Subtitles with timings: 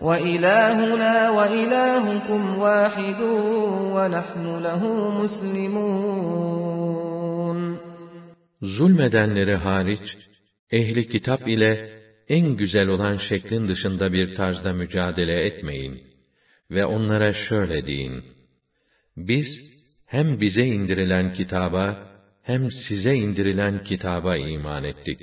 [0.00, 3.20] وإلهنا وإلهكم واحد
[3.94, 4.82] ونحن له
[5.20, 6.76] مسلمون
[8.62, 10.16] Zulmedenleri hariç,
[10.70, 16.02] ehli kitap ile en güzel olan şeklin dışında bir tarzda mücadele etmeyin.
[16.70, 18.24] Ve onlara şöyle deyin.
[19.16, 19.46] Biz,
[20.06, 22.08] hem bize indirilen kitaba,
[22.42, 25.20] hem size indirilen kitaba iman ettik.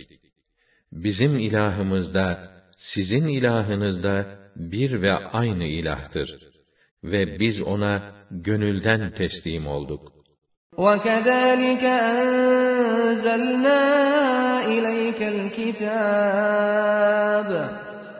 [0.91, 6.29] Bizim ilahımız da, sizin ilahınız da bir ve aynı ilahtır.
[7.03, 10.13] Ve biz ona gönülden teslim olduk.
[10.77, 13.81] وكذلك أنزلنا
[14.66, 16.69] إليك الكتاب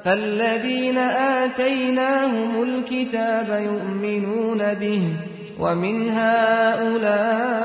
[0.05, 0.97] فالذين
[1.41, 5.03] آتيناهم الكتاب يؤمنون به
[5.59, 7.63] ومن هؤلاء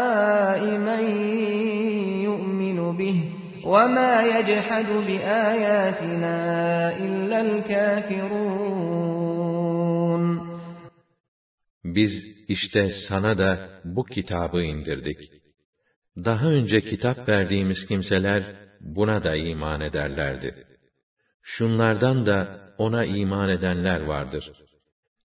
[0.89, 1.05] من
[2.29, 3.19] يؤمن به
[3.65, 6.37] وما يجحد بآياتنا
[6.97, 8.62] إلا الكافرون
[11.96, 12.12] Biz
[12.48, 15.32] işte sana da bu kitabı indirdik.
[16.18, 20.66] Daha önce kitap verdiğimiz kimseler buna da iman ederlerdi.
[21.42, 24.52] Şunlardan da ona iman edenler vardır.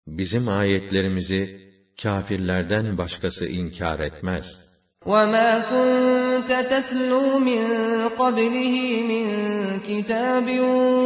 [0.06, 4.46] Bizim ayetlerimizi kâfirlerden başkası inkar etmez.
[5.05, 7.63] وَمَا كُنْتَ تَتْلُو مِنْ
[8.21, 8.75] قَبْلِهِ
[9.11, 9.25] مِنْ
[9.87, 10.47] كِتَابٍ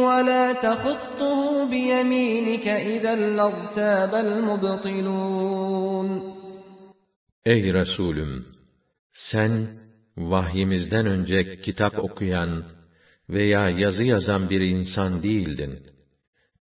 [0.06, 6.08] وَلَا تَخُطُّهُ بِيَمِينِكَ إِذًا لَارْتَابَ الْمُبْطِلُونَ
[7.46, 8.46] Ey Resulüm!
[9.12, 9.66] Sen,
[10.16, 12.64] vahyimizden önce kitap okuyan
[13.28, 15.78] veya yazı yazan bir insan değildin.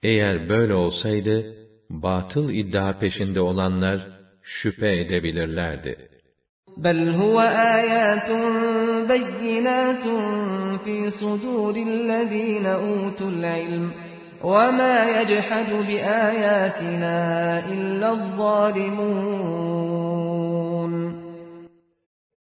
[0.02, 1.54] Eğer böyle olsaydı,
[1.90, 4.08] batıl iddia peşinde olanlar
[4.42, 6.07] şüphe edebilirlerdi.
[6.76, 7.40] بَلْ هُوَ
[7.80, 8.30] آيَاتٌ
[9.08, 10.04] بَيِّنَاتٌ
[10.84, 13.92] فِي صُدُورِ الَّذ۪ينَ أُوتُوا الْعِلْمِ
[14.42, 17.16] وَمَا يَجْحَدُ بِآيَاتِنَا
[17.74, 19.34] إِلَّا الظَّالِمُونَ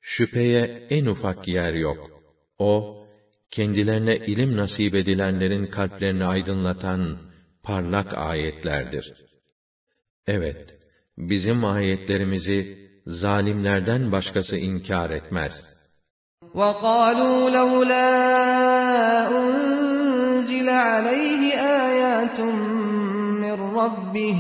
[0.02, 2.10] Şüpheye en ufak yer yok.
[2.60, 2.98] O,
[3.52, 7.18] kendilerine ilim nasip edilenlerin kalplerini aydınlatan
[7.64, 9.14] parlak ayetlerdir.
[10.28, 10.76] Evet,
[11.18, 15.54] bizim ayetlerimizi zalimlerden başkası inkar etmez.
[16.54, 18.10] وَقَالُوا لَوْلَا
[19.40, 21.42] أُنْزِلَ عَلَيْهِ
[21.86, 22.40] آيَاتٌ
[23.44, 24.38] مِّن رَّبِّهِ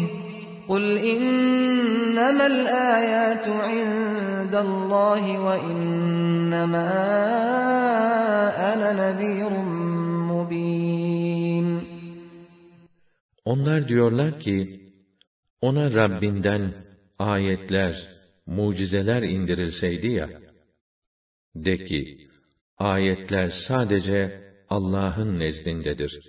[0.70, 0.84] قُلْ
[1.14, 6.92] إِنَّمَا الْآيَاتُ عِندَ اللَّهِ وَإِنَّمَا
[8.72, 9.52] أَنَا نَذِيرٌ
[10.32, 11.68] مُّبِينٌ
[13.46, 14.82] Onlar diyorlar ki,
[15.62, 16.74] ona Rabbinden
[17.20, 17.96] ayetler,
[18.50, 20.30] mucizeler indirilseydi ya,
[21.56, 22.28] de ki,
[22.78, 26.20] ayetler sadece Allah'ın nezdindedir.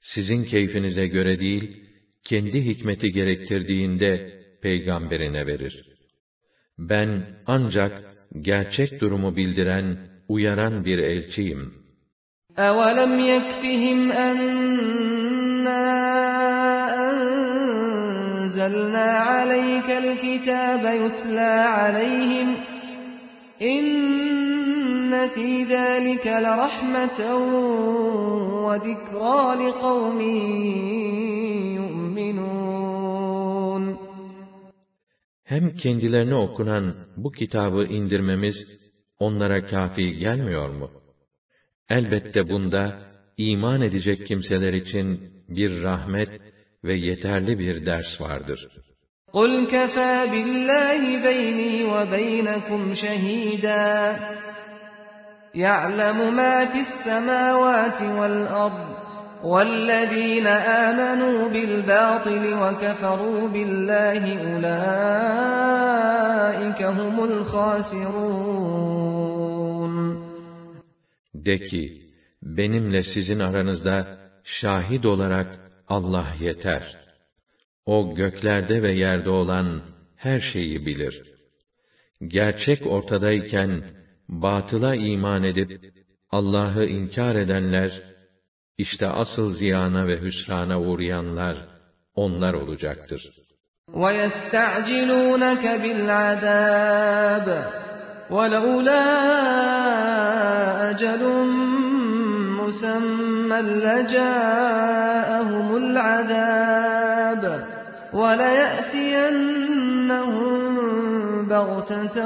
[0.00, 1.84] Sizin keyfinize göre değil,
[2.24, 5.86] kendi hikmeti gerektirdiğinde peygamberine verir.
[6.78, 8.04] Ben ancak
[8.40, 11.84] gerçek durumu bildiren, uyaran bir elçiyim.
[12.56, 14.74] أَوَلَمْ يَكْفِهِمْ أَنَّا
[18.58, 22.48] أَنزَلْنَا عَلَيْكَ الْكِتَابَ يُتْلَى عَلَيْهِمْ
[23.74, 27.20] إِنَّ فِي ذَلِكَ لَرَحْمَةً
[28.66, 30.20] وَذِكْرَى لِقَوْمٍ
[31.80, 33.04] يُؤْمِنُونَ
[35.44, 38.56] Hem kendilerine okunan bu kitabı indirmemiz
[39.18, 40.90] onlara kafi gelmiyor mu?
[41.88, 42.98] Elbette bunda
[43.36, 46.30] iman edecek kimseler için bir rahmet
[46.84, 48.68] ve yeterli bir ders vardır.
[49.38, 53.88] قُلْ كَفَى بِاللّٰهِ بَيْنِي وَبَيْنَكُمْ شَهِيدًا
[55.54, 58.88] يَعْلَمُ مَا فِي السَّمَاوَاتِ وَالْأَرْضِ
[59.52, 60.46] وَالَّذ۪ينَ
[60.86, 64.80] آمَنُوا بِالْبَاطِلِ وَكَفَرُوا بِاللّٰهِ أُولَٰئِكَ
[66.98, 68.74] هُمُ الْخَاسِرُونَ
[71.34, 72.02] De ki,
[72.42, 76.96] benimle sizin aranızda şahit olarak Allah yeter.
[77.86, 79.82] O göklerde ve yerde olan
[80.16, 81.22] her şeyi bilir.
[82.26, 83.84] Gerçek ortadayken
[84.28, 85.80] batıla iman edip
[86.30, 88.02] Allah'ı inkar edenler
[88.78, 91.56] işte asıl ziyana ve hüsrana uğrayanlar
[92.14, 93.30] onlar olacaktır.
[93.92, 97.48] وَيَسْتَعْجِلُونَكَ بِالْعَذَابِ
[98.30, 99.04] وَلَوْلَا
[100.90, 101.77] أَجَلٌ
[102.68, 107.42] مُّسَمًّى لَّجَاءَهُمُ الْعَذَابُ
[108.20, 109.54] وَلَيَأْتِيَنَّهُم
[111.52, 112.16] بَغْتَةً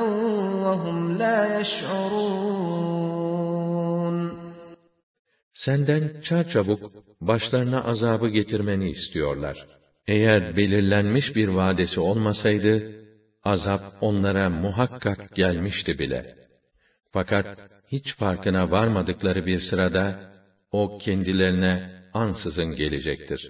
[0.65, 2.79] وَهُمْ لَا يَشْعُرُونَ
[5.53, 9.67] Senden çarçabuk başlarına azabı getirmeni istiyorlar.
[10.07, 12.93] Eğer belirlenmiş bir vadesi olmasaydı,
[13.45, 16.35] azap onlara muhakkak gelmişti bile.
[17.13, 17.47] Fakat
[17.93, 20.32] hiç farkına varmadıkları bir sırada,
[20.73, 23.41] o kendilerine ansızın gelecektir.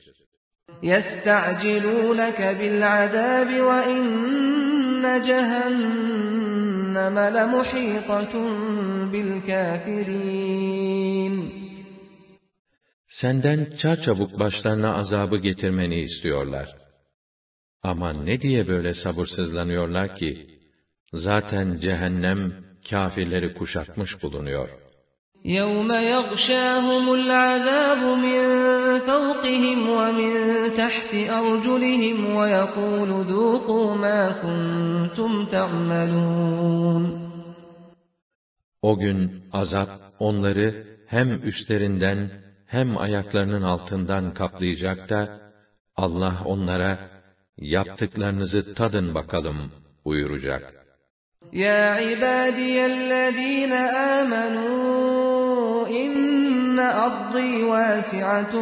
[0.82, 8.34] يَسْتَعْجِلُونَكَ بِالْعَذَابِ وَإِنَّ جَهَنَّمَ لَمُحِيطَةٌ
[9.12, 10.38] بِالْكَافِرِينَ
[13.06, 16.76] Senden çarçabuk başlarına azabı getirmeni istiyorlar.
[17.82, 20.58] Ama ne diye böyle sabırsızlanıyorlar ki?
[21.12, 24.81] Zaten cehennem kâfirleri kuşatmış bulunuyor.
[25.44, 28.40] يَوْمَ يَغْشَاهُمُ الْعَذَابُ مِنْ
[28.99, 30.32] فَوْقِهِمْ وَمِنْ
[30.75, 37.28] تَحْتِ أَرْجُلِهِمْ وَيَقُولُ ذُوقُوا مَا كُنْتُمْ تَعْمَلُونَ
[38.82, 39.88] O gün azap
[40.19, 42.31] onları hem üstlerinden
[42.66, 45.40] hem ayaklarının altından kaplayacak da
[45.96, 46.99] Allah onlara
[47.58, 49.72] yaptıklarınızı tadın bakalım
[50.05, 50.78] buyuracak.
[51.52, 53.72] يا عبادي الذين
[55.93, 58.52] آمنوا إن أرضي واسعة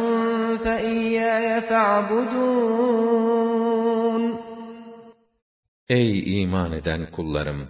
[0.57, 3.07] فإياي فاعبدون
[5.89, 7.67] Ey iman eden kullarım!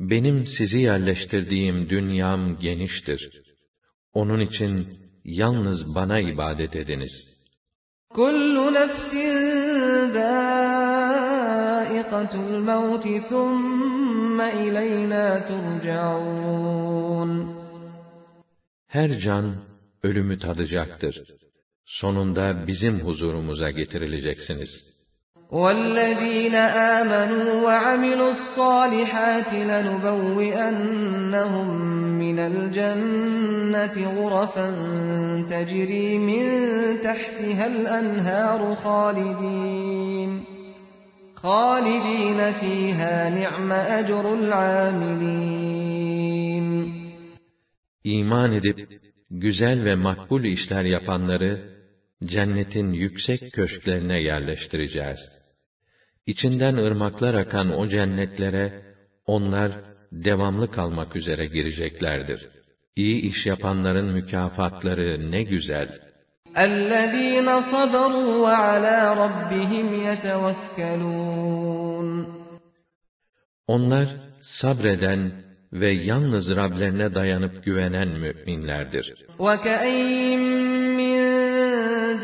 [0.00, 3.30] Benim sizi yerleştirdiğim dünyam geniştir.
[4.12, 4.88] Onun için
[5.24, 7.36] yalnız bana ibadet ediniz.
[8.20, 9.14] كل نفس
[10.18, 11.54] ذائقة
[12.46, 17.30] الموت ثم إلينا ترجعون
[18.90, 19.54] Her can
[20.02, 21.22] ölümü tadacaktır.
[21.84, 24.96] Sonunda bizim huzurumuza getirileceksiniz.
[25.50, 31.68] والذين آمنوا وعملوا الصالحات لنبوئنهم
[32.18, 34.68] من الجنة غرفا
[35.50, 36.44] تجري من
[37.02, 40.44] تحتها الأنهار خالدين
[41.36, 45.89] خالدين فيها نعم أجر العاملين
[48.04, 48.90] İman edip
[49.30, 51.76] güzel ve makbul işler yapanları
[52.24, 55.20] cennetin yüksek köşklerine yerleştireceğiz.
[56.26, 58.82] İçinden ırmaklar akan o cennetlere
[59.26, 59.72] onlar
[60.12, 62.48] devamlı kalmak üzere gireceklerdir.
[62.96, 66.06] İyi iş yapanların mükafatları ne güzel.
[66.68, 72.08] الذين صبروا وعلى ربهم يتوكلون
[73.68, 74.08] Onlar
[74.40, 75.32] sabreden
[75.72, 79.14] ve yalnız Rablerine dayanıp güvenen müminlerdir.
[79.38, 80.42] وكأين
[81.00, 81.16] من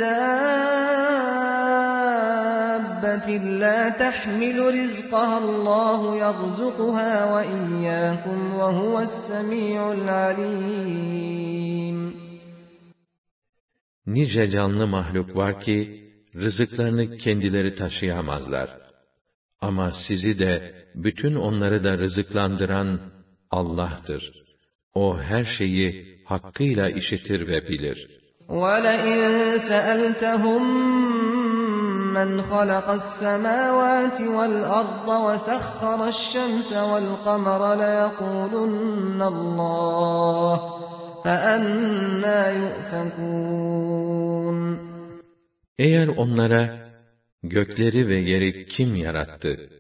[0.05, 0.83] دابة
[3.63, 11.53] لا تحمل رزقها الله يرزقها وإياكم وهو السميع العليم
[14.07, 16.03] Nice canlı mahluk var ki,
[16.35, 18.71] rızıklarını kendileri taşıyamazlar.
[19.61, 23.01] Ama sizi de, bütün onları da rızıklandıran
[23.51, 24.33] Allah'tır.
[24.95, 28.23] O her şeyi hakkıyla işitir ve bilir.
[28.49, 29.23] وَلَئِن
[29.69, 30.63] سَأَلْتَهُم
[32.17, 40.57] مَّنْ خَلَقَ السَّمَاوَاتِ وَالْأَرْضَ وَسَخَّرَ الشَّمْسَ وَالْقَمَرَ لَيَقُولُنَّ اللَّهُ
[41.25, 44.59] فَأَنَّىٰ يُؤْفَكُونَ
[45.79, 46.91] Eğer onlara,
[47.43, 49.71] gökleri ve yeri kim yarattı,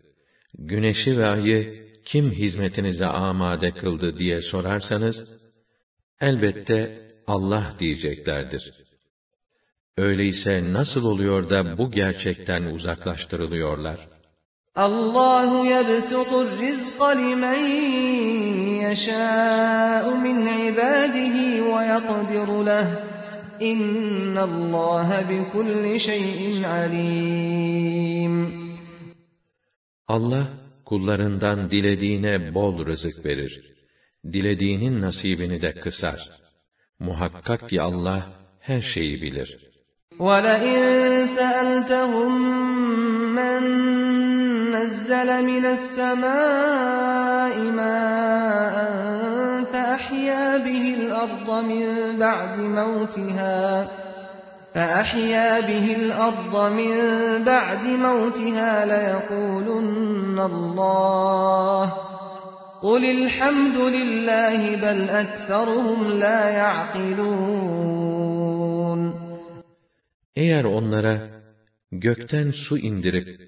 [0.58, 5.15] güneşi ve ayı kim hizmetinize amade kıldı diye sorarsanız,
[6.21, 6.79] elbette
[7.27, 8.73] Allah diyeceklerdir.
[9.97, 14.07] Öyleyse nasıl oluyor da bu gerçekten uzaklaştırılıyorlar?
[14.75, 17.65] Allahu yebsutur rizqa limen
[18.81, 22.87] yeşâ'u min ibadihi ve yakdiru leh.
[23.59, 28.35] İnnallâhe bi kulli şeyin alim.
[30.07, 30.47] Allah
[30.86, 33.62] kullarından dilediğine bol rızık verir.
[34.32, 36.20] Dilediğinin nasibini de kısar.
[36.98, 38.22] Muhakkak ki Allah,
[38.60, 39.72] her şeyi bilir.
[40.28, 40.80] ولئن
[41.36, 42.32] سألتهم
[43.38, 43.62] من
[44.76, 48.76] نزل من السماء ماء
[49.72, 53.90] فأحيا به الأرض من بعد موتها
[54.74, 56.94] فأحيا به الأرض من
[57.44, 61.92] بعد موتها ليقولن الله
[62.82, 67.82] قل الحمد لله بل أكثرهم لا يعقلون
[70.36, 71.30] Eğer onlara
[71.92, 73.40] gökten su indirip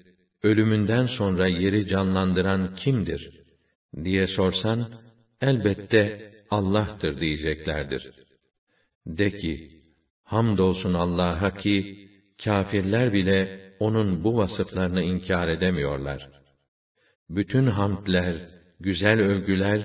[0.43, 3.31] ölümünden sonra yeri canlandıran kimdir
[4.03, 4.87] diye sorsan
[5.41, 8.11] elbette Allah'tır diyeceklerdir.
[9.07, 9.75] De ki
[10.29, 12.09] Hamdolsun Allah'a ki,
[12.43, 16.29] kâfirler bile onun bu vasıflarını inkar edemiyorlar.
[17.29, 18.35] Bütün hamdler,
[18.79, 19.81] güzel övgüler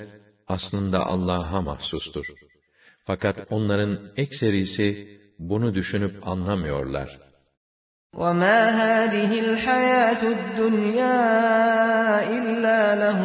[0.49, 2.27] aslında Allah'a mahsustur.
[3.05, 7.19] Fakat onların ekserisi bunu düşünüp anlamıyorlar.
[8.15, 11.19] وَمَا هَذِهِ الْحَيَاةُ الدُّنْيَا
[12.37, 13.21] إِلَّا لَهُ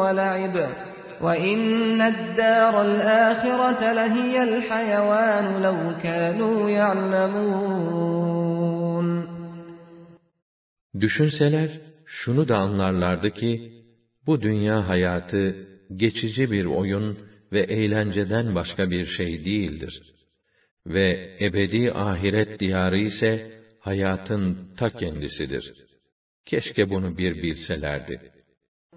[0.00, 0.56] وَلَعِبٌ
[1.20, 8.34] وَإِنَّ الدَّارَ الْآخِرَةَ لَهِيَ الْحَيَوَانُ لَوْ كَانُوا يَعْلَمُونَ
[11.00, 11.70] Düşünseler,
[12.06, 13.72] şunu da anlarlardı ki,
[14.26, 15.56] bu dünya hayatı
[15.96, 17.18] geçici bir oyun
[17.52, 20.02] ve eğlenceden başka bir şey değildir.
[20.86, 25.74] Ve ebedi ahiret diyarı ise hayatın ta kendisidir.
[26.46, 28.20] Keşke bunu bir bilselerdi.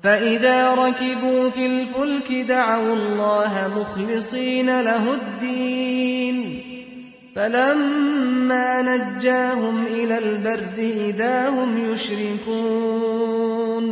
[0.04, 6.38] فَإِذَا رَكِبُوا فِي الْفُلْكِ دَعَوُا اللَّهَ مُخْلِصِينَ لَهُ الدِّينَ
[7.36, 10.78] فَلَمَّا نَجَّاهُمْ إِلَى الْبَرِّ
[11.10, 13.86] إِذَا هُمْ يُشْرِكُونَ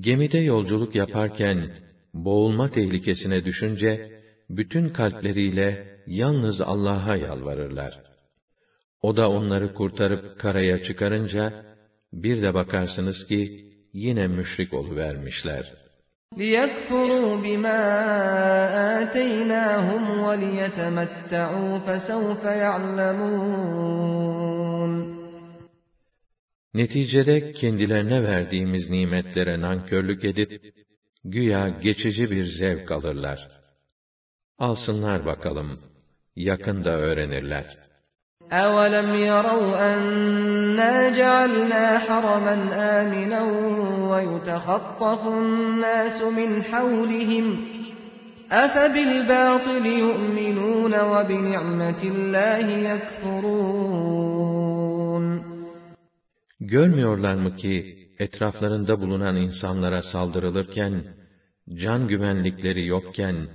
[0.00, 1.70] Gemide yolculuk yaparken
[2.14, 8.00] boğulma tehlikesine düşünce bütün kalpleriyle yalnız Allah'a yalvarırlar.
[9.02, 11.52] O da onları kurtarıp karaya çıkarınca
[12.12, 15.84] bir de bakarsınız ki yine müşrik oluvermişler.
[16.40, 17.80] لِيَكْفُرُوا بِمَا
[19.00, 23.94] آتَيْنَاهُمْ وَلِيَتَمَتَّعُوا فَسَوْفَ يَعْلَمُونَ
[26.74, 30.74] Neticede kendilerine verdiğimiz nimetlere nankörlük edip,
[31.24, 33.48] güya geçici bir zevk alırlar.
[34.58, 35.80] Alsınlar bakalım,
[36.36, 37.78] yakında öğrenirler.
[38.52, 42.56] أَوَلَمْ يَرَوْا أَنَّا جَعَلْنَا حَرَمًا
[43.00, 43.42] آمِنًا
[44.10, 47.46] وَيُتَخَطَّفُ النَّاسُ مِنْ حَوْلِهِمْ
[48.64, 54.04] أَفَبِالْبَاطِلِ يُؤْمِنُونَ وَبِنِعْمَةِ اللّٰهِ يَكْفُرُونَ
[56.60, 61.04] Görmüyorlar mı ki etraflarında bulunan insanlara saldırılırken,
[61.74, 63.48] can güvenlikleri yokken,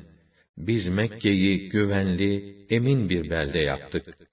[0.58, 4.30] biz Mekke'yi güvenli, emin bir belde yaptık.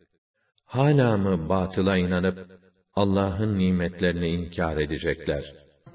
[0.71, 2.39] Hala mı batıla inanıp
[2.95, 5.45] Allah'ın nimetlerini inkar edecekler?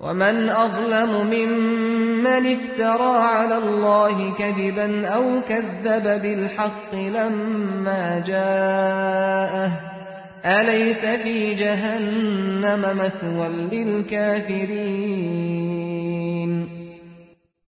[0.05, 9.71] وَمَنْ أَظْلَمُ مِمَّنِ افْتَرَى عَلَى اللّٰهِ كَذِبًا أَوْ كَذَّبَ بِالْحَقِّ لَمَّا جَاءَهُ
[10.60, 15.12] أَلَيْسَ فِي جَهَنَّمَ مَثْوًى لِلْكَافِرِينَ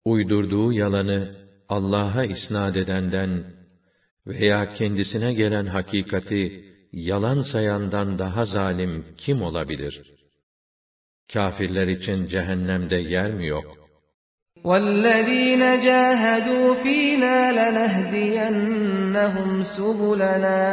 [0.06, 1.32] Uydurduğu yalanı
[1.70, 3.44] Allah'a isnat edenden
[4.28, 6.74] veya kendisine gelen hakikati
[7.10, 9.96] yalan sayandan daha zalim kim olabilir?
[11.34, 13.68] Kafirler için cehennemde yer mi yok?
[14.70, 20.64] وَالَّذ۪ينَ جَاهَدُوا ف۪ينَا لَنَهْدِيَنَّهُمْ سُبُلَنَا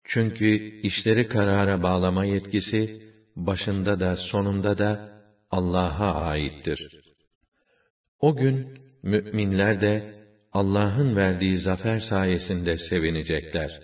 [0.04, 3.02] Çünkü işleri karara bağlama yetkisi
[3.36, 6.88] başında da sonunda da Allah'a aittir.
[8.20, 10.14] O gün müminler de
[10.52, 13.80] Allah'ın verdiği zafer sayesinde sevinecekler.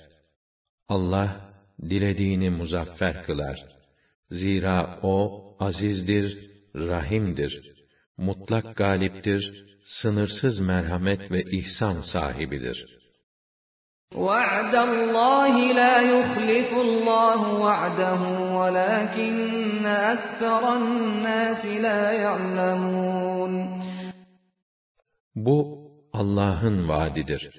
[0.88, 3.64] Allah dilediğini muzaffer kılar.
[4.30, 7.72] Zira o azizdir, rahimdir.
[8.16, 13.02] Mutlak galiptir, sınırsız merhamet ve ihsan sahibidir.
[14.14, 23.52] وَعْدَ اللّٰهِ لَا يُخْلِفُ اللّٰهُ وَعْدَهُ وَلَكِنَّ أَكْثَرَ النَّاسِ لَا يَعْلَمُونَ
[25.34, 25.58] Bu
[26.12, 27.50] Allah'ın vaadidir.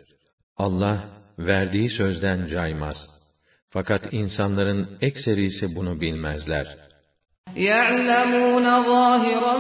[0.58, 0.98] Allah
[1.40, 2.98] verdiği sözden caymaz.
[3.70, 6.68] Fakat insanların ekserisi bunu bilmezler.
[7.56, 9.58] يَعْلَمُونَ ظَاهِرًا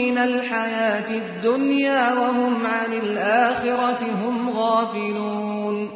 [0.00, 5.90] مِنَ الْحَيَاةِ الدُّنْيَا وَهُمْ عَنِ الْآخِرَةِ هُمْ غَافِلُونَ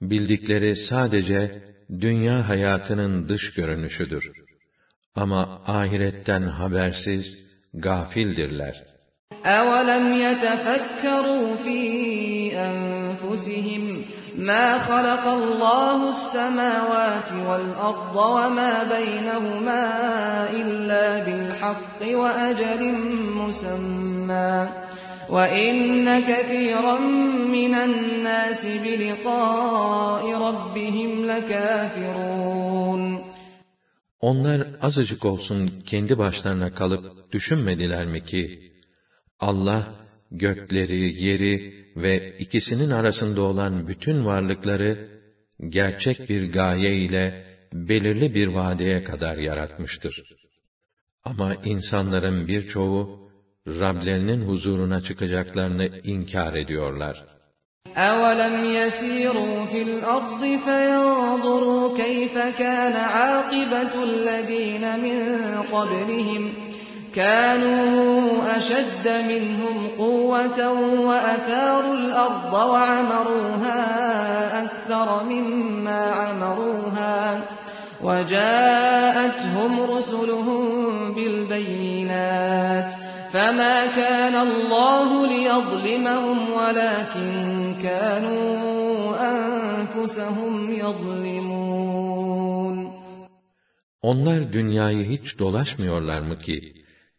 [0.00, 1.66] Bildikleri sadece
[2.00, 4.32] dünya hayatının dış görünüşüdür.
[5.14, 7.26] Ama ahiretten habersiz,
[7.74, 8.96] gafildirler.
[9.44, 11.80] أَوَلَمْ يَتَفَكَّرُوا فِي
[12.66, 13.82] أَنفُسِهِمْ
[14.38, 19.84] مَا خَلَقَ اللّٰهُ السَّمَاوَاتِ وَالْأَرْضَ وَمَا بَيْنَهُمَا
[20.60, 22.82] إِلَّا بِالْحَقِّ وَأَجَلٍ
[23.40, 24.68] مُّسَمًّى
[25.30, 26.98] وَإِنَّ كَثِيرًا
[27.56, 33.02] مِّنَ النَّاسِ بِلِقَاءِ رَبِّهِمْ لَكَافِرُونَ
[34.20, 38.72] Onlar azıcık olsun kendi başlarına kalıp düşünmediler mi ki,
[39.40, 39.94] Allah,
[40.30, 45.08] gökleri, yeri ve ikisinin arasında olan bütün varlıkları,
[45.68, 50.22] gerçek bir gaye ile belirli bir vadeye kadar yaratmıştır.
[51.24, 53.19] Ama insanların birçoğu,
[53.67, 57.23] Rablerinin huzuruna çıkacaklarını inkar ediyorlar.
[57.97, 65.17] أَوَلَمْ يَسِيرُوا فِي الْأَرْضِ فَيَنظُرُوا كَيْفَ كَانَ عَاقِبَةُ الَّذِينَ مِنْ
[65.73, 66.53] قَبْلِهِمْ
[67.15, 70.59] كَانُوا أَشَدَّ مِنْهُمْ قُوَّةً
[71.09, 73.81] وَأَثَارُوا الْأَرْضَ وَعَمَرُوهَا
[74.63, 77.41] أَكْثَرَ مِمَّا عَمَرُوهَا
[78.03, 80.65] وَجَاءَتْهُمْ رُسُلُهُم
[81.15, 87.30] بِالْبَيِّنَاتِ فَمَا كَانَ اللَّهُ لِيَظْلِمَهُمْ وَلَكِنْ
[87.86, 88.56] كَانُوا
[89.32, 91.76] أَنفُسَهُمْ يَظْلِمُونَ
[94.02, 96.72] Onlar dünyayı hiç dolaşmıyorlar mı ki,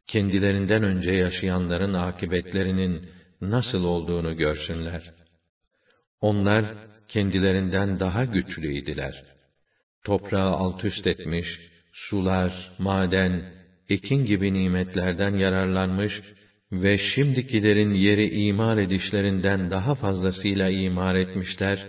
[0.07, 3.09] kendilerinden önce yaşayanların akıbetlerinin
[3.41, 5.13] nasıl olduğunu görsünler.
[6.21, 6.65] Onlar,
[7.07, 9.23] kendilerinden daha güçlüydiler.
[10.03, 11.59] Toprağı alt üst etmiş,
[11.93, 13.53] sular, maden,
[13.88, 16.22] ekin gibi nimetlerden yararlanmış
[16.72, 21.86] ve şimdikilerin yeri imar edişlerinden daha fazlasıyla imar etmişler,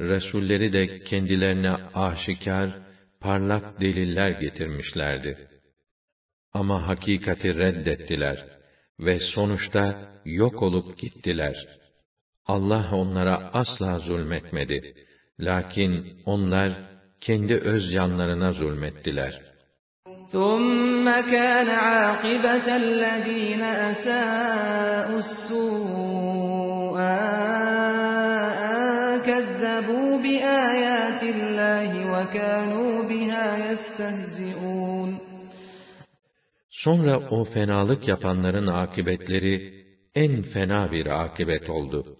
[0.00, 2.70] Resulleri de kendilerine aşikar,
[3.20, 5.48] parlak deliller getirmişlerdi.
[6.52, 8.46] Ama hakikati reddettiler
[9.00, 11.66] ve sonuçta yok olup gittiler.
[12.46, 14.94] Allah onlara asla zulmetmedi.
[15.40, 16.72] Lakin onlar
[17.20, 19.47] kendi öz canlarına zulmettiler.
[20.31, 26.97] ثُمَّ كَانَ عَاقِبَةَ الَّذ۪ينَ أَسَاءُوا السُّوءَ
[28.71, 35.09] أَنْ كَذَّبُوا بِآيَاتِ اللّٰهِ وَكَانُوا بِهَا يَسْتَهْزِئُونَ
[36.69, 42.17] Sonra o fenalık yapanların akıbetleri en fena bir akıbet oldu.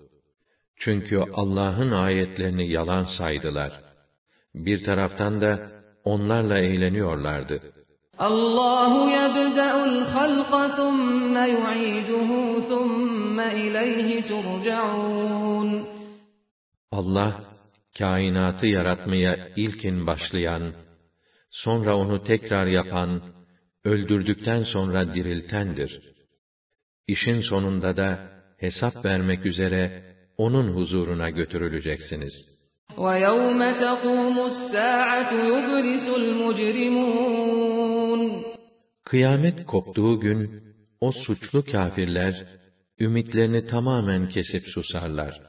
[0.77, 3.81] Çünkü Allah'ın ayetlerini yalan saydılar.
[4.55, 5.71] Bir taraftan da
[6.03, 7.73] onlarla eğleniyorlardı.
[8.21, 12.29] الله يبدأ الخلق ثم يعيده
[12.69, 15.93] ثم إليه ترجعون
[16.91, 17.31] Allah,
[17.97, 20.73] kainatı yaratmaya ilkin başlayan,
[21.49, 23.21] sonra onu tekrar yapan,
[23.83, 26.01] öldürdükten sonra diriltendir.
[27.07, 28.19] İşin sonunda da
[28.57, 30.03] hesap vermek üzere
[30.37, 32.33] onun huzuruna götürüleceksiniz.
[32.97, 37.66] وَيَوْمَ تَقُومُ السَّاعَةُ يُبْلِسُ الْمُجْرِمُونَ
[39.07, 40.63] Kıyamet koptuğu gün,
[41.01, 42.45] o suçlu kâfirler,
[42.99, 45.41] ümitlerini tamamen kesip susarlar.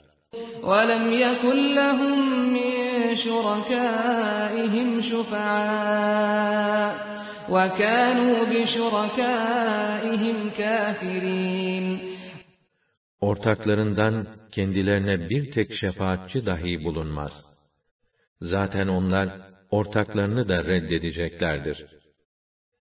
[0.71, 2.19] وَلَمْ يَكُنْ لَهُم
[2.57, 2.75] مِّن
[3.25, 6.93] شُرَكَائِهِمْ شُفَعَاءُ
[7.55, 11.87] وَكَانُوا بِشُرَكَائِهِمْ كَافِرِينَ
[13.21, 17.33] Ortaklarından kendilerine bir tek şefaatçi dahi bulunmaz.
[18.41, 19.29] Zaten onlar
[19.71, 21.87] ortaklarını da reddedeceklerdir.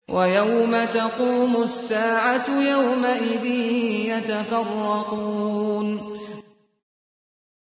[0.09, 3.45] وَيَوْمَ تَقُومُ السَّاعَةُ يَوْمَئِذٍ
[4.11, 5.87] يَتَفَرَّقُونَ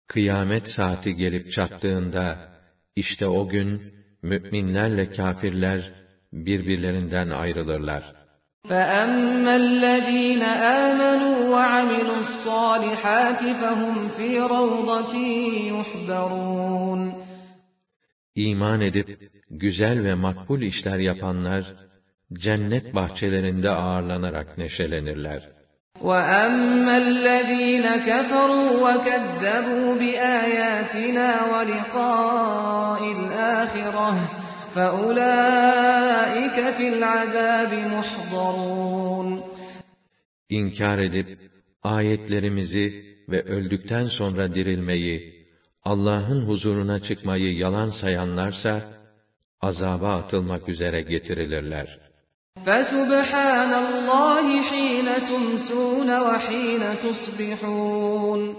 [0.08, 2.38] Kıyamet saati gelip çattığında,
[2.96, 5.92] işte o gün, mü'minlerle kâfirler,
[6.32, 8.02] birbirlerinden ayrılırlar.
[8.68, 10.42] فَأَمَّا الَّذ۪ينَ
[10.84, 15.14] آمَنُوا وَعَمِلُوا الصَّالِحَاتِ فَهُمْ فِي رَوْضَةٍ
[15.72, 17.12] يُحْبَرُونَ
[18.34, 21.64] İman edip, güzel ve makbul işler yapanlar,
[22.32, 25.56] cennet bahçelerinde ağırlanarak neşelenirler.
[26.02, 34.12] وَأَمَّا الَّذ۪ينَ كَفَرُوا وَكَذَّبُوا بِآيَاتِنَا وَلِقَاءِ الْآخِرَةِ
[34.74, 39.40] فَأُولَٰئِكَ فِي الْعَذَابِ مُحْضَرُونَ
[40.48, 41.38] İnkar edip,
[41.82, 45.46] ayetlerimizi ve öldükten sonra dirilmeyi,
[45.84, 48.84] Allah'ın huzuruna çıkmayı yalan sayanlarsa,
[49.60, 51.98] azaba atılmak üzere getirilirler.
[52.66, 58.56] فَسُبْحَانَ اللّٰهِ حِينَ تُمْسُونَ وَحِينَ تُصْبِحُونَ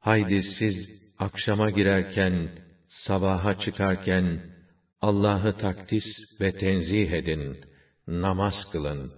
[0.00, 0.76] Haydi siz
[1.18, 2.48] akşama girerken,
[2.88, 4.40] sabaha çıkarken,
[5.00, 6.04] Allah'ı takdis
[6.40, 7.56] ve tenzih edin,
[8.08, 9.12] namaz kılın.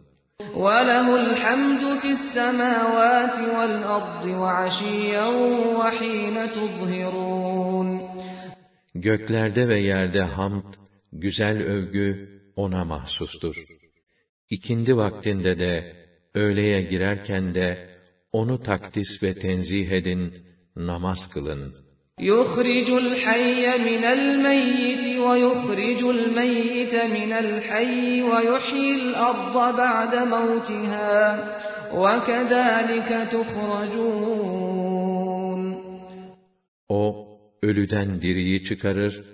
[0.55, 5.27] وَلَهُ الْحَمْدُ فِي السَّمَاوَاتِ وَالْأَرْضِ وَعَشِيًّا
[5.81, 7.89] وَحِينَ تُظْهِرُونَ
[8.95, 10.75] Göklerde ve yerde hamd,
[11.13, 13.57] güzel övgü ona mahsustur.
[14.51, 15.97] İkindi vaktinde de,
[16.35, 17.89] öğleye girerken de,
[18.33, 20.35] onu takdis ve tenzih edin,
[20.77, 21.87] namaz kılın.
[22.21, 31.17] يُخْرِجُ الْحَيَّ مِنَ الْمَيِّتِ وَيُخْرِجُ الْمَيِّتَ مِنَ الْحَيِّ وَيُحْيِي الْأَرْضَ بَعْدَ مَوْتِهَا
[32.03, 34.77] وَكَذَٰلِكَ تُخْرَجُونَ
[36.89, 37.27] O,
[37.63, 39.25] ölüden diriyi çıkarır,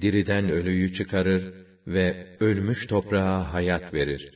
[0.00, 1.54] diriden ölüyü çıkarır
[1.86, 4.32] ve ölmüş toprağa hayat verir.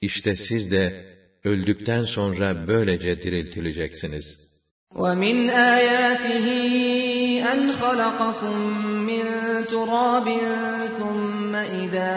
[0.00, 4.48] İşte siz de öldükten sonra böylece diriltileceksiniz.
[4.94, 5.38] وَمِنْ
[5.76, 6.46] آيَاتِهِ
[7.52, 8.56] أَنْ خَلَقَكُم
[9.10, 9.26] مِّن
[9.72, 10.26] تُرَابٍ
[10.98, 12.14] ثُمَّ إِذَا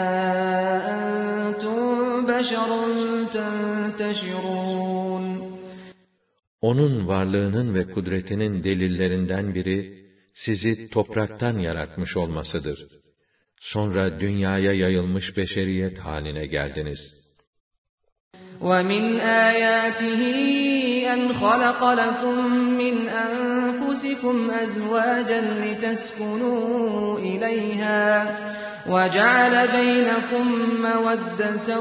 [0.94, 1.82] أَنتُم
[2.28, 2.70] بَشَرٌ
[3.36, 5.24] تَنتَشِرُونَ
[6.60, 12.86] Onun varlığının ve kudretinin delillerinden biri, sizi topraktan yaratmış olmasıdır.
[13.59, 17.17] Sonra dünyaya yayılmış beşeriyet haline geldiniz.
[18.61, 20.21] وَمِنْ آيَاتِهِ
[21.13, 22.37] أَنْ خَلَقَ لَكُم
[22.81, 28.07] مِّنْ أَنفُسِكُمْ أَزْوَاجًا لِتَسْكُنُوا إِلَيْهَا
[28.89, 30.45] وَجَعَلَ بَيْنَكُم
[30.81, 31.79] مَّوَدَّةً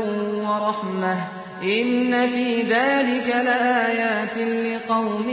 [0.48, 1.16] وَرَحْمَةً
[1.62, 5.30] إِنَّ فِي ذَٰلِكَ لَآيَاتٍ لِقَوْمٍ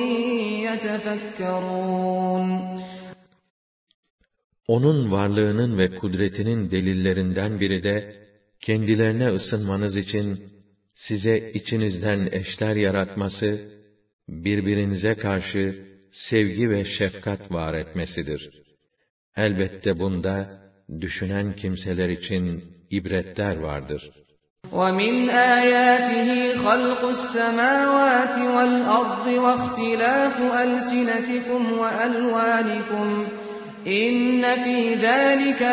[0.67, 2.72] يَتَفَكَّرُونَ
[4.68, 8.04] Onun varlığının ve kudretinin delillerinden biri de,
[8.60, 10.38] kendilerine ısınmanız için
[10.94, 13.60] size içinizden eşler yaratması,
[14.28, 15.74] birbirinize karşı
[16.10, 18.50] sevgi ve şefkat var etmesidir.
[19.36, 20.48] Elbette bunda,
[21.00, 24.10] düşünen kimseler için ibretler vardır.
[24.72, 25.14] وَمِنْ
[25.58, 26.28] آيَاتِهِ
[26.64, 33.08] خَلْقُ السَّمَاوَاتِ وَالْأَرْضِ وَاخْتِلَافُ أَلْسِنَتِكُمْ وَأَلْوَانِكُمْ
[33.85, 35.71] İnne fî zâlike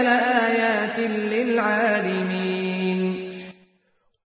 [1.30, 3.02] lil'âlimîn.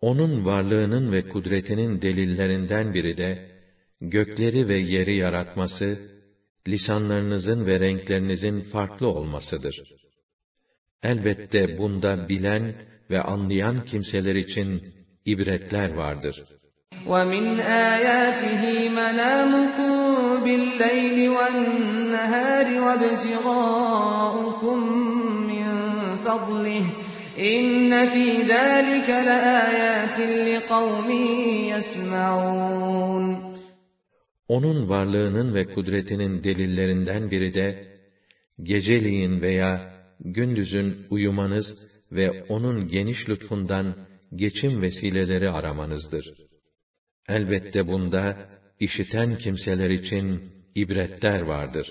[0.00, 3.50] Onun varlığının ve kudretinin delillerinden biri de,
[4.00, 5.98] gökleri ve yeri yaratması,
[6.68, 9.82] lisanlarınızın ve renklerinizin farklı olmasıdır.
[11.02, 12.74] Elbette bunda bilen
[13.10, 14.94] ve anlayan kimseler için
[15.26, 16.59] ibretler vardır.''
[17.07, 18.63] وَمِنْ آيَاتِهِ
[18.99, 19.93] مَنَامُكُم
[20.45, 24.77] بِاللَّيْلِ وَالنَّهَارِ وَابْتِغَاؤُكُم
[25.51, 25.67] مِّن
[26.25, 26.85] فَضْلِهِ
[27.53, 31.09] إِنَّ فِي ذَٰلِكَ لَآيَاتٍ لِقَوْمٍ
[31.73, 33.25] يَسْمَعُونَ
[34.47, 37.88] Onun varlığının ve kudretinin delillerinden biri de,
[38.63, 41.65] geceliğin veya gündüzün uyumanız
[42.11, 43.95] ve onun geniş lütfundan
[44.35, 46.25] geçim vesileleri aramanızdır.
[47.29, 48.35] Elbette bunda,
[48.79, 51.88] işiten kimseler için ibretler vardır.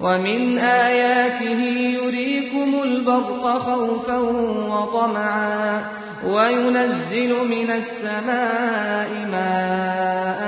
[0.00, 1.60] وَمِنْ آيَاتِهِ
[1.98, 4.18] يُرِيكُمُ الْبَرْقَ خَوْفًا
[4.72, 5.66] وَطَمَعًا
[6.34, 10.40] وَيُنَزِّلُ مِنَ السَّمَاءِ مَاءً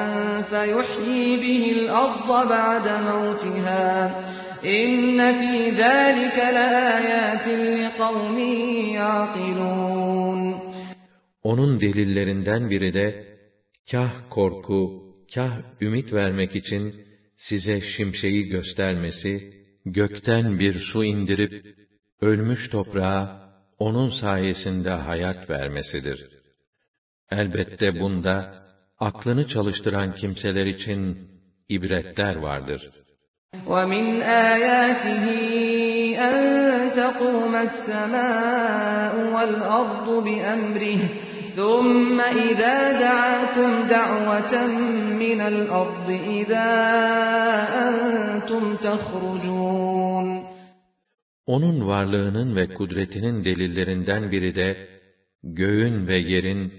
[0.51, 3.87] فَيُحْيِي بِهِ الْأَرْضَ بَعْدَ مَوْتِهَا
[4.65, 7.47] إِنَّ فِي ذَٰلِكَ لَآيَاتٍ
[7.81, 8.39] لِقَوْمٍ
[8.99, 10.41] يَعْقِلُونَ
[11.43, 13.07] Onun delillerinden biri de,
[13.91, 15.03] kah korku,
[15.35, 21.77] kah ümit vermek için size şimşeği göstermesi, gökten bir su indirip,
[22.21, 23.43] ölmüş toprağa
[23.79, 26.29] onun sayesinde hayat vermesidir.
[27.31, 28.63] Elbette bunda
[28.99, 31.29] aklını çalıştıran kimseler için
[31.69, 32.91] ibretler vardır.
[33.67, 34.07] وَمِنْ
[34.53, 35.25] آيَاتِهِ
[36.29, 36.39] أَن
[37.01, 41.01] تَقُومَ السَّمَاءُ وَالْأَرْضُ بِأَمْرِهِ
[41.57, 44.55] ثُمَّ إِذَا دَعَاكُمْ دَعْوَةً
[45.23, 46.71] مِّنَ الْأَرْضِ إِذَا
[47.87, 50.43] أَنْتُمْ تَخْرُجُونَ
[51.47, 54.89] Onun varlığının ve kudretinin delillerinden biri de,
[55.43, 56.73] göğün ve yerin,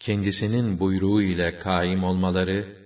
[0.00, 2.76] kendisinin buyruğu ile kaim olmaları,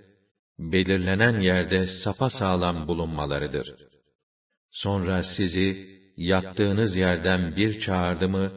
[0.59, 3.75] belirlenen yerde sapa sağlam bulunmalarıdır.
[4.71, 8.51] Sonra sizi, yattığınız yerden bir çağırdı mı,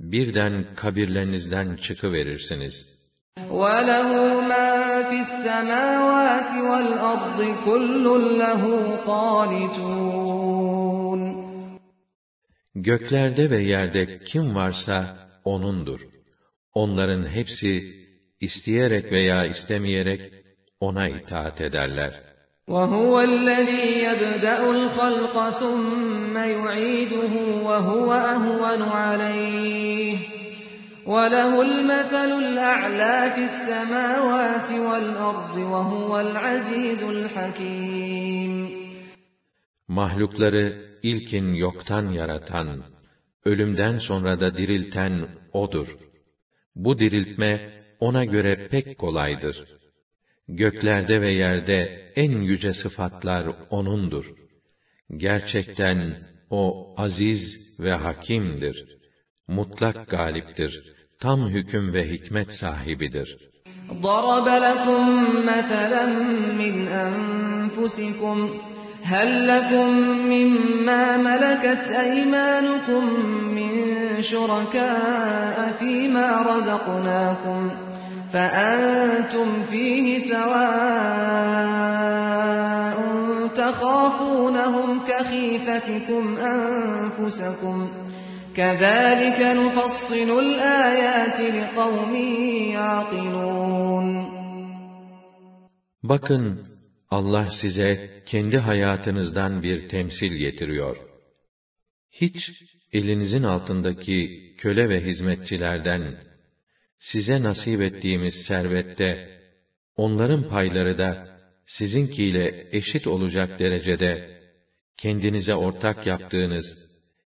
[0.00, 2.74] birden kabirlerinizden çıkıverirsiniz.
[3.38, 4.10] وَلَهُ
[4.52, 4.70] مَا
[5.08, 8.04] فِي السَّمَاوَاتِ وَالْأَرْضِ كُلٌّ
[8.42, 8.62] لَهُ
[9.06, 10.42] قَانِتُونَ
[12.74, 16.00] Göklerde ve yerde kim varsa O'nundur.
[16.74, 17.94] Onların hepsi,
[18.40, 20.32] isteyerek veya istemeyerek,
[20.80, 22.25] O'na itaat ederler.
[22.68, 27.34] وَهُوَ الَّذِي يَبْدَأُ الْخَلْقَ ثُمَّ يُعِيدُهُ
[27.68, 30.16] وَهُوَ أَهْوَنُ عَلَيْهِ
[31.06, 38.52] وَلَهُ الْمَثَلُ الْأَعْلَى فِي السَّمَاوَاتِ وَالْأَرْضِ وَهُوَ الْعَزِيزُ الْحَكِيمُ
[39.88, 42.82] Mahlukları ilkin yoktan yaratan,
[43.44, 45.88] ölümden sonra da dirilten O'dur.
[46.76, 49.56] Bu diriltme, O'na göre pek kolaydır.
[50.48, 51.78] Göklerde ve yerde
[52.16, 54.26] en yüce sıfatlar O'nundur.
[55.16, 56.16] Gerçekten
[56.50, 57.42] O aziz
[57.80, 58.76] ve hakimdir.
[59.48, 60.72] Mutlak galiptir.
[61.20, 63.38] Tam hüküm ve hikmet sahibidir.
[64.02, 65.02] ضَرَبَ لَكُم
[65.50, 66.04] مَّثَلًا
[66.60, 68.36] مِّنْ أَنفُسِكُمْ
[69.12, 69.88] هَل لَّكُم
[70.32, 73.04] مِّمَّا مَلَكَتْ أَيْمَانُكُم
[73.56, 73.72] مِّن
[74.22, 77.85] شُرَكَاءَ فِيمَا رَزَقْنَاكُمْ
[78.32, 81.52] فَأَنتُمْ فِيهِ سَوَاءٌ
[83.60, 87.76] تَخَافُونَهُمْ كَخِيفَتِكُمْ أَنفُسَكُمْ
[88.58, 92.12] كَذَٰلِكَ نُفَصِّلُ الْآيَاتِ لِقَوْمٍ
[92.78, 94.06] يَعْقِلُونَ
[96.02, 96.66] Bakın,
[97.10, 100.96] Allah size kendi hayatınızdan bir temsil getiriyor.
[102.10, 102.50] Hiç
[102.92, 106.25] elinizin altındaki köle ve hizmetçilerden
[106.98, 109.40] size nasip ettiğimiz servette
[109.96, 114.42] onların payları da sizinkiyle eşit olacak derecede
[114.96, 116.66] kendinize ortak yaptığınız,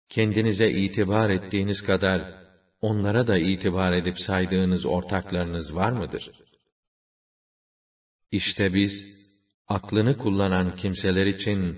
[0.09, 2.41] kendinize itibar ettiğiniz kadar
[2.81, 6.31] onlara da itibar edip saydığınız ortaklarınız var mıdır?
[8.31, 8.91] İşte biz
[9.67, 11.77] aklını kullanan kimseler için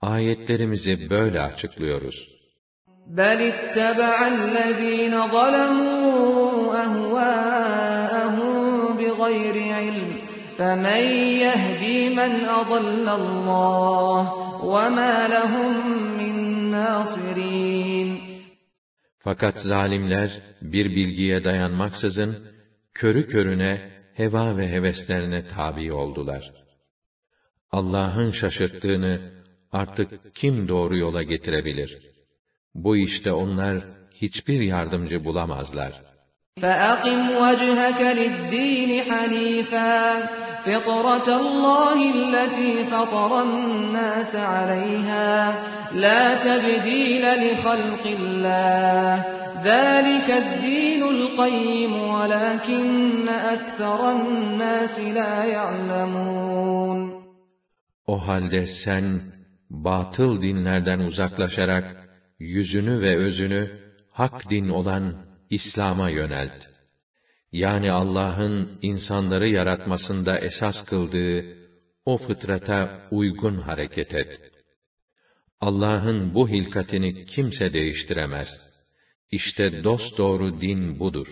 [0.00, 2.28] ayetlerimizi böyle açıklıyoruz.
[3.16, 6.45] بَلِ اتَّبَعَ الَّذ۪ينَ ظَلَمُوا
[6.86, 8.56] أَهْوَاءَهُمْ
[8.98, 10.10] بِغَيْرِ عِلْمٍ
[10.58, 11.02] فَمَنْ
[11.44, 14.22] يَهْدِي مَنْ أَضَلَّ اللّٰهِ
[14.74, 15.72] وَمَا لَهُمْ
[16.20, 16.34] مِنْ
[16.74, 18.08] نَاصِرِينَ
[19.18, 22.48] Fakat zalimler bir bilgiye dayanmaksızın
[22.94, 26.52] körü körüne heva ve heveslerine tabi oldular.
[27.72, 29.32] Allah'ın şaşırttığını
[29.72, 31.98] artık kim doğru yola getirebilir?
[32.74, 36.02] Bu işte onlar hiçbir yardımcı bulamazlar.
[36.61, 40.17] فَأَقِمْ وَجْهَكَ لِلدِّينِ حَنِيفًا.
[40.63, 45.53] فِطْرَةَ اللّٰهِ الَّتِي فَطَرَ النَّاسَ عَلَيْهَا.
[45.93, 49.37] لَا تَبْدِيلَ لِخَلْقِ اللّٰهِ.
[49.63, 57.11] ذَٰلِكَ الدِّينُ الْقَيِّمُ وَلَٰكِنَّ أَكْثَرَ النَّاسِ لَا يَعْلَمُونَ.
[58.07, 59.21] O halde sen
[59.69, 63.69] batıl dinlerden uzaklaşarak yüzünü ve özünü
[64.11, 66.63] hak din olan İslam'a yönelt.
[67.51, 71.57] Yani Allah'ın insanları yaratmasında esas kıldığı
[72.05, 74.41] o fıtrata uygun hareket et.
[75.61, 78.47] Allah'ın bu hilkatini kimse değiştiremez.
[79.31, 81.27] İşte dosdoğru din budur.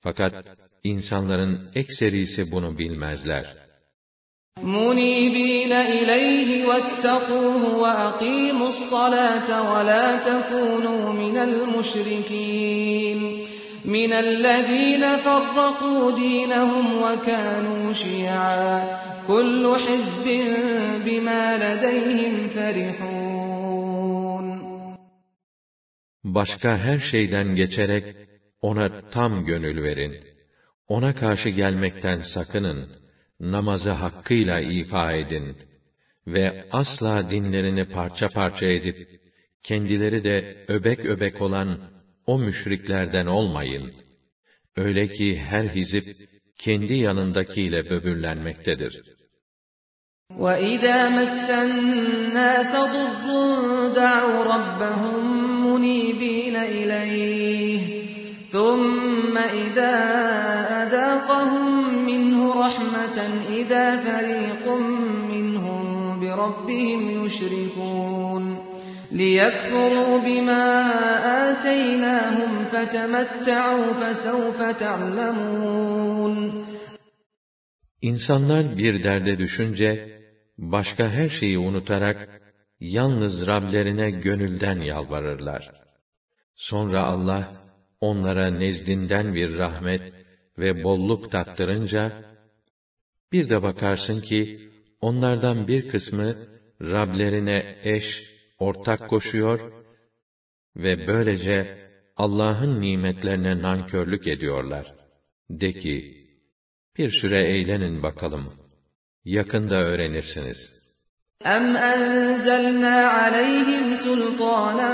[0.00, 0.46] Fakat
[0.84, 3.63] insanların ekserisi bunu bilmezler.
[4.62, 13.20] مُنِيبِينَ إِلَيْهِ وَاتَّقُوهُ وَأَقِيمُوا الصَّلَاةَ وَلَا تَكُونُوا مِنَ الْمُشْرِكِينَ
[13.84, 20.26] مِنَ الَّذِينَ فَرَّقُوا دِينَهُمْ وَكَانُوا شِيَعًا كُلُّ حِزْبٍ
[21.06, 23.64] بِمَا لَدَيْهِمْ فَرِحُونَ
[26.24, 28.16] Başka her şeyden geçerek
[28.60, 30.14] ona tam gönül verin.
[30.88, 33.03] Ona karşı gelmekten sakının.
[33.39, 35.57] Namazı hakkıyla ifa edin
[36.27, 39.19] ve asla dinlerini parça parça edip
[39.63, 41.79] kendileri de öbek öbek olan
[42.25, 43.93] o müşriklerden olmayın.
[44.75, 46.05] Öyle ki her hizip
[46.57, 49.01] kendi yanındakiyle böbürlenmektedir.
[50.43, 53.23] وَإِذَا مَسَّ النَّاسَ ضُرٌّ
[54.01, 55.23] دَعَوْا رَبَّهُم
[55.65, 58.02] مُّنِيبِينَ إِلَيْهِ
[58.53, 59.95] ثُمَّ إِذَا
[60.83, 61.65] أَذَاقَهُم
[62.05, 63.17] مِّنْهُ رَحْمَةً
[63.59, 64.65] إِذَا فَرِيقٌ
[65.33, 65.83] مِّنْهُم
[66.21, 68.43] بِرَبِّهِمْ يُشْرِكُونَ
[69.11, 70.65] لِيَكْفُرُوا بِمَا
[71.49, 76.35] آتَيْنَاهُمْ فَتَمَتَّعُوا فَسَوْفَ تَعْلَمُونَ
[78.01, 80.19] İnsanlar bir derde düşünce,
[80.57, 82.41] başka her şeyi unutarak,
[82.79, 85.71] yalnız Rablerine gönülden yalvarırlar.
[86.55, 87.62] Sonra Allah,
[88.08, 90.02] onlara nezdinden bir rahmet
[90.58, 92.24] ve bolluk tattırınca,
[93.32, 96.36] bir de bakarsın ki, onlardan bir kısmı,
[96.80, 98.04] Rablerine eş,
[98.58, 99.72] ortak koşuyor
[100.76, 104.94] ve böylece Allah'ın nimetlerine nankörlük ediyorlar.
[105.50, 106.26] De ki,
[106.98, 108.52] bir süre eğlenin bakalım.
[109.24, 110.83] Yakında öğrenirsiniz.
[111.45, 114.91] أَمْ أَنزَلْنَا عَلَيْهِمْ سُلْطَانًا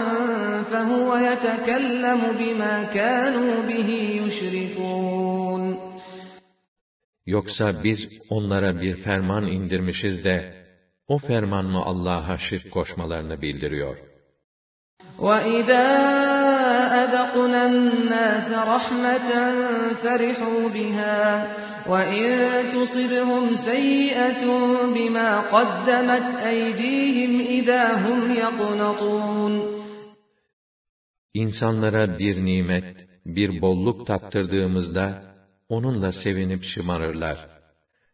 [0.71, 3.89] فَهُوَ يَتَكَلَّمُ بِمَا كَانُوا بِهِ
[4.21, 5.77] يُشْرِكُونَ
[7.25, 7.99] Yoksa biz
[8.29, 10.65] onlara bir ferman indirmişiz de,
[11.07, 13.97] o ferman mı Allah'a şirk koşmalarını bildiriyor?
[15.19, 16.38] وَإِذَا
[17.01, 19.29] أَذَقْنَا النَّاسَ رَحْمَةً
[20.03, 21.19] فَرِحُوا بِهَا
[21.91, 22.25] وَإِن
[22.75, 24.43] تُصِبْهُمْ سَيِّئَةٌ
[24.95, 29.53] بِمَا قَدَّمَتْ أَيْدِيهِمْ إِذَا هُمْ يَقْنَطُونَ
[31.33, 35.35] İnsanlara bir nimet, bir bolluk tattırdığımızda,
[35.69, 37.47] onunla sevinip şımarırlar.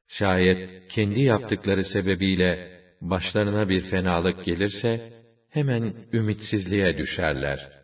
[0.08, 5.14] Şayet kendi yaptıkları sebebiyle başlarına bir fenalık gelirse,
[5.50, 7.75] hemen ümitsizliğe düşerler.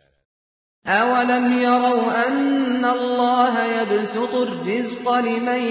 [0.88, 5.62] أَوَلَمْ يَرَوْا أَنَّ اللَّهَ يَبْسُطُ الرِّزْقَ لِمَن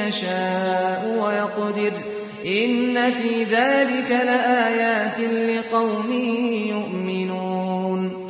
[0.00, 1.94] يَشَاءُ وَيَقْدِرُ
[2.60, 5.18] إِنَّ فِي ذَلِكَ لَآيَاتٍ
[5.50, 6.10] لِقَوْمٍ
[6.74, 8.24] يُؤْمِنُونَ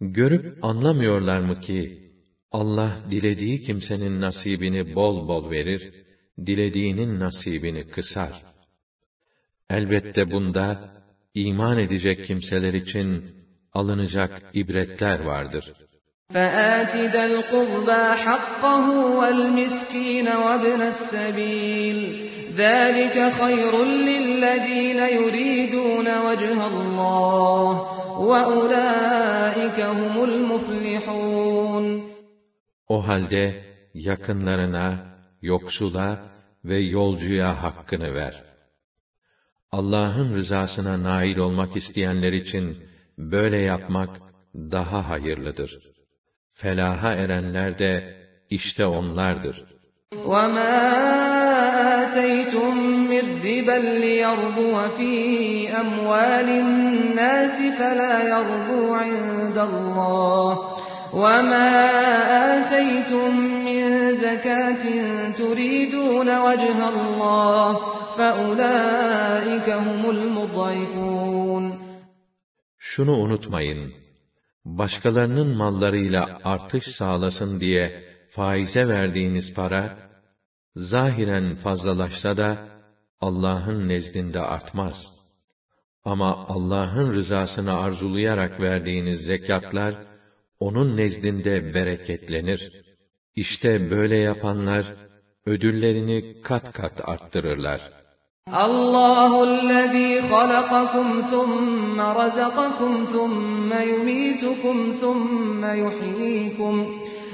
[0.00, 2.10] Görüp anlamıyorlar mı ki,
[2.50, 5.92] Allah dilediği kimsenin nasibini bol bol verir,
[6.46, 8.42] dilediğinin nasibini kısar.
[9.70, 10.90] Elbette bunda,
[11.34, 13.35] iman edecek kimseler için
[13.72, 15.64] alınacak ibretler vardır.
[16.34, 18.86] فَآتِ ذَا الْقُرْبَى حَقَّهُ
[19.18, 21.98] وَالْمِسْكِينَ وَابْنَ السَّبِيلِ
[22.62, 23.72] ذَلِكَ خَيْرٌ
[24.10, 27.72] لِلَّذِينَ يُرِيدُونَ وَجْهَ اللَّهِ
[28.30, 31.84] وَأُولَٰئِكَ هُمُ الْمُفْلِحُونَ
[32.88, 34.88] O halde yakınlarına,
[35.42, 36.18] yoksula
[36.64, 38.42] ve yolcuya hakkını ver.
[39.72, 42.76] Allah'ın rızasına nail olmak isteyenler için
[43.18, 44.10] böyle yapmak
[44.54, 45.78] daha hayırlıdır.
[46.54, 48.16] Felaha erenler de
[48.50, 49.64] işte onlardır.
[50.32, 50.74] وَمَا
[52.02, 52.74] آتَيْتُم
[53.12, 55.12] مِّن رِّبًا لِّيَرْبُوَ فِي
[55.82, 60.50] أَمْوَالِ النَّاسِ فَلَا يَرْبُو عِندَ اللَّهِ
[61.22, 61.70] وَمَا
[62.54, 63.30] آتَيْتُم
[63.66, 63.82] مِّن
[64.24, 64.84] زَكَاةٍ
[65.40, 67.68] تُرِيدُونَ وَجْهَ اللَّهِ
[68.18, 71.55] فَأُولَٰئِكَ هُمُ الْمُضْعِفُونَ
[72.97, 73.93] şunu unutmayın,
[74.65, 79.97] başkalarının mallarıyla artış sağlasın diye faize verdiğiniz para,
[80.75, 82.67] zahiren fazlalaşsa da,
[83.21, 84.95] Allah'ın nezdinde artmaz.
[86.03, 89.95] Ama Allah'ın rızasını arzulayarak verdiğiniz zekatlar,
[90.59, 92.71] onun nezdinde bereketlenir.
[93.35, 94.95] İşte böyle yapanlar,
[95.45, 97.96] ödüllerini kat kat arttırırlar.
[98.53, 106.87] الله الذي خلقكم ثم رزقكم ثم يميتكم ثم يحييكم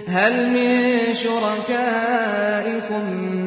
[0.07, 3.03] هل من شركائكم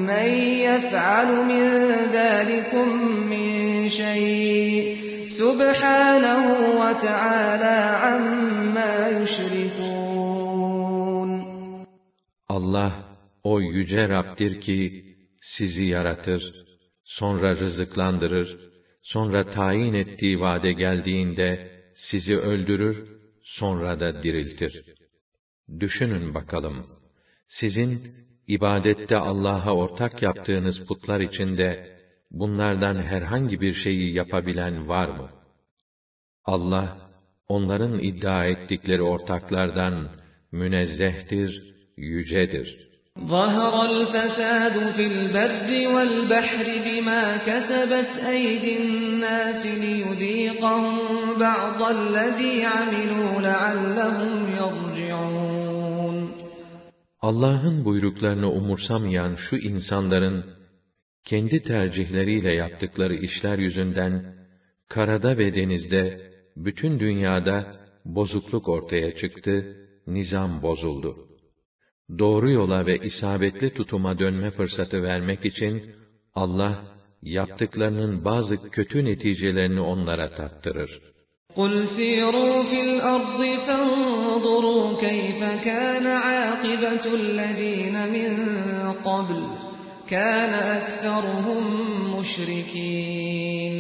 [0.07, 0.29] من
[0.63, 1.67] يفعل من
[2.13, 2.89] ذلكم
[3.31, 6.45] من شيء سبحانه
[6.81, 10.07] وتعالى عما يشركون
[12.49, 12.93] Allah
[13.45, 15.05] o yüce Rab'dir ki
[15.41, 15.85] sizi
[17.07, 18.57] sonra rızıklandırır,
[19.03, 23.09] sonra tayin ettiği vade geldiğinde sizi öldürür,
[23.43, 24.85] sonra da diriltir.
[25.81, 26.87] Düşünün bakalım,
[27.49, 28.15] sizin
[28.47, 31.97] ibadette Allah'a ortak yaptığınız putlar içinde
[32.31, 35.31] bunlardan herhangi bir şeyi yapabilen var mı?
[36.45, 37.11] Allah,
[37.49, 40.11] onların iddia ettikleri ortaklardan
[40.53, 42.96] münezzehtir, yücedir.
[43.20, 50.98] ظهر الفساد في البر والبحر بما كسبت أيدي الناس ليذيقهم
[51.40, 56.32] بعض الذي عملوا لعلهم يرجعون
[57.22, 60.46] Allah'ın buyruklarını umursamayan şu insanların
[61.26, 64.36] kendi tercihleriyle yaptıkları işler yüzünden
[64.90, 67.66] karada ve denizde bütün dünyada
[68.06, 69.78] bozukluk ortaya çıktı,
[70.08, 71.16] nizam bozuldu.
[72.20, 75.96] Doğru yola ve isabetli tutuma dönme fırsatı vermek için
[76.34, 76.84] Allah
[77.22, 81.02] yaptıklarının bazı kötü neticelerini onlara tattırır.
[81.56, 88.32] قُلْ سِيرُوا فِي الْأَرْضِ فَانظُرُوا كَيْفَ كَانَ عَاقِبَةُ الَّذ۪ينَ مِنْ
[89.08, 89.42] قَبْلِ
[90.14, 91.64] كَانَ أَكْثَرُهُمْ
[92.16, 93.76] مُشْرِك۪ينَ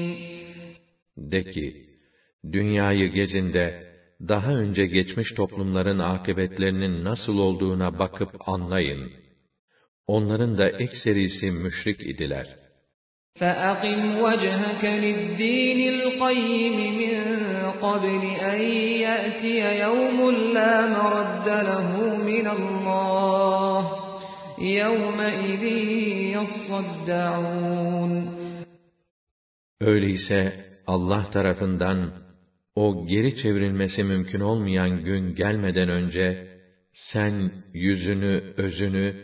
[1.17, 1.85] De ki,
[2.51, 3.84] dünyayı gezin de,
[4.27, 9.11] daha önce geçmiş toplumların akıbetlerinin nasıl olduğuna bakıp anlayın.
[10.07, 12.47] Onların da ekserisi müşrik idiler.
[13.39, 17.15] فَأَقِمْ وَجْهَكَ لِلدِّينِ الْقَيِّمِ مِنْ
[17.85, 18.61] قَبْلِ أَنْ
[19.07, 20.19] يَأْتِيَ يَوْمٌ
[20.57, 21.89] لَا مَرَدَّ لَهُ
[22.29, 23.81] مِنَ اللّٰهِ
[24.81, 25.63] يَوْمَئِذٍ
[26.37, 28.13] يَصَّدَّعُونَ
[29.81, 31.97] Öyleyse Allah tarafından
[32.75, 36.47] o geri çevrilmesi mümkün olmayan gün gelmeden önce
[36.93, 39.15] sen yüzünü, özünü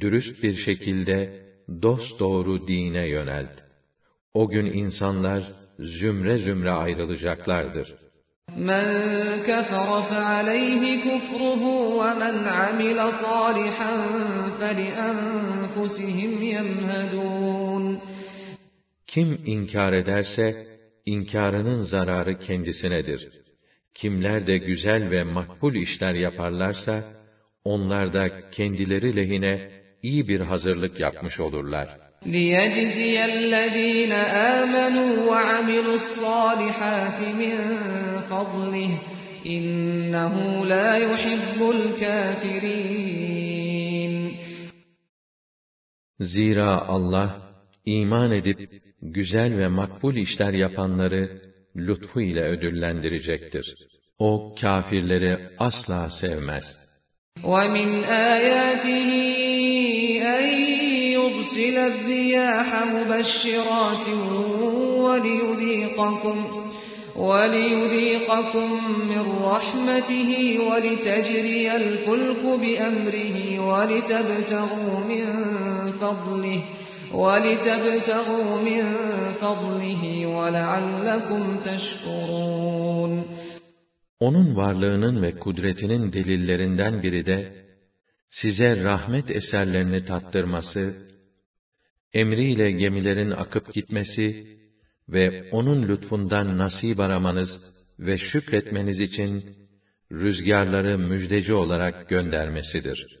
[0.00, 1.42] dürüst bir şekilde
[1.82, 3.60] dost doğru dine yönelt.
[4.34, 7.94] O gün insanlar zümre zümre ayrılacaklardır.
[8.56, 8.86] مَنْ
[9.48, 11.62] كَفَرَ فَعَلَيْهِ كُفْرُهُ
[12.00, 13.92] وَمَنْ عَمِلَ صَالِحًا
[14.60, 17.98] فَلِأَنْفُسِهِمْ يَمْهَدُونَ
[19.06, 20.66] Kim inkar ederse,
[21.06, 23.28] inkarının zararı kendisinedir.
[23.94, 27.04] Kimler de güzel ve makbul işler yaparlarsa,
[27.64, 29.70] onlar da kendileri lehine
[30.02, 32.10] iyi bir hazırlık yapmış olurlar.
[32.26, 34.12] لِيَجْزِيَ الَّذ۪ينَ
[34.56, 37.56] آمَنُوا وَعَمِلُوا الصَّالِحَاتِ مِنْ
[38.30, 38.90] فَضْلِهِ
[39.46, 40.34] اِنَّهُ
[40.72, 43.00] لَا يُحِبُّ الْكَافِرِينَ
[46.20, 47.28] Zira Allah,
[47.84, 51.42] iman edip, güzel ve makbul işler yapanları,
[51.76, 53.74] lütfu ile ödüllendirecektir.
[54.18, 56.64] O, kâfirleri asla sevmez.
[57.44, 59.10] وَمِنْ آيَاتِهِ
[60.36, 60.46] أَنْ
[61.18, 64.06] يُرْسِلَ الرِّيَاحَ مُبَشِّرَاتٍ
[65.04, 66.38] وَلِيُذِيقَكُمْ
[67.16, 68.68] وَلِيُذِيقَكُمْ
[69.12, 70.30] مِنْ رَحْمَتِهِ
[70.68, 73.36] وَلِتَجْرِيَ الْفُلْكُ بِأَمْرِهِ
[73.70, 75.24] وَلِتَبْتَغُوا مِنْ
[76.00, 76.60] فَضْلِهِ
[77.14, 78.82] وَلِتَبْتَغُوا مِنْ
[79.40, 80.02] فَضْلِهِ
[80.36, 83.24] وَلَعَلَّكُمْ تَشْكُرُونَ
[84.20, 87.66] Onun varlığının ve kudretinin delillerinden biri de,
[88.28, 90.94] size rahmet eserlerini tattırması,
[92.14, 94.46] emriyle gemilerin akıp gitmesi
[95.08, 97.50] ve onun lütfundan nasip aramanız
[97.98, 99.56] ve şükretmeniz için
[100.12, 103.20] rüzgarları müjdeci olarak göndermesidir.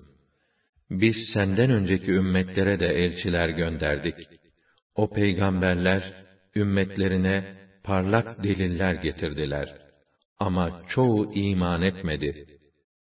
[0.91, 4.15] Biz senden önceki ümmetlere de elçiler gönderdik.
[4.95, 6.13] O peygamberler,
[6.55, 9.77] ümmetlerine parlak deliller getirdiler.
[10.39, 12.45] Ama çoğu iman etmedi.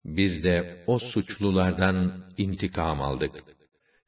[0.04, 3.32] Biz de o suçlulardan intikam aldık.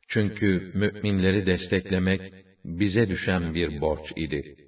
[0.08, 2.32] Çünkü müminleri desteklemek
[2.64, 4.67] bize düşen bir borç idi.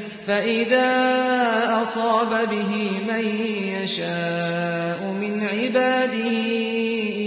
[0.26, 0.90] فإذا
[1.82, 2.72] أصاب به
[3.10, 3.24] من
[3.74, 6.36] يشاء من عباده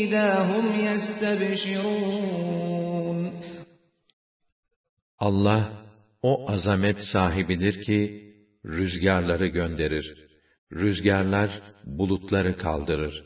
[0.04, 2.40] إذا هم يستبشرون
[5.20, 5.62] Allah,
[6.22, 8.00] o azamet sahibidir ki,
[8.66, 10.28] rüzgarları gönderir.
[10.72, 13.24] Rüzgarlar, bulutları kaldırır.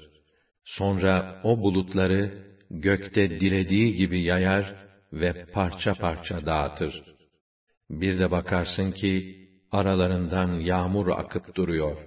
[0.66, 2.32] Sonra o bulutları,
[2.70, 4.76] gökte dilediği gibi yayar
[5.14, 7.04] ve parça parça dağıtır.
[7.90, 11.98] Bir de bakarsın ki, aralarından yağmur akıp duruyor.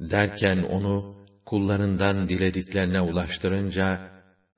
[0.00, 4.00] Derken onu kullarından dilediklerine ulaştırınca,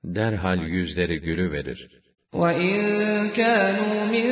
[0.03, 1.89] derhal yüzleri gülüverir.
[2.33, 2.73] وَاِنْ
[3.39, 4.27] كَانُوا مِنْ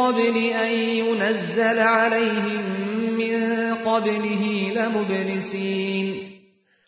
[0.00, 2.62] قَبْلِ اَنْ يُنَزَّلَ عَلَيْهِمْ
[3.22, 3.34] مِنْ
[3.88, 4.42] قَبْلِهِ
[4.78, 6.08] لَمُبْلِسِينَ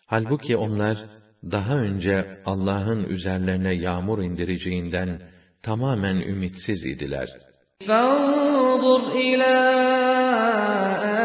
[0.05, 0.97] Halbuki onlar,
[1.43, 5.21] daha önce Allah'ın üzerlerine yağmur indireceğinden
[5.63, 7.29] tamamen ümitsiz idiler.
[7.87, 10.10] فَانظُرْ إِلَى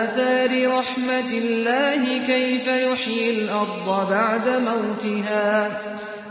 [0.02, 5.48] آثَارِ رَحْمَةِ اللّٰهِ كَيْفَ يُحْيِي الْأَرْضَ بَعْدَ مَوْتِهَا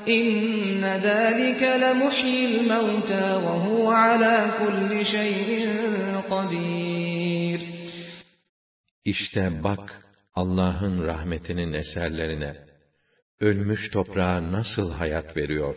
[0.07, 5.49] إِنَّ ذَٰلِكَ لَمُحْيِي الْمَوْتَى وَهُوَ عَلَى كُلِّ شَيْءٍ
[6.29, 7.59] قَدِيرٌ
[9.05, 12.55] İşte bak Allah'ın rahmetinin eserlerine.
[13.39, 15.75] Ölmüş toprağa nasıl hayat veriyor.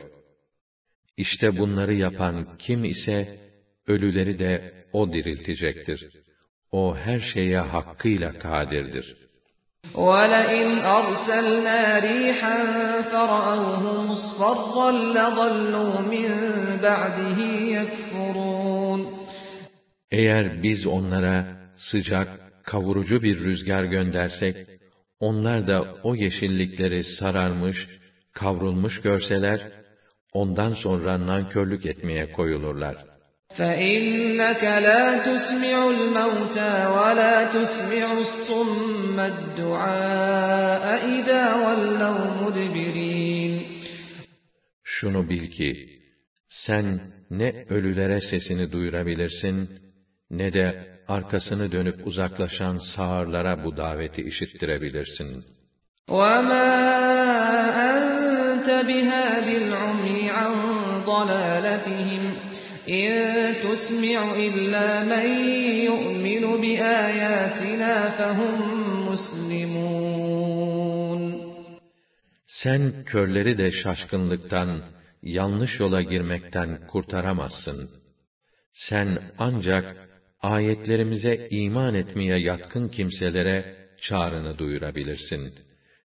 [1.17, 3.39] İşte bunları yapan kim ise
[3.87, 6.11] ölüleri de o diriltecektir.
[6.73, 9.17] O her şeye hakkıyla kadirdir.
[9.95, 12.57] وَلَئِنْ أَرْسَلْنَا رِيحًا
[13.13, 16.29] فَرَأَوْهُ مُصْفَرًّا لَظَلُّوا مِنْ
[16.83, 17.39] بَعْدِهِ
[17.79, 19.01] يَكْفُرُونَ
[20.11, 22.29] Eğer biz onlara sıcak,
[22.65, 24.57] kavurucu bir rüzgar göndersek,
[25.21, 27.89] onlar da o yeşillikleri sararmış,
[28.33, 29.61] kavrulmuş görseler,
[30.33, 33.08] ondan sonra nankörlük etmeye koyulurlar.
[33.59, 40.85] فَإِنَّكَ لَا تُسْمِعُ الْمَوْتَى وَلَا تُسْمِعُ الصُّمَّ الدُّعَاءَ
[41.17, 43.55] إِذَا وَلَّوْا مُدْبِرِينَ
[44.83, 46.01] Şunu bil ki,
[46.49, 49.71] sen ne ölülere sesini duyurabilirsin,
[50.31, 55.45] ne de arkasını dönüp uzaklaşan sağırlara bu daveti işittirebilirsin.
[56.09, 56.71] وَمَا
[57.93, 60.55] أَنْتَ بِهَادِ الْعُمْيِ عَنْ
[61.07, 61.98] ضَلَالَتِهِمْ
[62.89, 63.11] اِنْ
[63.65, 65.27] تُسْمِعُ إِلَّا مَنْ
[65.91, 68.57] يُؤْمِنُ بِآيَاتِنَا فَهُمْ
[69.09, 70.65] مُسْلِمُونَ
[72.47, 74.83] Sen körleri de şaşkınlıktan,
[75.23, 77.91] yanlış yola girmekten kurtaramazsın.
[78.73, 79.97] Sen ancak
[80.41, 83.65] ayetlerimize iman etmeye yatkın kimselere
[84.01, 85.53] çağrını duyurabilirsin.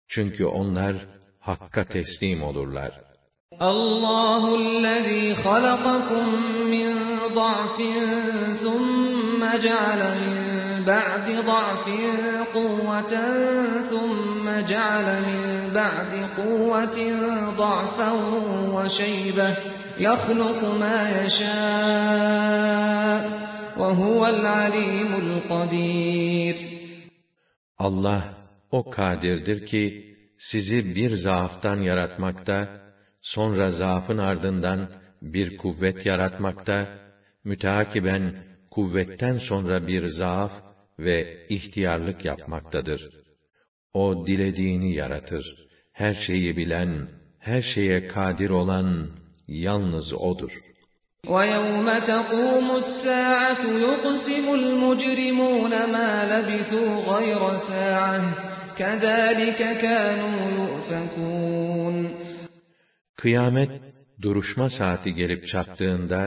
[0.07, 0.95] Çünkü onlar
[1.39, 2.91] hakka teslim olurlar.
[3.62, 6.28] الله الذي خلقكم
[6.70, 6.94] من
[7.34, 7.82] ضعف
[8.62, 10.34] ثم جعل من
[10.86, 11.88] بعد ضعف
[12.54, 13.14] قوة
[13.90, 16.98] ثم جعل من بعد قوة
[17.58, 18.12] ضعفا
[18.74, 19.56] وشيبة
[19.98, 22.64] يخلق ما يشاء
[23.78, 26.56] وهو العليم القدير.
[27.78, 28.22] Allah
[28.70, 32.83] o kadirdir ki sizi bir zaaftan yaratmakta,
[33.23, 34.89] sonra zaafın ardından
[35.21, 36.87] bir kuvvet yaratmakta,
[37.43, 38.35] müteakiben
[38.71, 40.51] kuvvetten sonra bir zaaf
[40.99, 43.09] ve ihtiyarlık yapmaktadır.
[43.93, 45.67] O dilediğini yaratır.
[45.93, 47.07] Her şeyi bilen,
[47.39, 49.07] her şeye kadir olan
[49.47, 50.51] yalnız O'dur.
[51.27, 58.23] وَيَوْمَ تَقُومُ السَّاعَةُ يُقْسِمُ الْمُجْرِمُونَ مَا لَبِثُوا غَيْرَ سَاعَةٍ
[58.79, 61.95] كَذَٰلِكَ كَانُوا يُؤْفَكُونَ
[63.23, 63.69] Kıyamet
[64.21, 66.21] duruşma saati gelip çattığında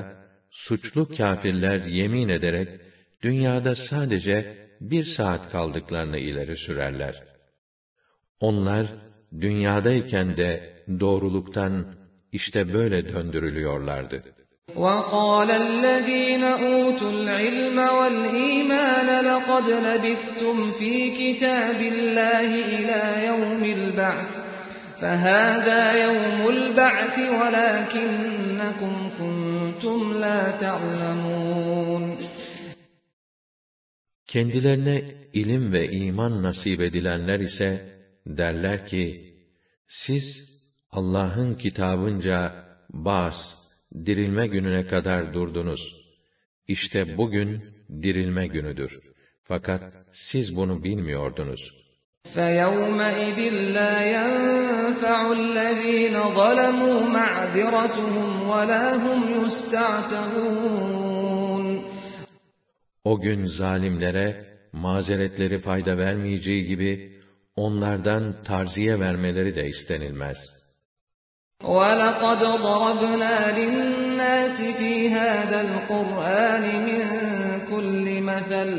[0.51, 2.69] suçlu kâfirler yemin ederek
[3.23, 7.15] dünyada sadece bir saat kaldıklarını ileri sürerler.
[8.41, 8.87] Onlar
[9.41, 11.95] dünyadayken de doğruluktan
[12.33, 14.23] işte böyle döndürülüyorlardı.
[14.77, 24.36] وَقَالَ الَّذ۪ينَ أُوتُوا الْعِلْمَ وَالْا۪يمَانَ لَقَدْ لَبِثْتُمْ ف۪ي كِتَابِ اللّٰهِ اِلَى يَوْمِ الْبَعْثِ
[25.03, 32.05] فَهَذَا يَوْمُ الْبَعْثِ وَلَاكِنَّكُمْ كُنْتُمْ لَا تَعْلَمُونَ
[34.27, 39.35] Kendilerine ilim ve iman nasip edilenler ise derler ki,
[39.89, 40.53] siz
[40.91, 43.37] Allah'ın kitabınca bas,
[44.07, 45.81] dirilme gününe kadar durdunuz.
[46.69, 47.63] İşte bugün
[48.03, 49.01] dirilme günüdür.
[49.45, 51.76] Fakat siz bunu bilmiyordunuz.
[52.35, 53.41] فَيَوْمَئِذٍ
[53.79, 60.63] لَا يَنْفَعُ الَّذ۪ينَ ظَلَمُوا مَعْذِرَتُهُمْ وَلَا هُمْ يُسْتَعْتَبُونَ
[63.05, 67.13] O gün zalimlere mazeretleri fayda vermeyeceği gibi
[67.57, 70.39] onlardan tarziye vermeleri de istenilmez.
[71.63, 77.03] وَلَقَدْ ضَرَبْنَا لِلنَّاسِ فِي هَذَا الْقُرْآنِ مِنْ
[77.71, 78.71] كُلِّ مَثَلٍ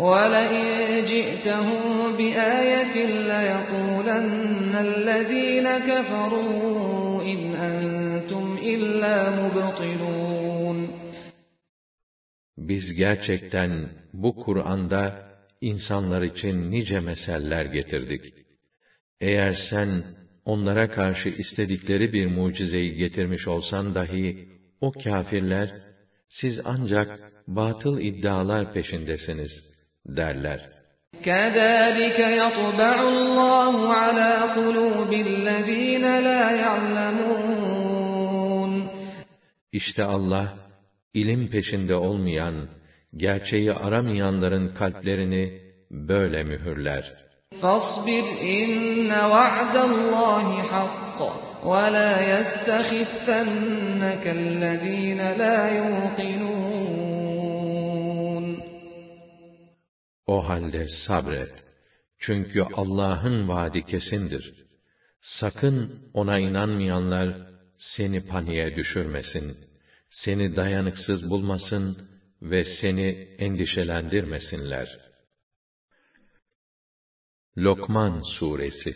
[0.00, 0.66] وَلَئِنْ
[1.12, 2.96] جِئْتَهُمْ بِآيَةٍ
[3.32, 10.78] لَيَقُولَنَّ الَّذ۪ينَ كَفَرُوا اِنْ أَنْتُمْ اِلَّا مُبْطِلُونَ
[12.58, 15.26] Biz gerçekten bu Kur'an'da
[15.60, 18.34] insanlar için nice meseller getirdik.
[19.20, 20.04] Eğer sen
[20.44, 24.48] onlara karşı istedikleri bir mucizeyi getirmiş olsan dahi,
[24.80, 25.74] o kâfirler,
[26.28, 29.69] siz ancak batıl iddialar peşindesiniz,
[30.06, 30.60] derler.
[31.22, 37.76] كَذَٰلِكَ يَطْبَعُ اللّٰهُ عَلَى قُلُوبِ الَّذ۪ينَ لَا يَعْلَمُونَ
[39.72, 40.54] İşte Allah,
[41.14, 42.68] ilim peşinde olmayan,
[43.16, 45.60] gerçeği aramayanların kalplerini
[45.90, 47.14] böyle mühürler.
[47.62, 48.26] فَاصْبِرْ
[48.58, 51.20] اِنَّ وَعْدَ اللّٰهِ حَقٌّ
[51.70, 56.69] وَلَا يَسْتَخِفَّنَّكَ الَّذ۪ينَ لَا يُوقِنُونَ
[60.27, 61.63] O halde sabret.
[62.19, 64.53] Çünkü Allah'ın vaadi kesindir.
[65.21, 67.47] Sakın ona inanmayanlar
[67.77, 69.57] seni paniğe düşürmesin.
[70.09, 72.09] Seni dayanıksız bulmasın
[72.41, 73.07] ve seni
[73.39, 74.99] endişelendirmesinler.
[77.57, 78.95] Lokman Suresi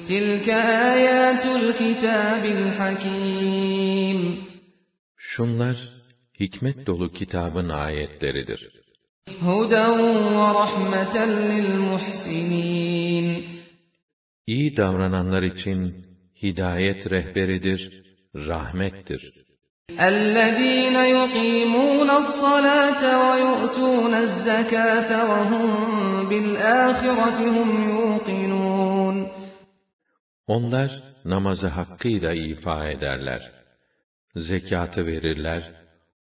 [0.06, 4.38] Tilke ayatul kitabil hakim
[5.16, 5.76] Şunlar
[6.40, 8.70] hikmet dolu kitabın ayetleridir.
[9.40, 13.55] Huden ve rahmeten lil muhsinin
[14.47, 16.05] İyi davrananlar için
[16.43, 18.03] hidayet rehberidir,
[18.35, 19.33] rahmettir.
[20.09, 25.67] اَلَّذ۪ينَ يُقِيمُونَ الصَّلَاةَ وَيُؤْتُونَ الزَّكَاةَ وَهُمْ
[26.29, 29.27] بِالْآخِرَةِ هُمْ يُوقِنُونَ
[30.47, 30.91] Onlar
[31.25, 33.51] namazı hakkıyla ifa ederler.
[34.35, 35.71] Zekatı verirler,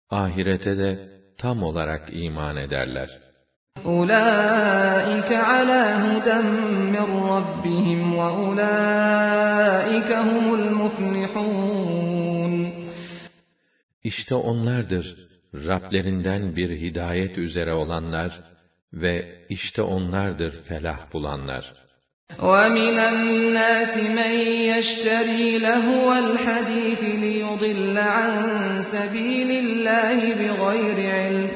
[0.09, 3.22] ahirete de tam olarak iman ederler.
[3.85, 6.37] أُولَٰئِكَ عَلَى هُدًى
[6.95, 12.53] مِّن رَّبِّهِمْ وَأُولَٰئِكَ هُمُ الْمُفْلِحُونَ
[14.03, 18.39] İşte onlardır Rablerinden bir hidayet üzere olanlar
[18.93, 21.73] ve işte onlardır felah bulanlar.
[22.39, 24.33] وَمِنَ النَّاسِ مَن
[24.71, 28.31] يَشْتَرِي لَهْوَ الْحَدِيثِ لِيُضِلَّ عَن
[28.93, 31.49] سَبِيلِ اللَّهِ بِغَيْرِ عِلْمٍ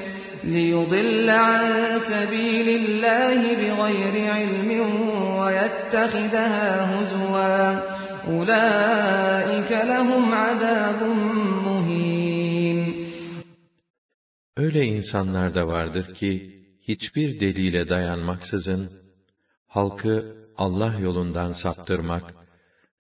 [0.47, 1.65] لِيُضِلَّ عَن
[2.11, 4.69] سَبِيلِ اللَّهِ بِغَيْرِ عِلْمٍ
[5.39, 7.61] وَيَتَّخِذَهَا هُزُوًا
[8.34, 10.99] أُولَٰئِكَ لَهُمْ عَذَابٌ
[11.67, 12.79] مُّهِينٌ
[14.57, 18.89] Öyle insanlar da vardır ki, hiçbir delile dayanmaksızın,
[19.67, 22.34] halkı Allah yolundan saptırmak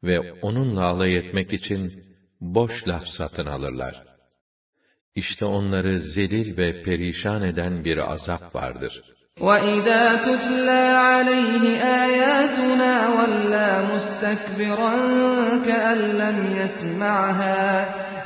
[0.03, 2.03] ve onunla alay etmek için
[2.41, 4.06] boş laf satın alırlar.
[5.17, 9.01] İşte onları zelil ve perişan eden bir azap vardır.
[9.39, 11.63] وَإِذَا تُتْلَى عَلَيْهِ
[12.03, 14.95] آيَاتُنَا وَلَّى مُسْتَكْبِرًا
[15.67, 17.63] كَأَن لَّمْ يَسْمَعْهَا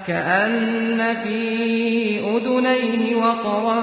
[0.08, 1.40] كَأَنَّ فِي
[2.34, 3.82] أُذُنَيْهِ وَقْرًا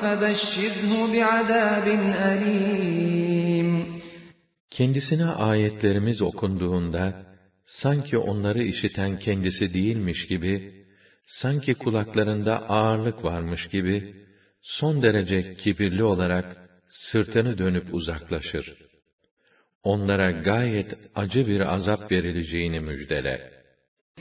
[0.00, 1.86] فَبَشِّرْهُ بِعَذَابٍ
[2.30, 3.84] أَلِيمٍ
[4.70, 7.12] Kendisine ayetlerimiz okunduğunda,
[7.64, 10.77] sanki onları işiten kendisi değilmiş gibi,
[11.29, 14.15] sanki kulaklarında ağırlık varmış gibi,
[14.61, 16.45] son derece kibirli olarak
[16.87, 18.77] sırtını dönüp uzaklaşır.
[19.83, 23.51] Onlara gayet acı bir azap verileceğini müjdele.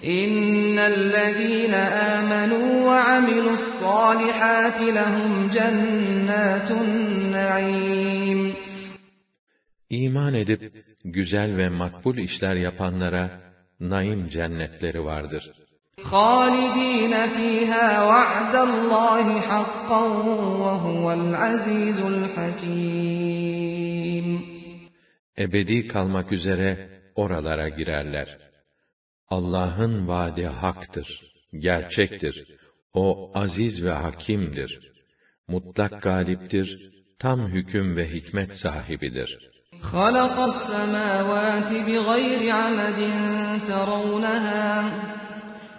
[0.03, 6.89] İnnellezîne âmenû ve amilu's-sâlihâti lehum cennâtun
[7.33, 8.57] naîm.
[9.91, 10.73] İman edip
[11.05, 13.41] güzel ve makbul işler yapanlara
[13.81, 15.58] naim cennetleri vardır.
[16.08, 20.04] خَالِد۪ينَ ف۪يهَا وَعْدَ اللّٰهِ حَقًّا
[20.64, 23.48] وَهُوَ الْعَز۪يزُ الْحَك۪يمُ
[25.38, 28.38] Ebedi kalmak üzere oralara girerler.
[29.30, 31.22] Allah'ın vaadi haktır,
[31.60, 32.46] gerçektir.
[32.94, 34.80] O aziz ve hakimdir.
[35.48, 39.54] Mutlak galiptir, tam hüküm ve hikmet sahibidir.
[39.94, 43.00] خلق السماوات بغير عمد
[43.70, 44.64] ترونها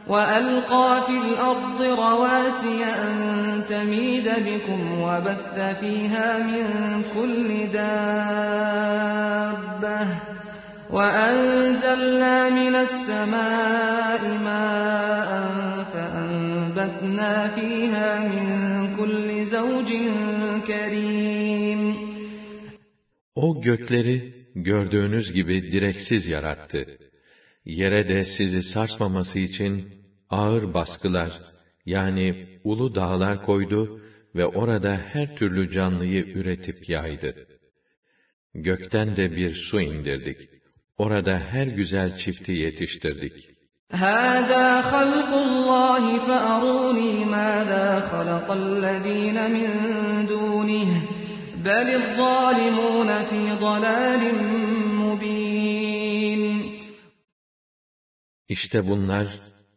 [0.09, 6.67] وألقى في الأرض رواسي أن تميد بكم وبث فيها من
[7.15, 8.65] كل دابة
[10.91, 15.31] وأنزلنا من السماء ماء
[15.93, 19.93] فأنبتنا فيها من كل زوج
[20.67, 21.95] كريم
[23.37, 26.87] O gökleri gördüğünüz gibi direksiz yarattı.
[27.65, 29.89] Yere de sizi sarsmaması için
[30.31, 31.33] ağır baskılar,
[31.87, 34.01] yani ulu dağlar koydu
[34.35, 37.47] ve orada her türlü canlıyı üretip yaydı.
[38.55, 40.39] Gökten de bir su indirdik.
[40.99, 43.55] Orada her güzel çifti yetiştirdik.
[43.95, 49.69] هذا خلق الله فأروني ماذا خلق الذين من
[50.27, 50.91] دونه
[51.65, 54.23] بل الظالمون في ضلال
[55.03, 56.45] مبين
[58.49, 59.27] İşte bunlar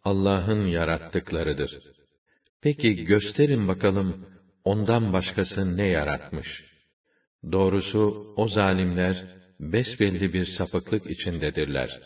[0.05, 1.79] Allah'ın yarattıklarıdır.
[2.63, 4.27] Peki gösterin bakalım
[4.65, 6.65] ondan başkası ne yaratmış?
[7.53, 9.27] Doğrusu o zalimler
[9.61, 12.01] besbelli bir sapıklık içindedirler.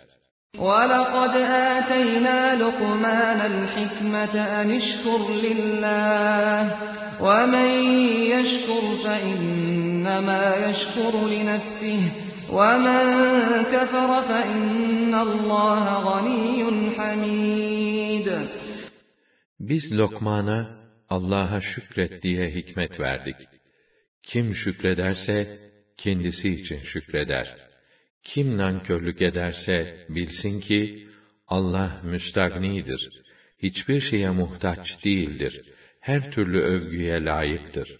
[0.59, 1.34] وَلَقَدْ
[1.77, 6.61] آتَيْنَا لُقْمَانَ الْحِكْمَةَ أَنِ اشْكُرْ لِلَّهِ
[7.21, 7.69] وَمَنْ
[8.36, 12.01] يَشْكُرْ فَإِنَّمَا يَشْكُرُ لِنَفْسِهِ
[12.57, 13.03] وَمَنْ
[13.73, 16.59] كَفَرَ فَإِنَّ اللّٰهَ غَنِيٌّ
[16.97, 18.27] حَمِيدٌ
[19.59, 20.59] Biz Lokman'a
[21.09, 23.36] Allah'a şükret diye hikmet verdik.
[24.23, 25.59] Kim şükrederse
[25.97, 27.64] kendisi için şükreder.
[28.25, 31.07] Kim nankörlük ederse bilsin ki
[31.47, 33.09] Allah müstagnidir.
[33.63, 35.61] Hiçbir şeye muhtaç değildir.
[35.99, 37.97] Her türlü övgüye layıktır.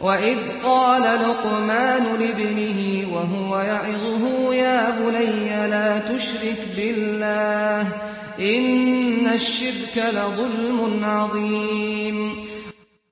[0.00, 2.78] وَإِذْ قَالَ لُقْمَانُ لِابْنِهِ
[3.14, 4.24] وَهُوَ يَعِظُهُ
[4.64, 7.82] يَا بُنَيَّ لَا تُشْرِكْ بِاللَّهِ
[8.52, 12.18] إِنَّ الشِّرْكَ لَظُلْمٌ عَظِيمٌ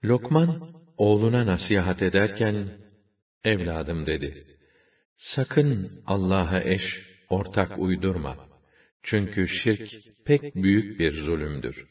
[0.04, 0.50] Lokman,
[0.96, 2.68] oğluna nasihat ederken,
[3.44, 4.46] evladım dedi,
[5.22, 6.82] sakın Allah'a eş,
[7.30, 8.36] ortak uydurma.
[9.02, 9.90] Çünkü şirk
[10.24, 11.86] pek büyük bir zulümdür.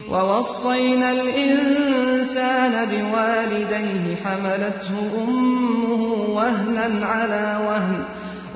[0.00, 4.94] وَوَصَّيْنَا الْإِنسَانَ بِوَالِدَيْهِ حَمَلَتْهُ
[5.24, 6.02] أُمُّهُ
[6.38, 8.00] وَهْنًا عَلَى وَهْنٍ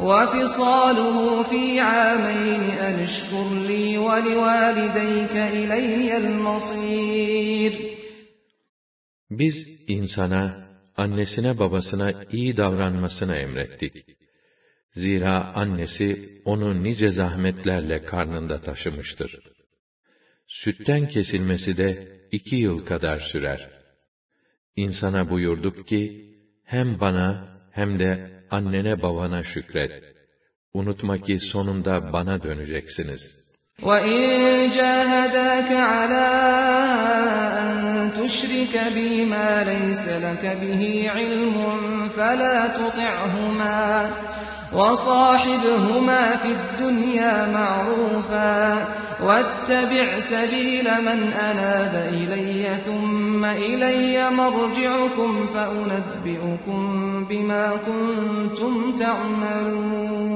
[0.09, 7.73] وَفِصَالُهُ فِي عَامَيْنِ أَنِ اشْكُرْ لِي وَلِوَالِدَيْكَ إِلَيَّ الْمَصِيرُ
[9.31, 9.57] Biz
[9.89, 10.60] insana,
[10.97, 13.95] annesine babasına iyi davranmasını emrettik.
[14.93, 19.39] Zira annesi onu nice zahmetlerle karnında taşımıştır.
[20.49, 23.71] Sütten kesilmesi de iki yıl kadar sürer.
[24.77, 26.27] İnsana buyurduk ki,
[26.65, 30.05] hem bana hem de annene babana şükret.
[30.73, 33.21] Unutma ki sonunda bana döneceksiniz.
[33.83, 36.27] وَإِنْ جَاهَدَاكَ عَلَىٰ
[37.61, 37.90] أَنْ
[38.21, 40.83] تُشْرِكَ بِي مَا لَيْسَ لَكَ بِهِ
[41.15, 41.57] عِلْمٌ
[42.09, 44.11] فَلَا تُطِعْهُمَا
[44.73, 48.57] وَصَاحِبْهُمَا فِي الدُّنْيَا مَعْرُوفًا
[49.27, 56.81] وَاتَّبِعْ سَبِيلَ مَنْ أَنَابَ إِلَيَّ ثُمَّ إِلَيَّ مَرْجِعُكُمْ فَأُنَبِّئُكُم
[57.31, 60.27] بِمَا كُنتُمْ تَعْمَلُونَ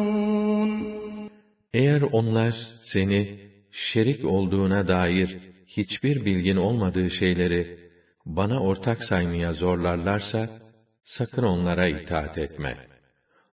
[1.75, 3.39] Eğer onlar seni
[3.73, 5.39] şerik olduğuna dair
[5.78, 7.80] hiçbir bilgin olmadığı şeyleri
[8.26, 10.50] bana ortak saymaya zorlarlarsa
[11.04, 12.78] sakın onlara itaat etme.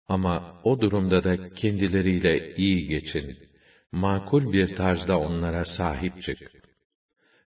[0.07, 3.37] Ama o durumda da kendileriyle iyi geçin.
[3.91, 6.51] Makul bir tarzda onlara sahip çık.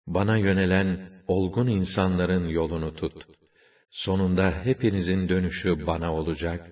[0.07, 3.25] Bana yönelen olgun insanların yolunu tut.
[3.91, 6.71] Sonunda hepinizin dönüşü bana olacak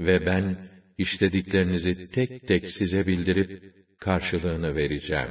[0.00, 0.68] ve ben
[0.98, 5.30] işlediklerinizi tek tek size bildirip karşılığını vereceğim.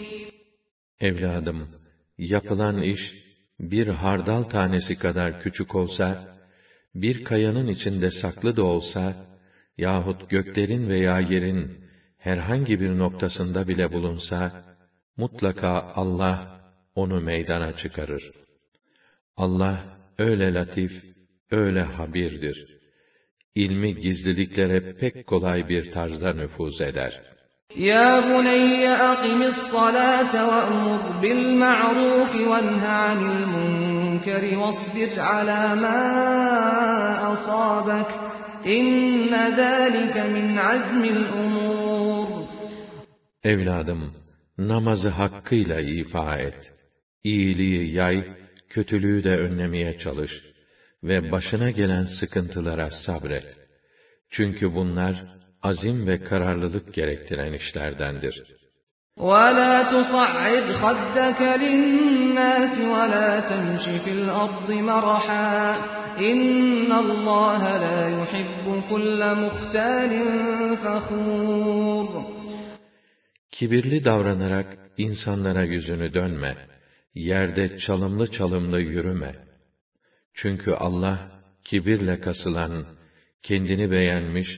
[1.01, 1.69] Evladım,
[2.17, 2.99] yapılan iş
[3.59, 6.31] bir hardal tanesi kadar küçük olsa,
[6.95, 9.15] bir kayanın içinde saklı da olsa,
[9.77, 11.71] yahut göklerin veya yerin
[12.17, 14.51] herhangi bir noktasında bile bulunsa,
[15.17, 16.61] mutlaka Allah
[16.95, 18.31] onu meydana çıkarır.
[19.37, 19.85] Allah
[20.17, 20.91] öyle latif,
[21.51, 22.65] öyle habirdir.
[23.55, 27.30] İlmi gizliliklere pek kolay bir tarzda nüfuz eder.''
[27.76, 38.10] يا بني أقم الصلاة وأمر بالمعروف وانه عن المنكر واصبر على ما أصابك
[38.66, 42.46] إن ذلك من عزم الأمور
[43.44, 44.12] Evladım,
[44.58, 46.72] namazı hakkıyla ifa et.
[47.24, 48.24] İyiliği yay,
[48.70, 50.32] kötülüğü de önlemeye çalış
[51.02, 53.46] ve başına gelen sıkıntılara sabret.
[54.30, 55.24] Çünkü bunlar
[55.62, 58.42] azim ve kararlılık gerektiren işlerdendir.
[59.18, 65.48] وَلَا تُصَعِّرْ خَدَّكَ لِلنَّاسِ وَلَا تَمْشِ فِي الْأَرْضِ مَرَحًا
[66.30, 70.12] إِنَّ اللَّهَ لَا يُحِبُّ كُلَّ مُخْتَالٍ
[70.82, 72.08] فَخُورٍ
[73.50, 76.56] Kibirli davranarak insanlara yüzünü dönme.
[77.14, 79.34] Yerde çalımlı çalımlı yürüme.
[80.34, 81.18] Çünkü Allah
[81.64, 82.86] kibirle kasılan,
[83.42, 84.48] kendini beğenmiş,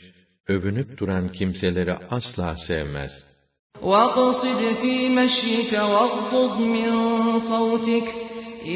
[0.49, 3.39] övünüp duran kimseleri asla sevmez.''
[3.83, 6.91] وَاقْصِدْ فِي مَشْيِكَ وَاغْضُضْ مِنْ
[7.39, 8.09] صَوْتِكَ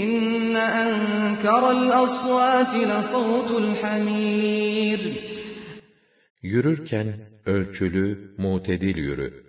[0.03, 5.01] إِنَّ أَنْكَرَ الْأَصْوَاتِ لَصَوْتُ الْحَمِيرِ
[6.43, 7.14] Yürürken
[7.47, 9.45] ölçülü, mutedil yürü.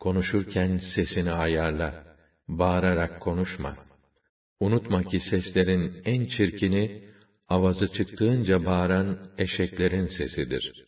[0.00, 2.04] Konuşurken sesini ayarla.
[2.48, 3.76] Bağırarak konuşma.
[4.60, 7.02] Unutma ki seslerin en çirkini,
[7.48, 10.87] avazı çıktığınca bağıran eşeklerin sesidir.''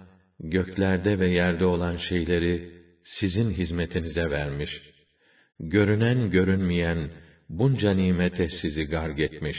[0.43, 2.71] göklerde ve yerde olan şeyleri
[3.03, 4.81] sizin hizmetinize vermiş.
[5.59, 7.11] Görünen görünmeyen
[7.49, 9.57] bunca nimete sizi garg etmiş.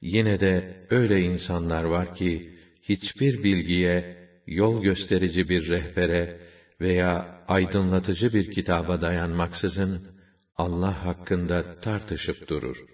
[0.00, 4.16] Yine de öyle insanlar var ki, hiçbir bilgiye,
[4.46, 6.40] yol gösterici bir rehbere
[6.80, 10.14] veya aydınlatıcı bir kitaba dayanmaksızın,
[10.56, 12.93] Allah hakkında tartışıp durur.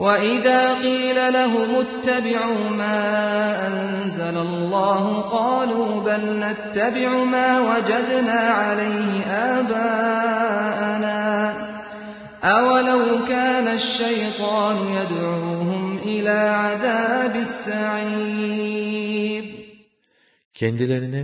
[0.00, 2.98] وَإِذَا قِيلَ لَهُمُ اتَّبِعُوا مَا
[3.68, 9.10] أَنزَلَ اللَّهُ قَالُوا بَلْ نَتَّبِعُ مَا وَجَدْنَا عَلَيْهِ
[9.58, 11.20] آبَاءَنَا
[12.56, 18.90] أَوَلَوْ كَانَ الشَّيْطَانُ يَدْعُوهُمْ إِلَى عَذَابِ السَّعِيرِ
[20.54, 21.22] Kendilerine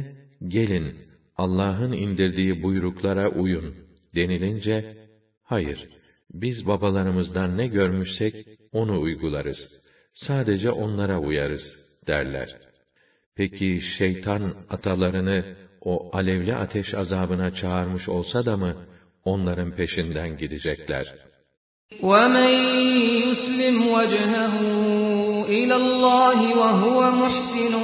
[0.48, 0.96] gelin
[1.36, 3.74] Allah'ın indirdiği buyruklara uyun
[4.14, 4.96] denilince
[5.44, 5.88] hayır
[6.30, 8.34] biz babalarımızdan ne görmüşsek
[8.72, 9.58] onu uygularız.
[10.12, 12.56] Sadece onlara uyarız derler.
[13.36, 15.44] Peki şeytan atalarını
[15.80, 18.76] o alevli ateş azabına çağırmış olsa da mı
[19.24, 21.06] onların peşinden gidecekler?
[22.02, 22.52] وَمَنْ
[23.26, 24.54] يُسْلِمْ وَجْهَهُ
[25.58, 27.74] إِلَى اللّٰهِ وَهُوَ مُحْسِنٌ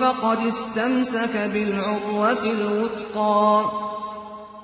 [0.00, 3.85] فَقَدْ اسْتَمْسَكَ بِالْعُرْوَةِ الْوُثْقَى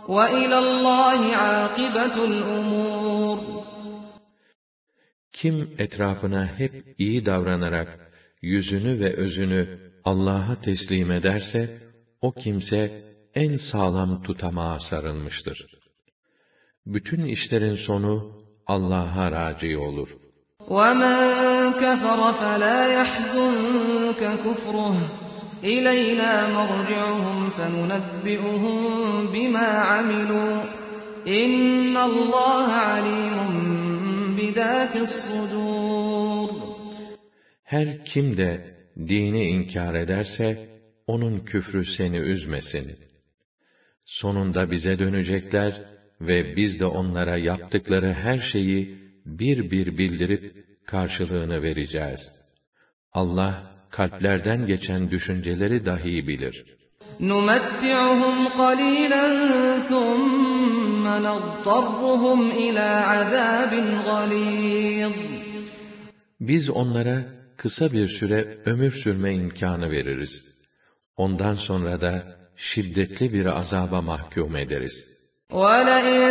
[0.08, 3.38] وَإِلَى اللّٰهِ عَاقِبَةُ الْأُمُورِ
[5.32, 8.12] Kim etrafına hep iyi davranarak
[8.42, 11.80] yüzünü ve özünü Allah'a teslim ederse,
[12.20, 13.02] o kimse
[13.34, 15.66] en sağlam tutamağa sarılmıştır.
[16.86, 18.32] Bütün işlerin sonu
[18.66, 20.08] Allah'a raci olur.
[20.76, 21.16] وَمَنْ
[21.82, 24.96] كَفَرَ فَلَا يَحْزُنْكَ كُفْرُهُ
[25.64, 28.78] إِلَيْنَا مَرْجِعُهُمْ فَنُنَبِّئُهُم
[29.34, 30.54] بِمَا عَمِلُوا
[31.26, 33.36] إِنَّ اللَّهَ عَلِيمٌ
[34.38, 36.50] بِذَاتِ الصُّدُورِ
[37.64, 40.68] Her kim de dini inkar ederse,
[41.06, 42.98] onun küfrü seni üzmesin.
[44.06, 45.82] Sonunda bize dönecekler
[46.20, 52.20] ve biz de onlara yaptıkları her şeyi bir bir bildirip karşılığını vereceğiz.
[53.12, 56.64] Allah kalplerden geçen düşünceleri dahi bilir.
[57.20, 59.24] نُمَتِّعُهُمْ قَلِيلًا
[59.90, 63.72] ثُمَّ نَضْطَرُّهُمْ إِلَى عَذَابٍ
[64.08, 65.12] غَلِيظٍ
[66.40, 67.24] Biz onlara
[67.56, 70.30] kısa bir süre ömür sürme imkanı veririz.
[71.16, 72.22] Ondan sonra da
[72.56, 75.18] şiddetli bir azaba mahkum ederiz.
[75.52, 76.22] وَلَئِن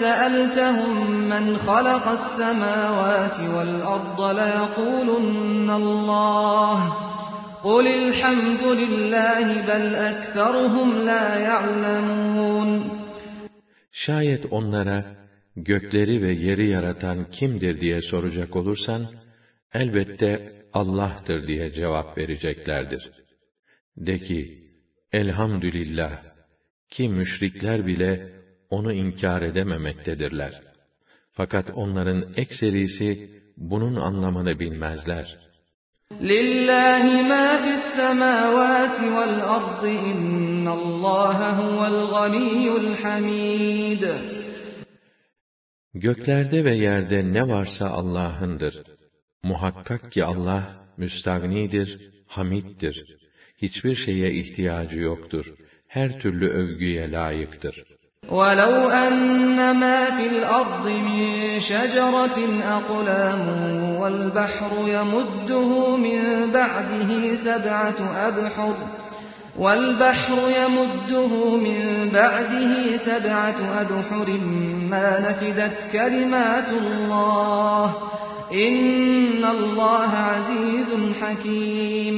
[0.00, 0.94] سَأَلْتَهُم
[1.32, 7.09] مَّنْ خَلَقَ السَّمَاوَاتِ وَالْأَرْضَ لَيَقُولُنَّ اللَّهُ
[7.68, 12.70] قُلِ الْحَمْدُ لِلَّهِ بَلْ أَكْثَرُهُمْ لَا يَعْلَمُونَ
[13.92, 15.16] Şayet onlara
[15.56, 19.06] gökleri ve yeri yaratan kimdir diye soracak olursan,
[19.74, 23.10] elbette Allah'tır diye cevap vereceklerdir.
[23.96, 24.58] De ki,
[25.12, 26.22] elhamdülillah,
[26.90, 28.32] ki müşrikler bile
[28.70, 30.62] onu inkar edememektedirler.
[31.32, 35.38] Fakat onların ekserisi bunun anlamını bilmezler.
[36.19, 44.03] Lillahi ma fis semavati vel ardı innallaha huvel ganiyyul hamid.
[45.93, 48.75] Göklerde ve yerde ne varsa Allah'ındır.
[49.43, 50.63] Muhakkak ki Allah
[50.97, 51.89] müstagnidir,
[52.27, 53.17] hamiddir.
[53.57, 55.45] Hiçbir şeye ihtiyacı yoktur.
[55.87, 57.83] Her türlü övgüye layıktır.
[58.29, 62.37] وَلَوْ أَنَّ مَا فِي الْأَرْضِ مِنْ شَجَرَةٍ
[62.77, 63.45] أَقْلَامٌ
[63.99, 68.75] وَالْبَحْرُ يَمُدُّهُ مِنْ بَعْدِهِ سَبْعَةُ أَبْحُرٍ
[69.57, 74.27] وَالْبَحْرُ يَمُدُّهُ مِنْ بَعْدِهِ سَبْعَةُ أَبْحُرٍ
[74.93, 77.87] مَا نَفِدَتْ كَلِمَاتُ اللّٰهِ
[78.53, 80.89] إِنَّ اللّٰهَ عَز۪يزٌ
[81.21, 82.17] حَك۪يمٌ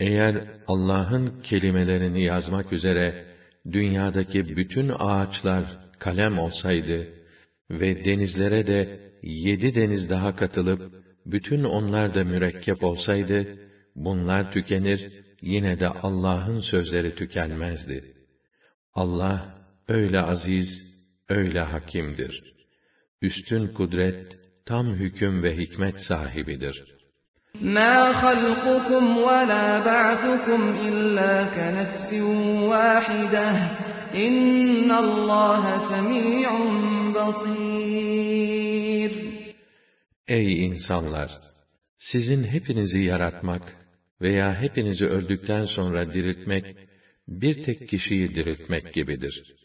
[0.00, 0.34] Eğer
[0.68, 3.33] Allah'ın kelimelerini yazmak üzere
[3.72, 5.64] dünyadaki bütün ağaçlar
[5.98, 7.08] kalem olsaydı
[7.70, 13.58] ve denizlere de yedi deniz daha katılıp bütün onlar da mürekkep olsaydı,
[13.96, 18.14] bunlar tükenir, yine de Allah'ın sözleri tükenmezdi.
[18.94, 19.58] Allah
[19.88, 20.68] öyle aziz,
[21.28, 22.54] öyle hakimdir.
[23.22, 26.93] Üstün kudret, tam hüküm ve hikmet sahibidir.
[27.61, 32.13] مَا خَلْقُكُمْ وَلَا بَعْثُكُمْ إِلَّا كَنَفْسٍ
[32.71, 33.49] وَاحِدَةٍ
[34.15, 36.49] اِنَّ اللّٰهَ سَمِيعٌ
[37.15, 39.11] بَصِيرٌ
[40.27, 41.29] Ey insanlar!
[41.97, 43.61] Sizin hepinizi yaratmak
[44.21, 46.65] veya hepinizi öldükten sonra diriltmek,
[47.27, 49.55] bir tek kişiyi diriltmek gibidir.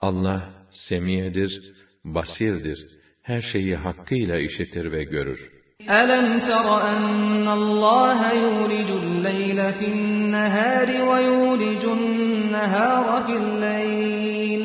[0.00, 1.72] Allah, semiyedir,
[2.04, 2.86] basirdir,
[3.22, 5.58] her şeyi hakkıyla işitir ve görür.
[5.90, 14.64] أَلَمْ تَرَ أَنَّ اللّٰهَ يُولِجُ اللَّيْلَ فِي النَّهَارِ وَيُولِجُ النَّهَارَ فِي اللَّيْلِ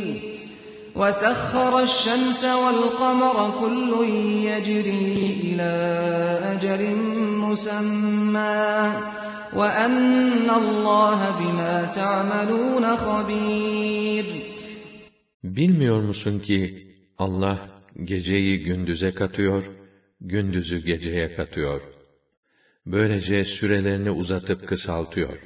[0.96, 3.92] وَسَخَّرَ الشَّمْسَ وَالْقَمَرَ كُلٌّ
[4.50, 5.04] يَجْرِي
[5.48, 5.74] إِلَى
[6.54, 6.82] أَجَلٍ
[7.46, 8.94] مُّسَمًّى
[9.60, 14.26] وَأَنَّ اللّٰهَ بِمَا تَعْمَلُونَ خَبِيرٌ
[15.44, 17.58] Bilmiyor musun ki Allah
[18.04, 19.64] geceyi gündüze katıyor,
[20.22, 21.82] gündüzü geceye katıyor.
[22.86, 25.38] Böylece sürelerini uzatıp kısaltıyor.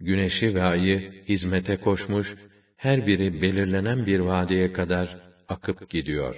[0.00, 2.34] Güneşi ve ayı hizmete koşmuş,
[2.76, 5.16] her biri belirlenen bir vadeye kadar
[5.48, 6.36] akıp gidiyor.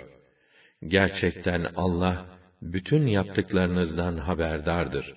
[0.86, 2.26] Gerçekten Allah,
[2.62, 5.14] bütün yaptıklarınızdan haberdardır.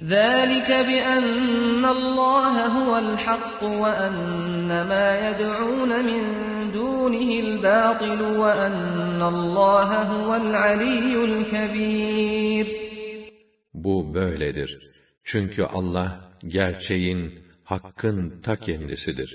[0.00, 6.22] ذَٰلِكَ بِأَنَّ اللّٰهَ هُوَ الْحَقُّ وَأَنَّ مَا يَدْعُونَ مِن
[7.08, 12.66] دُونِهِ الْبَاطِلُ وَأَنَّ اللّٰهَ هُوَ الْعَلِيُّ الْكَبِيرُ
[13.74, 14.70] Bu böyledir.
[15.24, 19.30] Çünkü Allah, gerçeğin, hakkın ta kendisidir.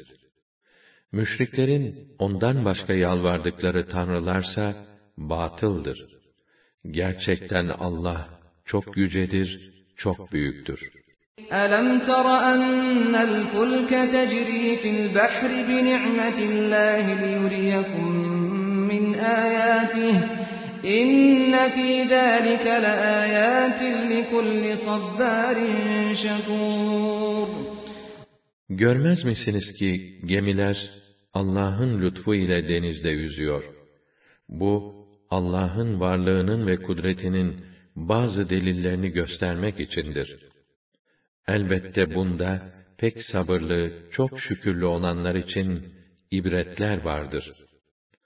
[1.11, 1.85] Müşriklerin
[2.19, 4.85] ondan başka yalvardıkları tanrılarsa
[5.17, 5.99] batıldır.
[6.91, 8.29] Gerçekten Allah
[8.65, 10.79] çok yücedir, çok büyüktür.
[11.63, 18.07] أَلَمْ تَرَ أَنَّ الْفُلْكَ تَجْرِي فِي الْبَحْرِ بِنِعْمَةِ اللّٰهِ لِيُرِيَكُم
[18.91, 19.03] مِّنْ
[19.43, 20.15] آيَاتِهِ
[20.99, 23.81] إِنَّ فِي ذَٰلِكَ لَآيَاتٍ
[24.13, 25.57] لِكُلِّ صَبَّارٍ
[26.23, 27.47] شَكُورٍ
[28.69, 30.89] Görmez misiniz ki gemiler
[31.33, 33.63] Allah'ın lütfu ile denizde yüzüyor.
[34.49, 37.55] Bu Allah'ın varlığının ve kudretinin
[37.95, 40.49] bazı delillerini göstermek içindir.
[41.47, 42.61] Elbette bunda
[42.97, 45.93] pek sabırlı, çok şükürlü olanlar için
[46.31, 47.53] ibretler vardır.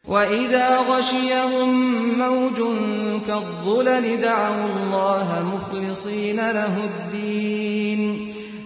[0.07, 1.71] وَإِذَا غَشِيَهُم
[2.23, 2.59] مَّوْجٌ
[3.27, 8.01] كَالظُّلَلِ دَعَوُا اللَّهَ مُخْلِصِينَ لَهُ الدِّينَ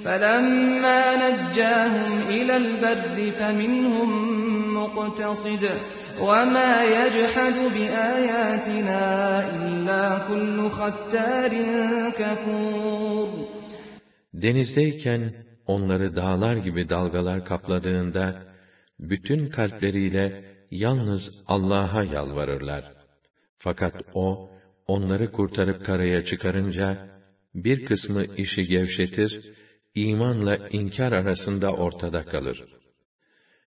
[0.06, 4.10] فَلَمَّا نَجَّاهُمْ إِلَى الْبَرِّ فَمِنْهُم
[4.78, 5.64] مُّقْتَصِدٌ
[6.22, 9.04] وَمَا يَجْحَدُ بِآيَاتِنَا
[9.56, 11.52] إِلَّا كُلُّ خَتَّارٍ
[12.20, 13.30] كَفُورٍ
[14.35, 15.35] Denizdeyken
[15.67, 18.43] onları dağlar gibi dalgalar kapladığında
[19.01, 22.93] bütün kalpleriyle yalnız Allah'a yalvarırlar.
[23.59, 24.51] Fakat o
[24.87, 27.09] onları kurtarıp karaya çıkarınca
[27.55, 29.55] bir kısmı işi gevşetir,
[29.95, 32.65] imanla inkar arasında ortada kalır.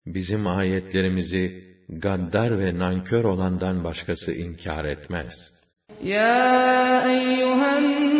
[0.06, 5.34] Bizim ayetlerimizi gaddar ve nankör olandan başkası inkar etmez.
[6.02, 8.19] Ya eyyühen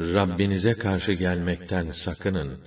[0.00, 2.60] Rabbinize karşı gelmekten sakının.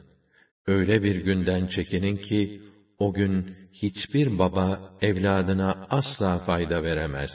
[0.67, 2.61] Öyle bir günden çekinin ki,
[2.99, 7.31] o gün hiçbir baba evladına asla fayda veremez.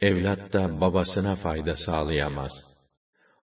[0.00, 2.52] Evlat da babasına fayda sağlayamaz.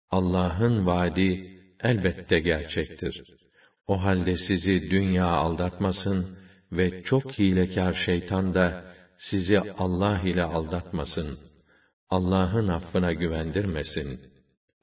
[0.09, 3.23] Allah'ın vaadi elbette gerçektir.
[3.87, 6.37] O halde sizi dünya aldatmasın
[6.71, 8.85] ve çok hilekâr şeytan da
[9.17, 11.37] sizi Allah ile aldatmasın.
[12.09, 14.30] Allah'ın affına güvendirmesin.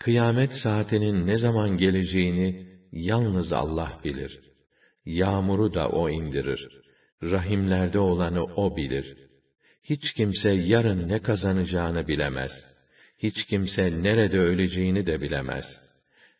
[0.00, 4.40] Kıyamet saatinin ne zaman geleceğini yalnız Allah bilir.
[5.04, 6.68] Yağmuru da O indirir.
[7.22, 9.16] Rahimlerde olanı O bilir.
[9.82, 12.50] Hiç kimse yarın ne kazanacağını bilemez.
[13.18, 15.64] Hiç kimse nerede öleceğini de bilemez.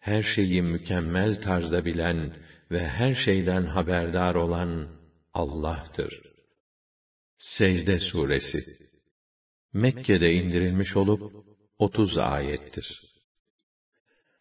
[0.01, 2.33] Her şeyi mükemmel tarzda bilen
[2.71, 4.89] ve her şeyden haberdar olan
[5.35, 6.23] Allah'tır.
[7.39, 8.59] Secde Suresi
[9.73, 11.33] Mekke'de indirilmiş olup
[11.79, 13.10] 30 ayettir.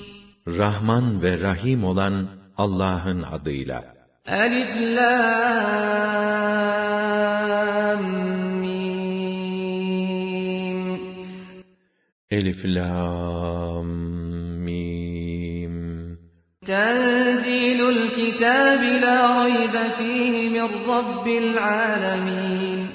[0.47, 2.27] Rahman ve Rahim olan
[2.57, 3.83] Allah'ın adıyla.
[4.25, 5.11] Elif Lam
[8.59, 8.99] Mim.
[12.31, 13.87] Elif Lam
[14.67, 16.17] Mim.
[16.65, 22.87] Tenzilul kitabi la raybe fihi min Rabbil alemin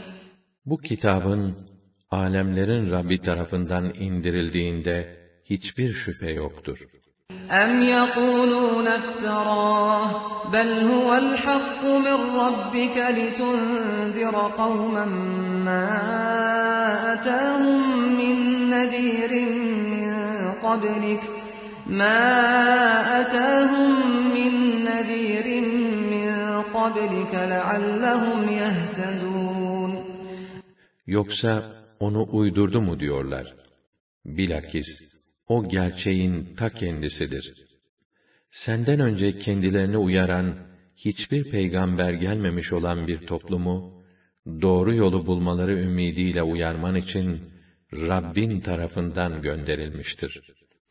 [0.66, 1.65] Bu kitabın
[2.11, 5.17] alemlerin Rabbi tarafından indirildiğinde
[5.49, 6.79] hiçbir şüphe yoktur.
[7.49, 10.07] أَمْ يَقُولُونَ افْتَرَاهُ
[10.53, 15.05] بَلْ هُوَ الْحَقُّ مِنْ رَبِّكَ لِتُنْذِرَ قَوْمًا
[15.67, 15.87] مَا
[17.13, 17.81] أَتَاهُمْ
[18.21, 18.35] مِنْ
[18.73, 19.31] نَذِيرٍ
[19.95, 20.11] مِنْ
[20.65, 21.23] قَبْلِكَ
[21.87, 22.21] مَا
[23.21, 23.91] أَتَاهُمْ
[24.37, 24.53] مِنْ
[24.89, 25.47] نَذِيرٍ
[26.13, 26.31] مِنْ
[26.77, 29.91] قَبْلِكَ لَعَلَّهُمْ يَهْتَدُونَ
[31.07, 33.54] Yoksa onu uydurdu mu diyorlar.
[34.24, 34.86] Bilakis
[35.48, 37.54] o gerçeğin ta kendisidir.
[38.50, 40.54] Senden önce kendilerini uyaran
[40.96, 44.02] hiçbir peygamber gelmemiş olan bir toplumu
[44.62, 47.40] doğru yolu bulmaları ümidiyle uyarman için
[47.92, 50.40] Rabbin tarafından gönderilmiştir.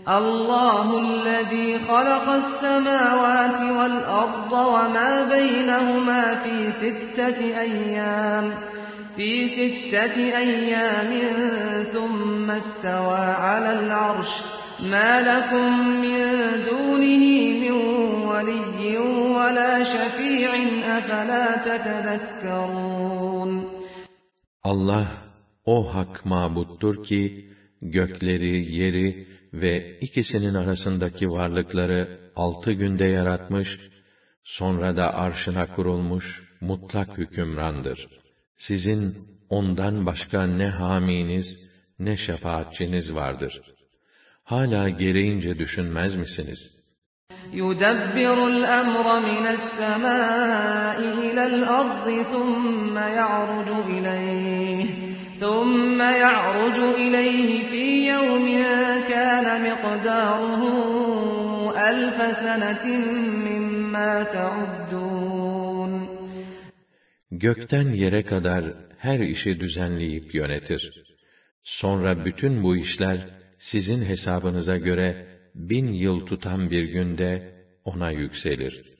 [0.05, 8.45] Allahu'llezî halaqas-semâvâti vel-arda ve mâ beynehumâ fî sitteti eyyâm
[9.16, 11.11] في ستة أيام
[11.82, 14.32] ثم استوى على العرش
[14.92, 16.20] ما لكم من
[16.70, 17.24] دونه
[17.62, 17.74] من
[18.30, 18.98] ولي
[19.36, 20.50] ولا شفيع
[20.98, 23.50] أفلا تتذكرون
[24.64, 25.06] Allah
[25.64, 27.50] o hak mabuttur ki
[27.82, 33.68] gökleri, yeri ve ikisinin arasındaki varlıkları altı günde yaratmış,
[34.44, 38.08] sonra da arşına kurulmuş mutlak hükümrandır.
[38.56, 39.16] Sizin
[39.48, 43.62] ondan başka ne haminiz, ne şefaatçiniz vardır.
[44.44, 46.80] Hala gereğince düşünmez misiniz?
[47.52, 54.86] يُدَبِّرُ الْأَمْرَ مِنَ السَّمَاءِ إِلَى الْأَرْضِ ثُمَّ يَعْرُجُ إِلَيْهِ
[55.42, 58.48] ثُمَّ يَعْرُجُ إِلَيْهِ فِي يَوْمٍ
[59.12, 60.62] كَانَ مِقْدَارُهُ
[61.90, 62.86] أَلْفَ سَنَةٍ
[63.48, 65.13] مِّمَّا تَعُدُّونَ
[67.34, 68.64] Gökten yere kadar
[68.98, 70.92] her işi düzenleyip yönetir.
[71.62, 73.18] Sonra bütün bu işler
[73.58, 77.54] sizin hesabınıza göre bin yıl tutan bir günde
[77.84, 78.91] ona yükselir.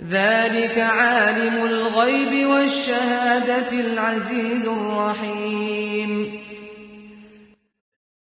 [0.00, 6.40] ذَٰلِكَ عَالِمُ الْغَيْبِ وَالشَّهَادَةِ الْعَزِيزُ الرَّحِيمُ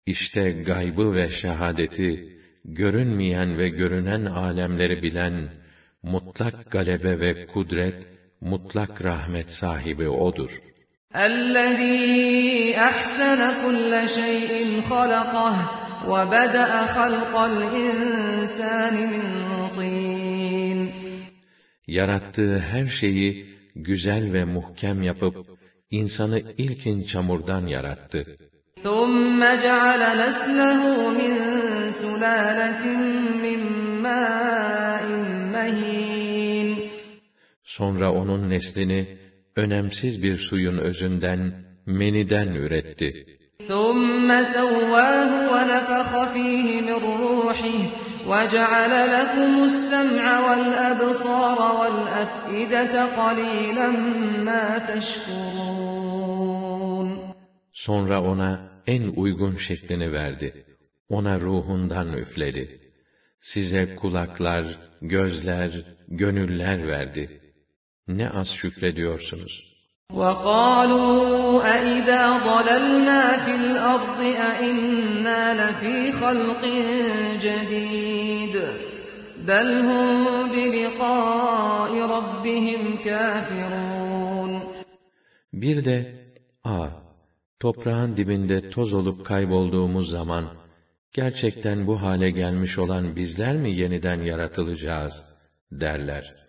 [0.06, 5.50] İşte gaybı ve şehadeti, görünmeyen ve görünen alemleri bilen,
[6.04, 8.08] mutlak galebe ve kudret,
[8.42, 10.52] mutlak rahmet sahibi O'dur.
[11.16, 14.52] الَّذ۪ي أَحْسَنَ كُلَّ شَيْءٍ
[14.90, 15.56] خَلَقَهُ
[16.12, 19.24] وَبَدَأَ خَلْقَ الْاِنْسَانِ مِنْ
[19.78, 20.80] طِينٍ
[21.88, 23.46] Yarattığı her şeyi
[23.76, 25.36] güzel ve muhkem yapıp,
[25.92, 28.38] insanı ilkin çamurdan yarattı.
[28.84, 30.82] ثُمَّ جَعَلَ نَسْلَهُ
[31.20, 31.34] مِنْ
[32.02, 32.84] سُلَالَةٍ
[33.46, 33.62] مِّنْ
[34.06, 35.06] مَاءٍ
[35.56, 36.27] مَهِينٍ
[37.78, 39.18] Sonra onun neslini
[39.56, 41.54] önemsiz bir suyun özünden,
[41.86, 43.26] meniden üretti.
[43.68, 46.88] ثُمَّ سَوَّاهُ وَنَفَخَ ف۪يهِ مِنْ
[47.24, 47.80] رُوحِهِ
[48.32, 53.88] وَجَعَلَ لَكُمُ السَّمْعَ وَالْأَبْصَارَ وَالْأَفْئِدَةَ قَلِيلًا
[54.48, 56.04] مَا تَشْكُرُونَ
[57.74, 58.52] Sonra ona
[58.88, 60.66] en uygun şeklini verdi.
[61.10, 62.80] ona ruhundan üfledi.
[63.42, 64.66] Size kulaklar,
[65.02, 65.72] gözler,
[66.08, 67.42] gönüller verdi.
[68.08, 69.74] Ne az şükrediyorsunuz.
[70.12, 74.20] وَقَالُوا أَإِذَا ضَلَلْنَا فِي الْأَرْضِ
[74.50, 76.64] أَإِنَّا لَفِي خَلْقٍ
[77.46, 78.56] جَدِيدٍ
[79.50, 80.10] بَلْ هُمْ
[80.54, 84.62] بِلِقَاءِ رَبِّهِمْ كَافِرُونَ
[85.54, 85.98] Bir de,
[86.64, 86.90] a,
[87.60, 90.46] toprağın dibinde toz olup kaybolduğumuz zaman,
[91.14, 95.14] gerçekten bu hale gelmiş olan bizler mi yeniden yaratılacağız,
[95.72, 96.44] derler.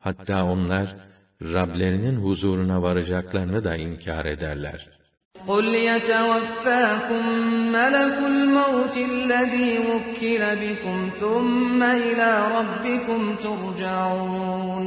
[0.00, 0.96] Hatta onlar,
[1.42, 4.88] Rablerinin huzuruna varacaklarını da inkar ederler.
[5.50, 7.24] قُلْ يَتَوَفَّاكُمْ
[7.78, 14.84] مَلَكُ الْمَوْتِ الَّذ۪ي وُكِّلَ بِكُمْ ثُمَّ إِلَى رَبِّكُمْ تُرْجَعُونَ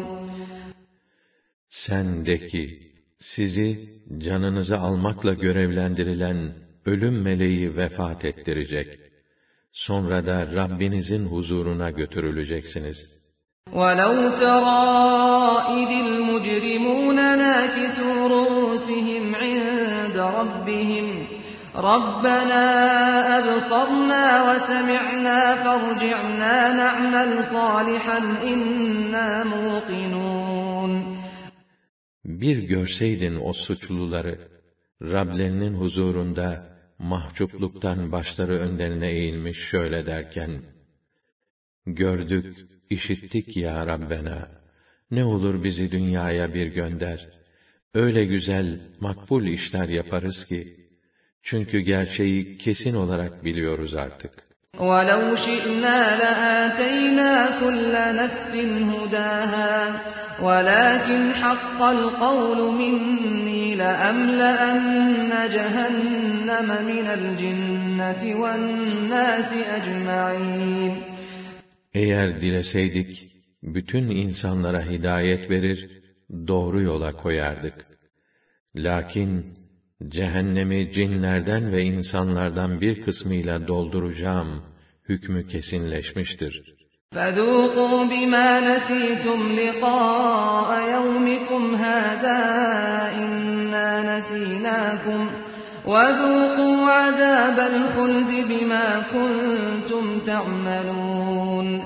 [1.69, 2.63] Sen de ki,
[3.19, 6.53] sizi canınızı almakla görevlendirilen
[6.85, 8.99] ölüm meleği vefat ettirecek.
[9.71, 13.22] Sonra da Rabbinizin huzuruna götürüleceksiniz.''
[13.73, 21.07] وَلَوْ تَرَىٰ إِذِ الْمُجْرِمُونَ نَاكِسُو رُءُوسِهِمْ عِندَ رَبِّهِمْ
[21.75, 22.65] رَبَّنَا
[23.39, 28.19] أَبْصَرْنَا وَسَمِعْنَا فَارْجِعْنَا نَعْمَلْ صَالِحًا
[28.51, 30.91] إِنَّا مُوقِنُونَ
[32.25, 34.39] Bir görseydin o suçluları,
[35.01, 36.49] Rablerinin huzurunda
[36.99, 40.61] mahcupluktan başları önlerine eğilmiş şöyle derken,
[41.85, 42.57] Gördük,
[42.93, 44.47] işittik ya Rabbena.
[45.11, 47.27] Ne olur bizi dünyaya bir gönder.
[47.93, 50.63] Öyle güzel, makbul işler yaparız ki,
[51.43, 54.49] çünkü gerçeği kesin olarak biliyoruz artık.
[54.77, 57.31] وَلَوْ شِئْنَا لَآتَيْنَا
[57.61, 58.51] كُلَّ نَفْسٍ
[58.91, 59.73] هُدَاهَا
[60.47, 71.12] وَلَكِنْ حَقَّ الْقَوْلُ مِنِّي لَأَمْلَأَنَّ جَهَنَّمَ مِنَ الْجِنَّةِ وَالنَّاسِ أَجْمَعِينَ
[71.93, 73.27] eğer dileseydik,
[73.63, 76.01] bütün insanlara hidayet verir,
[76.47, 77.85] doğru yola koyardık.
[78.75, 79.45] Lakin,
[80.07, 84.63] cehennemi cinlerden ve insanlardan bir kısmıyla dolduracağım,
[85.09, 86.79] hükmü kesinleşmiştir.
[87.15, 92.41] فَذُوقُوا بِمَا نَسِيتُمْ لِقَاءَ يَوْمِكُمْ هَذَا
[93.23, 95.21] إِنَّا نَسِينَاكُمْ
[95.85, 101.81] وَذُوقُوا عَذَابَ الْخُلْدِ بِمَا كُنْتُمْ تَعْمَلُونَ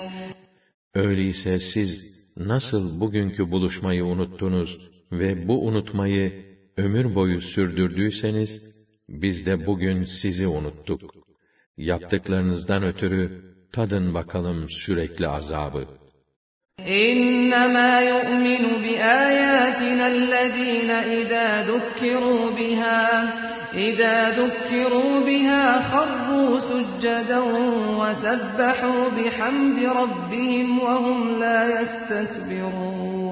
[0.94, 1.90] Öyleyse siz
[2.38, 4.80] nasıl bugünkü buluşmayı unuttunuz
[5.12, 6.46] ve bu unutmayı
[6.78, 8.50] ömür boyu sürdürdüyseniz,
[9.10, 11.02] biz de bugün sizi unuttuk.
[11.78, 13.42] Yaptıklarınızdan ötürü
[13.72, 15.88] tadın bakalım sürekli azabı.
[16.80, 23.34] إنما يؤمن بآياتنا الذين إذا ذكروا بها
[23.74, 27.40] إذا ذكروا بها خروا سجدا
[28.00, 33.24] وسبحوا بحمد ربهم وهم لا يستكبرون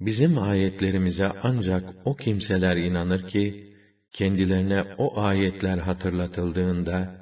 [0.00, 3.74] Bizim ayetlerimize ancak o kimseler inanır ki,
[4.12, 7.14] kendilerine o ayetler hatırlatıldığında,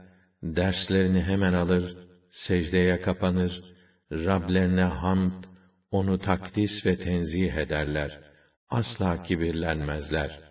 [0.43, 1.97] derslerini hemen alır,
[2.31, 3.63] secdeye kapanır,
[4.13, 5.45] Rablerine hamd,
[5.91, 8.19] onu takdis ve tenzih ederler.
[8.71, 10.48] Asla kibirlenmezler.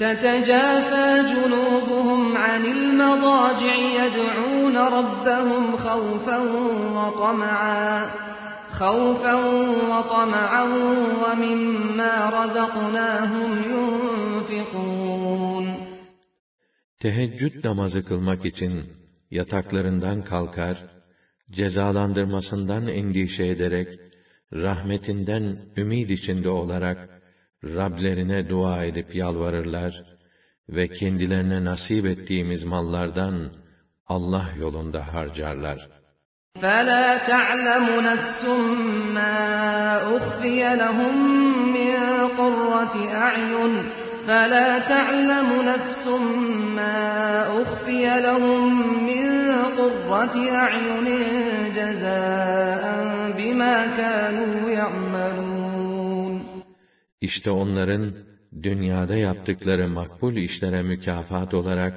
[0.00, 6.38] تتجافى جنوبهم عن المضاجع يدعون ربهم خوفا
[6.96, 8.10] وطمعا
[8.70, 9.34] خوفا
[9.90, 10.64] وطمعا
[11.22, 15.66] ومما رزقناهم ينفقون.
[17.00, 18.84] Teheccüd namazı kılmak için
[19.30, 20.76] yataklarından kalkar,
[21.50, 23.88] cezalandırmasından endişe ederek,
[24.52, 27.15] rahmetinden ümid içinde olarak
[27.74, 29.94] Rablerine dua edip yalvarırlar
[30.68, 33.50] ve kendilerine nasip ettiğimiz mallardan
[34.08, 35.88] Allah yolunda harcarlar.
[36.62, 38.40] فَلَا تَعْلَمُ نَفْسٌ
[39.18, 39.36] مَا
[40.16, 41.16] أُخْفِيَ لَهُم
[41.76, 41.94] مِّن
[42.40, 43.74] قُرَّةِ أَعْيُنٍ
[44.26, 46.04] فَلَا تَعْلَمُ نَفْسٌ
[46.78, 46.98] مَا
[47.62, 48.62] أُخْفِيَ لَهُم
[49.10, 49.26] مِّن
[49.80, 51.06] قُرَّةِ أَعْيُنٍ
[51.76, 52.84] جَزَاءً
[53.38, 55.45] بِمَا كَانُوا يَعْمَلُونَ
[57.21, 58.15] İşte onların
[58.63, 61.93] dünyada yaptıkları makbul işlere mükafat olarak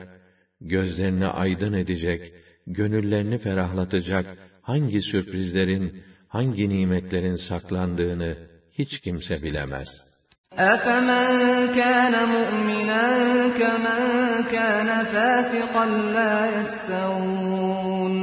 [0.60, 2.32] gözlerini aydın edecek,
[2.66, 4.26] gönüllerini ferahlatacak
[4.60, 5.92] hangi sürprizlerin,
[6.28, 8.36] hangi nimetlerin saklandığını
[8.70, 10.14] hiç kimse bilemez.''
[10.56, 13.04] أَفَمَنْ كَانَ مُؤْمِنًا
[13.60, 14.00] كَمَنْ
[14.54, 15.86] كَانَ فَاسِقًا
[16.16, 18.14] لَا يَسْتَوُونَ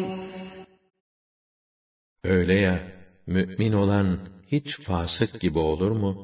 [2.23, 2.83] Öyle ya,
[3.27, 6.17] mümin olan hiç fasık gibi olur mu?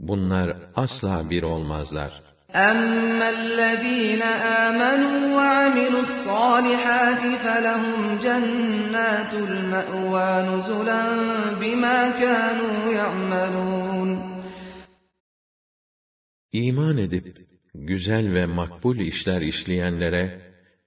[0.00, 2.30] Bunlar asla bir olmazlar.
[2.54, 4.22] أما الذين
[4.66, 11.02] آمنوا وعملوا الصالحات فلهم جنات المأوى نزلا
[11.60, 14.30] بما كانوا يعملون
[16.52, 17.36] İman edip
[17.74, 20.40] güzel ve makbul işler işleyenlere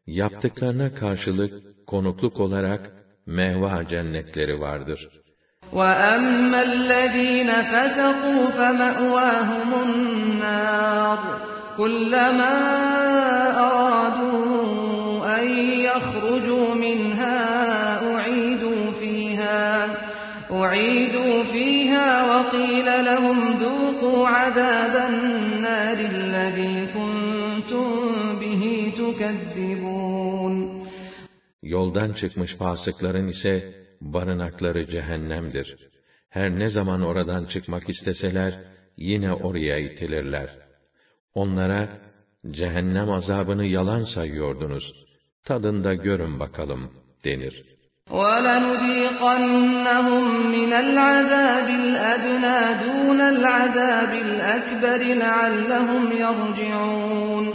[0.07, 1.53] yaptıklarına karşılık
[1.87, 2.91] konukluk olarak
[3.25, 5.16] mehva cennetleri vardır.
[5.72, 11.18] وَأَمَّا الَّذ۪ينَ فَسَقُوا فَمَأْوَاهُمُ النَّارُ
[11.76, 12.54] كُلَّمَا
[13.66, 15.46] أَرَادُوا أَنْ
[15.88, 17.38] يَخْرُجُوا مِنْهَا
[18.12, 19.86] أُعِيدُوا فِيهَا
[20.52, 27.88] أُعِيدُوا فِيهَا وَقِيلَ لَهُمْ ذُوقُوا عَذَابَ النَّارِ الَّذ۪ي كُنْتُمْ
[28.40, 30.54] بِهِ تُكَذِّبُونَ.
[31.62, 33.54] Yoldan çıkmış fasıkların ise
[34.01, 35.77] barınakları cehennemdir.
[36.29, 38.59] Her ne zaman oradan çıkmak isteseler,
[38.97, 40.49] yine oraya itilirler.
[41.33, 41.89] Onlara,
[42.51, 45.05] cehennem azabını yalan sayıyordunuz,
[45.43, 46.91] tadında görün bakalım,
[47.25, 47.73] denir.
[48.19, 57.45] وَلَنُذِيقَنَّهُمْ مِنَ الْعَذَابِ الْأَدْنَى دُونَ الْعَذَابِ الْأَكْبَرِ لَعَلَّهُمْ يَرْجِعُونَ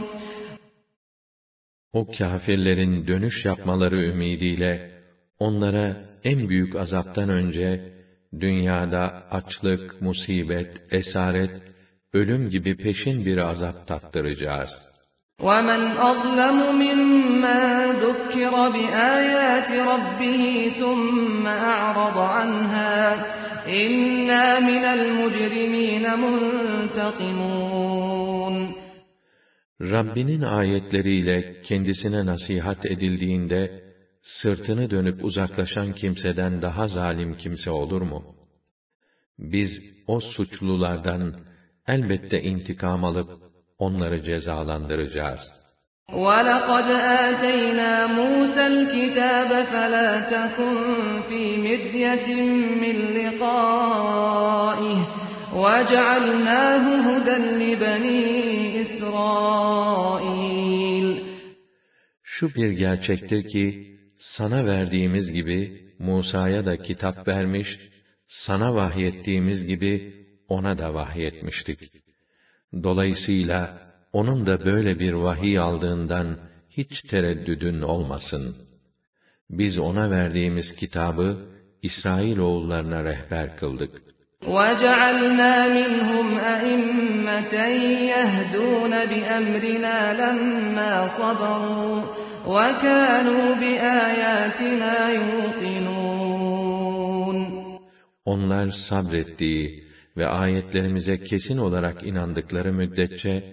[1.92, 4.90] O kâfirlerin dönüş yapmaları ümidiyle,
[5.38, 7.92] onlara en büyük azaptan önce,
[8.40, 11.50] dünyada açlık, musibet, esaret,
[12.12, 14.70] ölüm gibi peşin bir azap tattıracağız.
[15.46, 17.60] وَمَنْ أَظْلَمُ مِمَّنْ
[18.04, 20.42] ذُكِّرَ بِآيَاتِ رَبِّهِ
[20.80, 22.96] ثُمَّ أَعْرَضَ عَنْهَا
[23.82, 27.78] إِنَّا مِنَ الْمُجْرِمِينَ مُنْتَقِمُونَ
[29.80, 33.82] Rabbinin ayetleriyle kendisine nasihat edildiğinde,
[34.22, 38.34] sırtını dönüp uzaklaşan kimseden daha zalim kimse olur mu?
[39.38, 39.70] Biz
[40.06, 41.40] o suçlulardan
[41.86, 43.30] elbette intikam alıp
[43.78, 45.40] onları cezalandıracağız.
[46.12, 46.88] وَلَقَدْ
[47.28, 50.74] آتَيْنَا مُوسَى الْكِتَابَ فَلَا تَكُنْ
[51.28, 52.28] فِي مِرْيَةٍ
[52.82, 54.98] مِّن لِقَائِهِ
[55.62, 58.20] وَجَعَلْنَاهُ هُدًى لِبَنِي
[58.82, 60.28] إِسْرَائِيلَ
[62.22, 63.91] Şu bir gerçektir ki,
[64.22, 67.78] sana verdiğimiz gibi Musa'ya da kitap vermiş,
[68.26, 70.14] sana vahyettiğimiz gibi
[70.48, 71.80] ona da vahyetmiştik.
[72.82, 76.38] Dolayısıyla onun da böyle bir vahiy aldığından
[76.70, 78.56] hiç tereddüdün olmasın.
[79.50, 81.46] Biz ona verdiğimiz kitabı
[81.82, 84.02] İsrail oğullarına rehber kıldık.
[84.42, 87.54] وَجَعَلْنَا مِنْهُمْ أَئِمَّةً
[88.14, 92.02] يَهْدُونَ بِأَمْرِنَا لَمَّا صَبَرُوا
[92.46, 96.58] وَكَانُوا بِآيَاتِنَا يُوقِنُونَ
[98.24, 99.84] Onlar sabrettiği
[100.16, 103.44] ve ayetlerimize kesin olarak inandıkları müddetçe,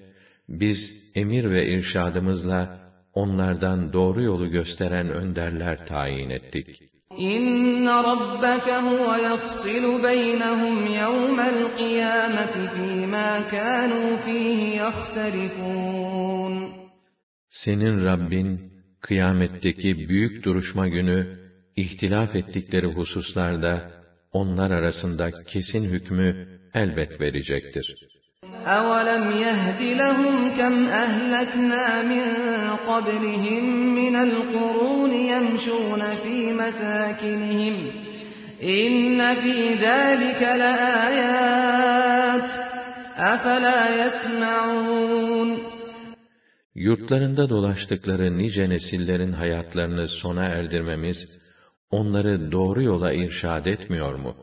[0.50, 2.80] biz emir ve irşadımızla
[3.14, 6.82] onlardan doğru yolu gösteren önderler tayin ettik.
[7.12, 16.54] إِنَّ رَبَّكَ هُوَ يَفْصِلُ بَيْنَهُمْ يَوْمَ الْقِيَامَةِ فِي مَا كَانُوا فِيهِ يَخْتَلِفُونَ
[17.50, 18.69] Senin Rabbin,
[19.02, 21.38] kıyametteki büyük duruşma günü,
[21.76, 23.92] ihtilaf ettikleri hususlarda,
[24.32, 27.96] onlar arasında kesin hükmü elbet verecektir.
[28.66, 32.26] أَوَلَمْ يَهْدِ لَهُمْ كَمْ أَهْلَكْنَا مِنْ
[32.90, 33.64] قَبْلِهِمْ
[34.00, 37.76] مِنَ الْقُرُونِ يَمْشُونَ فِي مَسَاكِنِهِمْ
[38.64, 39.56] إِنَّ فِي
[39.88, 42.50] ذَلِكَ لَآيَاتٍ
[43.34, 45.50] أَفَلَا يَسْمَعُونَ
[46.76, 51.18] Yurtlarında dolaştıkları nice nesillerin hayatlarını sona erdirmemiz,
[51.92, 54.36] onları doğru yola irşad etmiyor mu?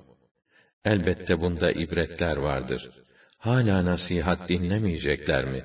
[0.84, 2.90] Elbette bunda ibretler vardır.
[3.38, 5.64] Hala nasihat dinlemeyecekler mi?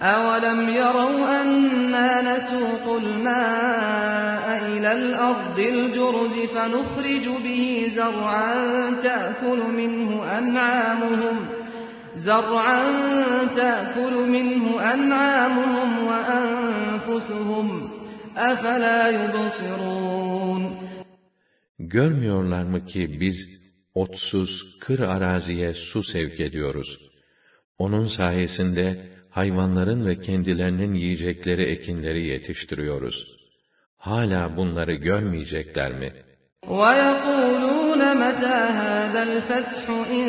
[0.00, 7.64] أَوَلَمْ يَرَوْا أَنَّا نَسُوقُ الْمَاءَ إِلَى الْأَرْضِ الْجُرُزِ فَنُخْرِجُ بِهِ
[7.98, 8.54] زَرْعًا
[9.06, 11.36] تَأْكُلُ مِنْهُ أَنْعَامُهُمْ
[12.20, 12.82] زَرْعًا
[13.60, 14.64] تَأْكُلُ مِنْهُ
[14.94, 17.66] أَنْعَامُهُمْ وَأَنْفُسُهُمْ
[18.36, 20.62] أَفَلَا يُبْصِرُونَ
[21.78, 23.36] Görmüyorlar mı ki biz
[23.94, 26.98] otsuz, kır araziye su sevk ediyoruz.
[27.78, 33.36] Onun sayesinde hayvanların ve kendilerinin yiyecekleri ekinleri yetiştiriyoruz.
[33.98, 36.12] Hala bunları görmeyecekler mi?
[36.66, 37.79] وَيَقُولُونَ
[38.22, 40.26] مَتَى هَذَا الْفَتْحُ إِن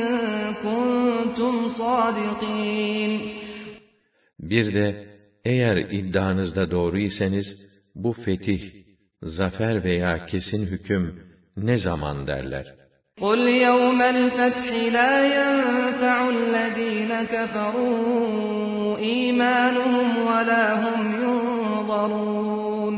[0.64, 3.12] كُنتُمْ صَادِقِينَ
[4.40, 5.08] Bir de
[5.46, 7.48] eğer iddianızda doğru iseniz
[7.96, 8.62] bu fetih,
[9.24, 11.20] zafer veya kesin hüküm
[11.58, 12.66] ne zaman derler?
[13.22, 18.48] قُلْ يَوْمَ الْفَتْحِ لَا يَنفَعُ الَّذ۪ينَ كَفَرُوا
[19.00, 22.98] إيمانهم ولا هم ينظرون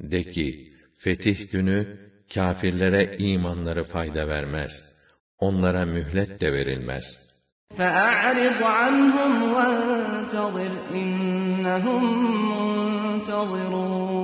[0.00, 1.98] De ki, fetih günü,
[2.34, 4.70] kâfirlere imanları fayda vermez.
[5.38, 7.04] Onlara mühlet de verilmez.
[7.78, 12.04] فأعرض عنهم وانتظر إنهم
[13.30, 14.16] منتظرون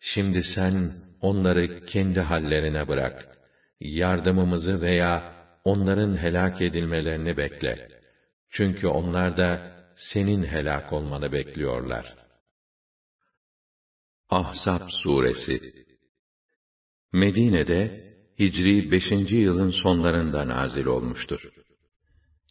[0.00, 3.26] Şimdi sen onları kendi hallerine bırak.
[3.80, 5.32] Yardımımızı veya
[5.64, 7.88] onların helak edilmelerini bekle.
[8.50, 9.60] Çünkü onlar da
[9.96, 12.14] senin helak olmanı bekliyorlar.
[14.29, 15.61] Ahzab suresi
[17.13, 18.05] Medine'de
[18.39, 19.11] Hicri 5.
[19.31, 21.49] yılın sonlarında nazil olmuştur.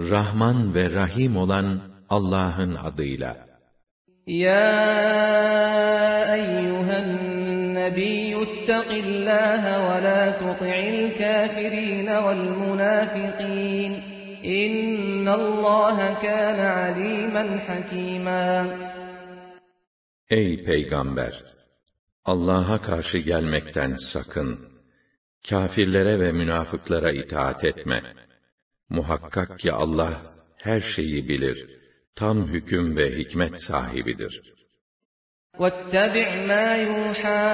[0.00, 3.48] Rahman ve Rahim olan Allah'ın adıyla.
[4.26, 4.76] Ya
[6.36, 7.37] eyyühen
[7.87, 13.91] النبي اتق الله ولا تطع الكافرين والمنافقين
[14.45, 15.97] إن الله
[16.27, 18.43] كان عليما حكيما
[20.29, 21.33] Ey Peygamber!
[22.25, 24.59] Allah'a karşı gelmekten sakın.
[25.49, 28.01] Kafirlere ve münafıklara itaat etme.
[28.89, 30.21] Muhakkak ki Allah
[30.57, 31.69] her şeyi bilir.
[32.15, 34.41] Tam hüküm ve hikmet sahibidir.
[35.59, 37.45] واتبع ما يوحى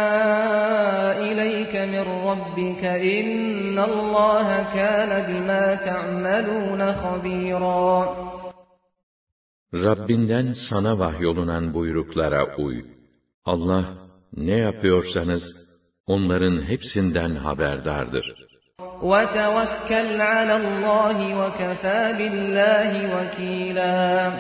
[1.28, 8.30] إليك من ربك إن الله كان بما تعملون خبيرا
[9.74, 12.86] Rabbinden sana vahyolunan buyruklara uy.
[13.46, 13.86] Allah
[14.34, 15.44] ne yapıyorsanız
[16.08, 18.50] onların hepsinden haberdardır.
[19.02, 24.32] وتوكل على الله وكفى بالله وكيلا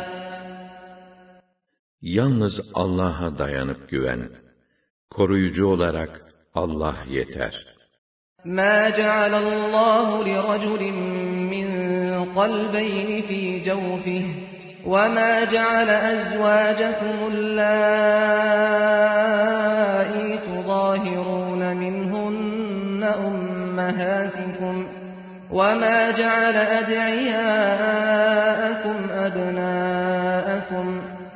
[2.04, 4.30] Yalnız Allah'a dayanıp güven.
[5.10, 7.54] Koruyucu olarak Allah yeter.
[8.46, 10.94] ما جعل الله لرجل
[11.54, 11.68] من
[12.40, 14.26] قلبين في جوفه
[14.86, 17.58] وما جعل أزواجكم اللائي
[20.38, 24.88] تظاهرون منهن أمهاتكم
[25.52, 27.90] وما جعل أدعياءكم
[29.12, 29.93] أبناءكم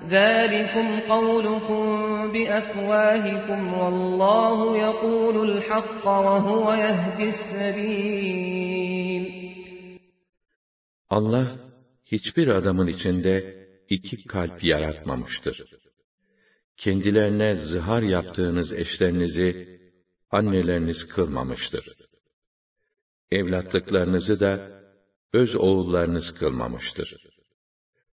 [0.10, 1.84] ذلكم قولكم
[2.32, 8.64] بأفواهكم والله يقول الحق وهو يهدي السبيل
[11.10, 11.60] Allah
[12.06, 15.64] hiçbir adamın içinde iki kalp yaratmamıştır.
[16.78, 19.80] Kendilerine zihar yaptığınız eşlerinizi
[20.32, 21.96] anneleriniz kılmamıştır.
[23.32, 24.82] Evlatlıklarınızı da
[25.34, 27.16] öz oğullarınız kılmamıştır.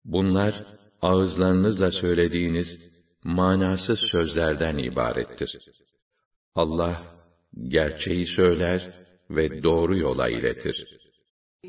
[0.05, 0.67] Bunlar
[1.03, 2.91] ağızlarınızla söylediğiniz
[3.25, 5.59] manasız sözlerden ibarettir.
[6.55, 7.03] Allah
[7.69, 8.91] gerçeği söyler
[9.31, 10.99] ve doğru yola iletir.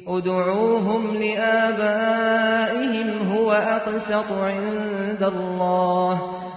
[0.07, 6.15] ادعوهم لآبائهم هو أقسط عند الله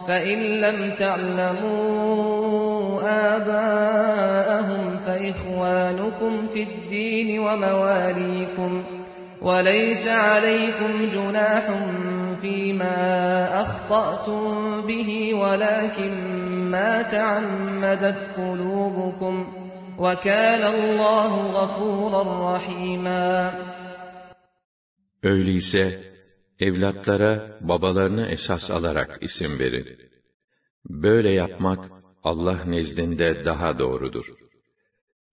[0.09, 2.63] فإن لم تعلموا
[3.37, 8.85] آباءهم فإخوانكم في الدين ومواليكم
[9.43, 11.71] وليس عليكم جناح
[12.47, 13.01] فيما
[13.63, 16.15] أخطأتم به ولكن
[16.71, 19.63] ما تعمدت قلوبكم
[19.99, 22.23] وَكَانَ اللّٰهُ غَفُورًا
[22.55, 23.53] رَحِيمًا
[25.23, 26.03] Öyleyse
[26.59, 29.87] evlatlara babalarını esas alarak isim verin.
[30.85, 31.91] Böyle yapmak
[32.23, 34.27] Allah nezdinde daha doğrudur.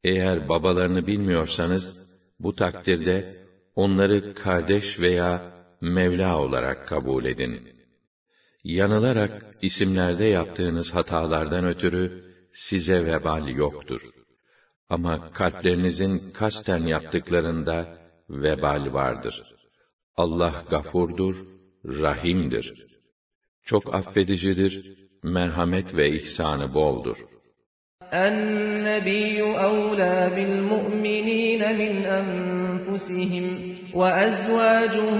[0.03, 1.84] Eğer babalarını bilmiyorsanız
[2.39, 3.45] bu takdirde
[3.76, 5.52] onları kardeş veya
[5.84, 7.69] Mevla olarak kabul edin.
[8.63, 12.23] Yanılarak isimlerde yaptığınız hatalardan ötürü
[12.53, 14.01] size vebal yoktur.
[14.89, 17.97] Ama kalplerinizin kasten yaptıklarında
[18.30, 19.43] vebal vardır.
[20.15, 21.35] Allah gafurdur,
[21.85, 22.85] rahimdir.
[23.65, 24.73] Çok affedicidir,
[25.23, 27.17] merhamet ve ihsanı boldur.
[28.13, 33.45] النبي أولى بالمؤمنين من أنفسهم
[33.93, 35.19] وأزواجه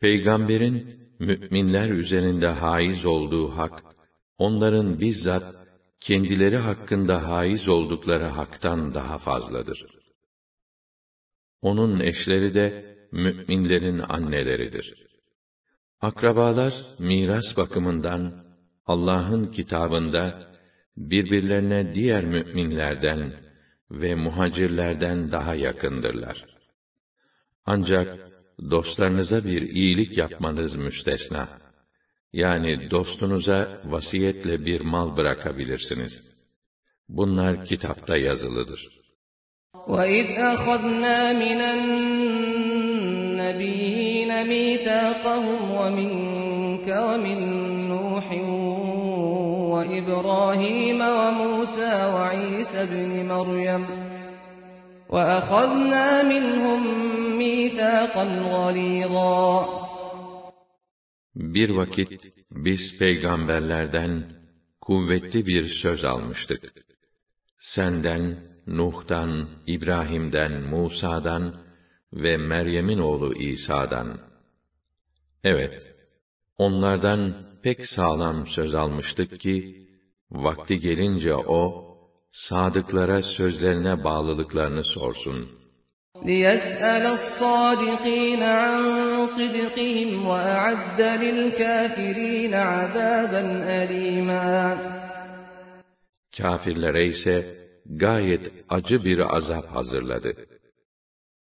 [0.00, 3.82] Peygamberin müminler üzerinde haiz olduğu hak
[4.38, 5.54] onların bizzat
[6.00, 9.86] kendileri hakkında haiz oldukları haktan daha fazladır.
[11.62, 14.94] Onun eşleri de müminlerin anneleridir.
[16.00, 18.44] Akrabalar miras bakımından
[18.86, 20.50] Allah'ın kitabında
[20.96, 23.32] birbirlerine diğer müminlerden
[23.90, 26.44] ve muhacirlerden daha yakındırlar.
[27.64, 28.29] Ancak
[28.70, 31.48] dostlarınıza bir iyilik yapmanız müstesna.
[32.32, 36.12] Yani dostunuza vasiyetle bir mal bırakabilirsiniz.
[37.08, 39.00] Bunlar kitapta yazılıdır.
[39.74, 43.50] وَإِذْ أَخَذْنَا مِنَ النَّبِيِّينَ
[44.52, 47.40] مِيثَاقَهُمْ وَمِنْكَ وَمِنْ
[47.92, 48.26] نُوحٍ
[49.72, 53.84] وَإِبْرَاهِيمَ وَمُوسَى وَعِيسَى ابْنِ مَرْيَمَ
[55.14, 56.82] وَأَخَذْنَا مِنْهُمْ
[57.39, 59.85] مِّيثَاقًا غَلِيظًا
[61.35, 64.25] Bir vakit biz peygamberlerden
[64.81, 66.73] kuvvetli bir söz almıştık.
[67.57, 71.55] Senden, Nuh'tan, İbrahim'den, Musa'dan
[72.13, 74.19] ve Meryem'in oğlu İsa'dan.
[75.43, 75.95] Evet,
[76.57, 79.87] onlardan pek sağlam söz almıştık ki,
[80.31, 81.95] vakti gelince o,
[82.31, 85.58] sadıklara sözlerine bağlılıklarını sorsun.''
[86.24, 88.80] ليسأل الصادقين عن
[89.26, 93.42] صدقهم وأعد للكافرين عذابا
[93.82, 95.00] أليما
[96.38, 97.44] Kafirlere ise
[97.86, 100.32] gayet acı bir azap hazırladı.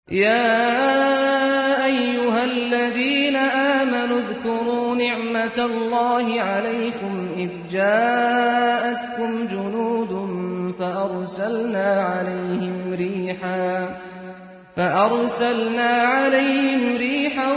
[0.09, 14.06] Ya eyyühellezine amenu zkuru ni'metallahi aleykum iz caetkum cunudun fe arsalna aleyhim rihan.
[14.76, 17.52] فأرسلنا عليهم ريحا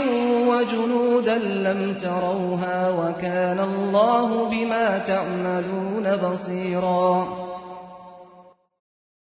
[0.50, 7.46] وجنودا لم تروها وكان الله بما تعملون بصيرا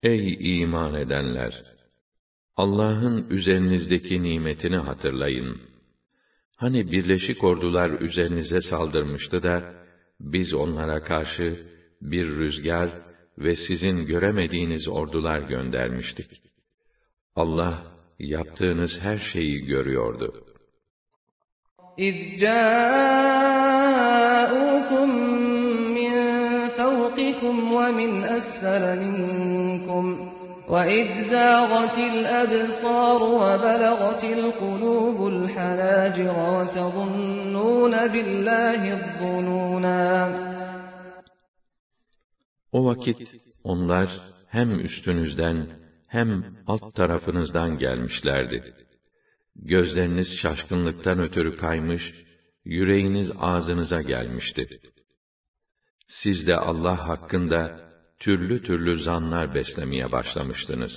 [0.02, 1.62] Ey iman edenler!
[2.56, 5.60] Allah'ın üzerinizdeki nimetini hatırlayın.
[6.56, 9.74] Hani birleşik ordular üzerinize saldırmıştı da,
[10.20, 11.66] biz onlara karşı
[12.00, 12.90] bir rüzgar
[13.38, 16.45] ve sizin göremediğiniz ordular göndermiştik.
[17.36, 17.74] Allah
[18.18, 20.44] yaptığınız her şeyi görüyordu.
[21.98, 23.82] إِذْ جَاءُوكُم
[25.98, 26.12] مِّن
[26.78, 30.04] فَوْقِكُمْ وَمِنْ أَسْفَلَ مِنكُمْ
[30.72, 40.02] وَإِذْ زَاغَتِ الْأَبْصَارُ وَبَلَغَتِ الْقُلُوبُ الْحَنَاجِرَ وَتَظُنُّونَ بِاللَّهِ الظُّنُونَا
[42.72, 43.34] O vakit
[43.64, 44.08] onlar
[44.48, 45.66] hem üstünüzden
[46.08, 48.74] hem alt tarafınızdan gelmişlerdi.
[49.56, 52.14] Gözleriniz şaşkınlıktan ötürü kaymış,
[52.64, 54.80] yüreğiniz ağzınıza gelmişti.
[56.06, 60.92] Siz de Allah hakkında türlü türlü zanlar beslemeye başlamıştınız.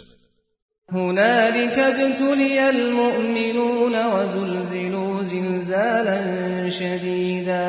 [0.92, 6.20] هُنَالِكَ ابْتُلِيَ الْمُؤْمِنُونَ وَزُلْزِلُوا زِلْزَالًا
[6.80, 7.66] شَدِيدًا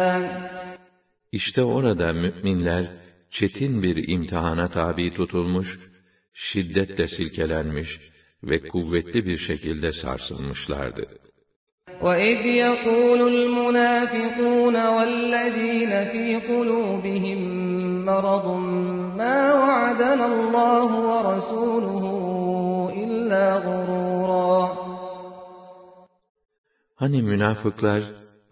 [1.32, 2.86] İşte orada müminler
[3.31, 5.78] çetin bir imtihana tabi tutulmuş,
[6.35, 8.01] şiddetle silkelenmiş
[8.43, 11.06] ve kuvvetli bir şekilde sarsılmışlardı.
[12.05, 17.40] وَإِذْ يَقُولُ الْمُنَافِقُونَ وَالَّذِينَ فِي قُلُوبِهِم
[18.09, 18.47] مَّرَضٌ
[19.20, 22.05] مَّا وَعَدَنَا اللَّهُ وَرَسُولُهُ
[23.05, 24.60] إِلَّا غُرُورًا
[26.94, 28.02] Hani münafıklar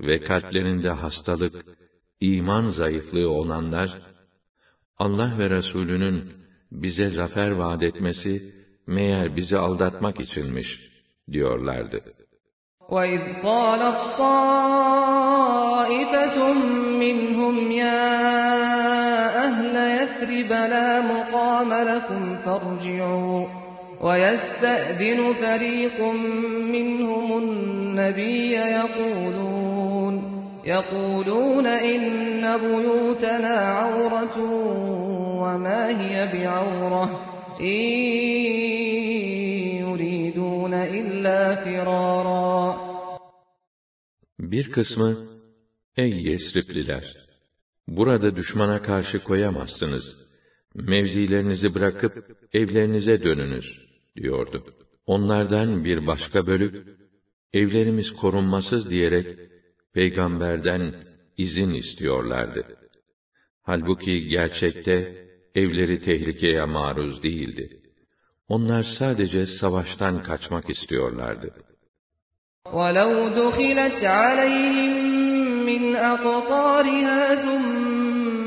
[0.00, 1.64] ve kalplerinde hastalık,
[2.20, 4.02] iman zayıflığı olanlar,
[4.98, 6.37] Allah ve Resulünün
[6.72, 8.52] bize zafer vaat etmesi,
[8.86, 10.80] meğer bizi aldatmak içinmiş,
[11.32, 12.00] diyorlardı.
[12.88, 14.94] وَإِذْ قَالَتْ طَائِفَةٌ
[17.04, 18.04] مِّنْهُمْ يَا
[19.46, 23.42] أَهْلَ يَثْرِبَ لَا مُقَامَ لَكُمْ فَارْجِعُوا
[24.00, 25.98] وَيَسْتَأْذِنُ فَرِيقٌ
[26.74, 30.14] مِّنْهُمُ النَّبِيَّ يَقُولُونَ
[30.64, 34.36] يَقُولُونَ إِنَّ بُيُوتَنَا عَوْرَةٌ
[35.48, 37.82] وَمَا هِيَ بِعَوْرَةٍ إِن
[39.84, 42.76] يُرِيدُونَ إِلَّا فِرَارًا
[44.38, 45.16] Bir kısmı,
[45.96, 47.16] ey Yesripliler!
[47.88, 50.04] Burada düşmana karşı koyamazsınız.
[50.74, 52.12] Mevzilerinizi bırakıp
[52.52, 53.64] evlerinize dönünüz,
[54.16, 54.74] diyordu.
[55.06, 56.86] Onlardan bir başka bölük,
[57.52, 59.38] evlerimiz korunmasız diyerek,
[59.92, 60.94] peygamberden
[61.36, 62.64] izin istiyorlardı.
[63.62, 67.80] Halbuki gerçekte, evleri tehlikeye maruz değildi.
[68.48, 71.50] Onlar sadece savaştan kaçmak istiyorlardı.
[72.66, 74.94] وَلَوْ دُخِلَتْ عَلَيْهِمْ
[75.70, 77.84] مِنْ أَقْطَارِهَا ثُمَّ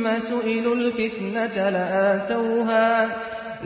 [0.08, 2.90] ثُمَّ سُئِلُوا الْفِتْنَةَ لَآتَوْهَا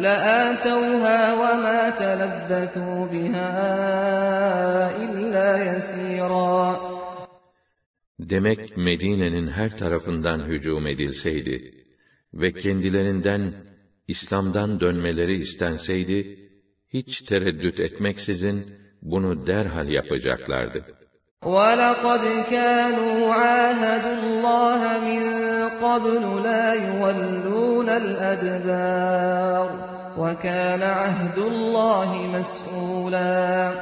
[0.05, 3.51] لَآتَوْهَا وَمَا تَلَبَّثُوا بِهَا
[5.05, 6.91] إِلَّا يَسِيرًا
[8.19, 11.73] Demek Medine'nin her tarafından hücum edilseydi
[12.33, 13.53] ve kendilerinden
[14.07, 16.49] İslam'dan dönmeleri istenseydi,
[16.93, 20.85] hiç tereddüt etmeksizin bunu derhal yapacaklardı.
[21.43, 25.21] وَلَقَدْ كَانُوا عَاهَدُوا اللّٰهَ مِنْ
[25.85, 29.67] قَبْلُ لَا يُوَلُّونَ الْأَدْبَارِ
[30.21, 33.73] وَكَانَ عَهْدُ اللّٰهِ مَسْئُولًا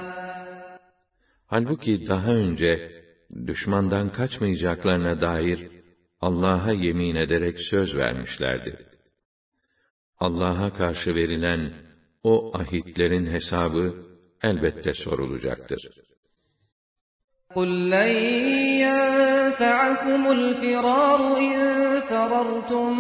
[1.48, 2.92] Halbuki daha önce
[3.48, 5.73] düşmandan kaçmayacaklarına dair
[6.24, 8.86] Allah'a yemin ederek söz vermişlerdi.
[10.20, 11.74] Allah'a karşı verilen
[12.24, 13.96] o ahitlerin hesabı
[14.44, 15.82] elbette sorulacaktır.
[17.56, 18.12] قُلْ لَنْ
[18.86, 21.58] يَنْفَعَكُمُ الْفِرَارُ إِنْ
[22.10, 22.92] فَرَرْتُمْ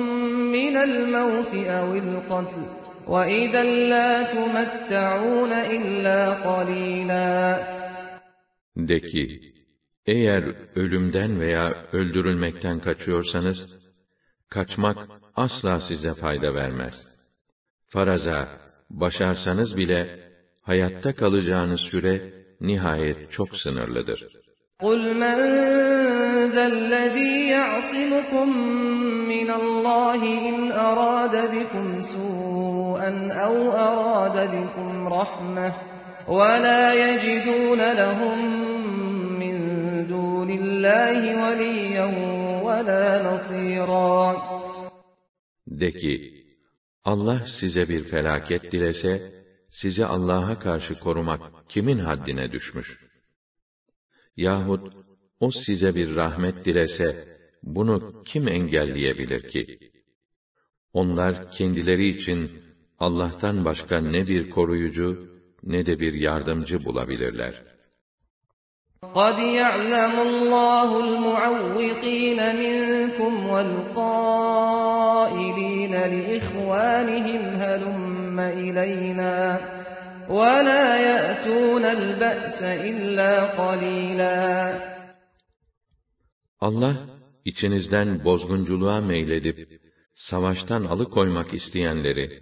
[0.57, 2.63] مِنَ الْمَوْتِ أَوِ الْقَتْلِ
[3.13, 3.63] وَإِذًا
[3.93, 6.19] لَا تُمَتَّعُونَ إِلَّا
[6.49, 7.57] قَلِيلًا
[8.75, 9.39] De ki,
[10.05, 10.43] eğer
[10.75, 13.57] ölümden veya öldürülmekten kaçıyorsanız,
[14.49, 14.97] kaçmak
[15.35, 16.95] asla size fayda vermez.
[17.87, 18.47] Faraza,
[18.89, 20.31] başarsanız bile,
[20.61, 24.19] hayatta kalacağınız süre, nihayet çok sınırlıdır.
[24.85, 25.39] قُلْ مَنْ
[26.55, 28.49] ذَا الَّذ۪ي يَعْصِمُكُمْ
[29.33, 30.57] مِنَ اللّٰهِ إِنْ
[30.87, 33.11] أَرَادَ بِكُمْ سُوءًا
[33.45, 33.55] أَوْ
[33.89, 34.89] أَرَادَ بِكُمْ
[35.19, 35.69] رَحْمَةً
[36.37, 38.72] وَلَا يَجِدُونَ لَهُمْ مِنْ دُونِ
[40.83, 42.07] اللّٰهِ وَلِيًّا
[42.67, 44.19] وَلَا نَصِيرًا
[45.67, 46.15] De ki,
[47.03, 52.99] Allah size bir felaket dilese, sizi Allah'a karşı korumak kimin haddine düşmüş?
[54.37, 54.93] Yahut
[55.39, 59.79] o size bir rahmet dilese, bunu kim engelleyebilir ki?
[60.93, 62.51] Onlar kendileri için
[62.99, 65.29] Allah'tan başka ne bir koruyucu
[65.63, 67.63] ne de bir yardımcı bulabilirler.
[69.03, 74.73] قَدْ يَعْلَمُ اللّٰهُ الْمُعَوِّقِينَ مِنْكُمْ وَالْقَائِلِينَ
[76.15, 79.59] لِإِخْوَانِهِمْ هَلُمَّ إِلَيْنَا
[80.29, 83.31] وَلَا يَأْتُونَ الْبَأْسَ إِلَّا
[83.61, 84.73] قَلِيلًا
[86.61, 86.95] Allah,
[87.45, 89.57] içinizden bozgunculuğa meyledip,
[90.15, 92.41] savaştan alıkoymak isteyenleri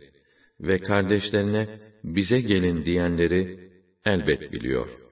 [0.59, 1.67] ve kardeşlerine
[2.03, 3.69] bize gelin diyenleri
[4.05, 5.07] elbet biliyor.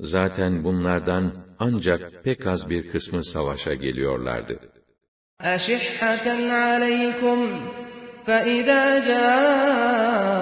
[0.00, 4.60] Zaten bunlardan ancak pek az bir kısmı savaşa geliyorlardı.
[5.40, 7.38] أَشِحَّةً عَلَيْكُمْ
[8.26, 10.32] فَإِذَا جَاءَ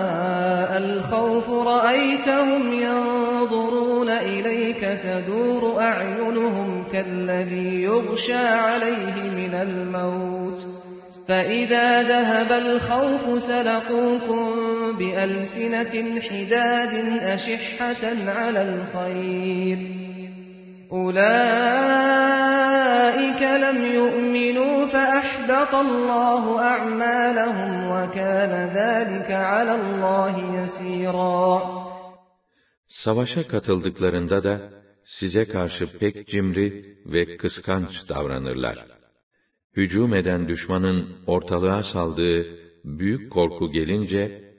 [0.85, 10.74] الْخَوْفُ رَأَيْتَهُمْ يَنْظُرُونَ إِلَيْكَ تَدُورُ أَعْيُنُهُمْ كَالَّذِي يُغْشَى عَلَيْهِ مِنَ الْمَوْتِ
[11.28, 14.46] فَإِذَا ذَهَبَ الْخَوْفُ سَلَقُوكُمْ
[15.00, 16.94] بِأَلْسِنَةٍ حِدَادٍ
[17.36, 18.04] أَشِحَّةً
[18.38, 19.78] عَلَى الْخَيْرِ
[20.92, 21.32] أُولَئِكَ
[23.66, 26.44] لَمْ يُؤْمِنُوا فَأَحْبَطَ اللَّهُ
[26.74, 31.62] أَعْمَالَهُمْ وَكَانَ ذَٰلِكَ عَلَى اللّٰهِ يَسِيرًا
[32.88, 34.60] Savaşa katıldıklarında da
[35.06, 38.95] size karşı pek cimri ve kıskanç davranırlar.
[39.76, 42.46] Hücum eden düşmanın ortalığa saldığı
[42.86, 44.54] büyük korku gelince,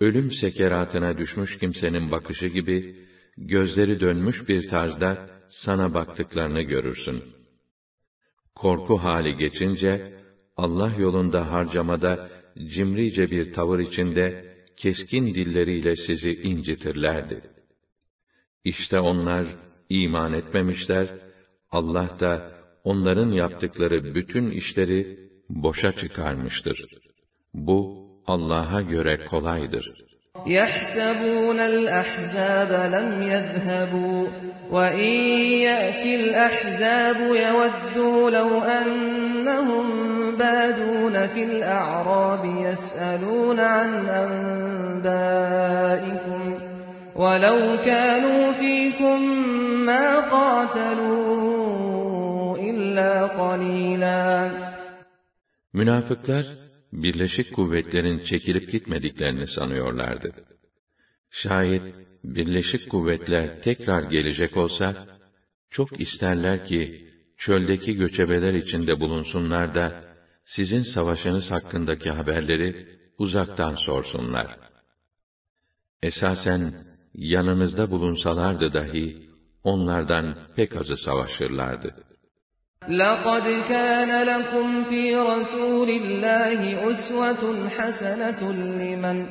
[0.00, 2.96] ölüm sekeratına düşmüş kimsenin bakışı gibi,
[3.36, 7.22] gözleri dönmüş bir tarzda sana baktıklarını görürsün.
[8.54, 10.12] Korku hali geçince,
[10.56, 12.30] Allah yolunda harcamada
[12.74, 17.40] cimrice bir tavır içinde, keskin dilleriyle sizi incitirlerdi.
[18.64, 19.46] İşte onlar
[19.88, 21.18] iman etmemişler,
[21.70, 26.85] Allah da onların yaptıkları bütün işleri boşa çıkarmıştır.
[27.53, 30.05] Bu Allah'a göre kolaydır.
[30.45, 34.23] يَحْسَبُونَ الْأَحْزَابَ لَمْ يَذْهَبُوا
[34.75, 35.13] وَإِنْ
[35.69, 39.85] يَأْتِ الْأَحْزَابُ يَوَدُّوا لَوْ أَنَّهُمْ
[40.39, 43.91] بَادُونَ فِي الْأَعْرَابِ يَسْأَلُونَ عَنْ
[45.05, 45.61] أَنْبَائِكُمْ
[47.15, 49.19] وَلَوْ كَانُوا فِيكُمْ
[49.85, 51.58] مَا قَاتَلُوا
[52.89, 54.15] إِلَّا قَلِيلًا
[55.73, 56.45] Münafıklar,
[56.93, 60.33] birleşik kuvvetlerin çekilip gitmediklerini sanıyorlardı.
[61.29, 65.07] Şayet birleşik kuvvetler tekrar gelecek olsa,
[65.69, 70.03] çok isterler ki, çöldeki göçebeler içinde bulunsunlar da,
[70.45, 72.87] sizin savaşınız hakkındaki haberleri
[73.17, 74.57] uzaktan sorsunlar.
[76.03, 79.29] Esasen, yanınızda bulunsalardı dahi,
[79.63, 81.95] onlardan pek azı savaşırlardı.
[82.89, 89.25] لقد كان لكم في رسول الله أسوة حسنة لمن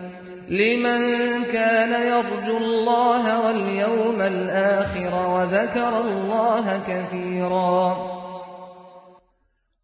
[0.48, 1.02] لمن
[1.44, 8.14] كان يرجو الله واليوم الآخر وذكر الله كثيرا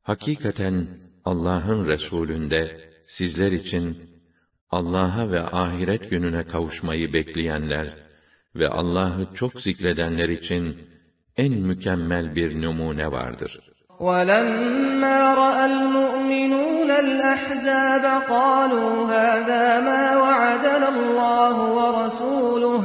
[0.03, 0.89] Hakikaten
[1.25, 3.97] Allah'ın Resulünde sizler için
[4.71, 7.95] Allah'a ve ahiret gününe kavuşmayı bekleyenler
[8.55, 10.77] ve Allah'ı çok zikredenler için
[11.37, 13.53] en mükemmel bir numune vardır.
[14.09, 18.05] ولما رأى المؤمنون الأحزاب
[18.37, 22.83] قالوا هذا ما وعدنا الله ورسوله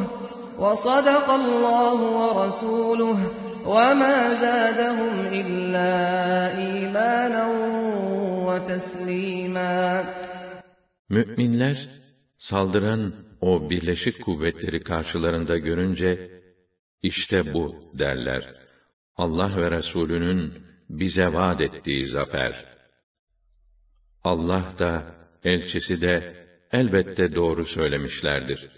[0.59, 3.17] وصدق الله ورسوله
[3.67, 5.91] وما زادهم إلا
[6.57, 7.43] إيمانا
[8.47, 10.03] وتسليما
[11.09, 11.89] Müminler
[12.37, 16.35] saldıran o birleşik kuvvetleri karşılarında görünce
[17.03, 18.55] işte bu derler.
[19.15, 20.53] Allah ve Resulünün
[20.89, 22.65] bize vaat ettiği zafer.
[24.23, 28.69] Allah da elçisi de elbette doğru söylemişlerdir.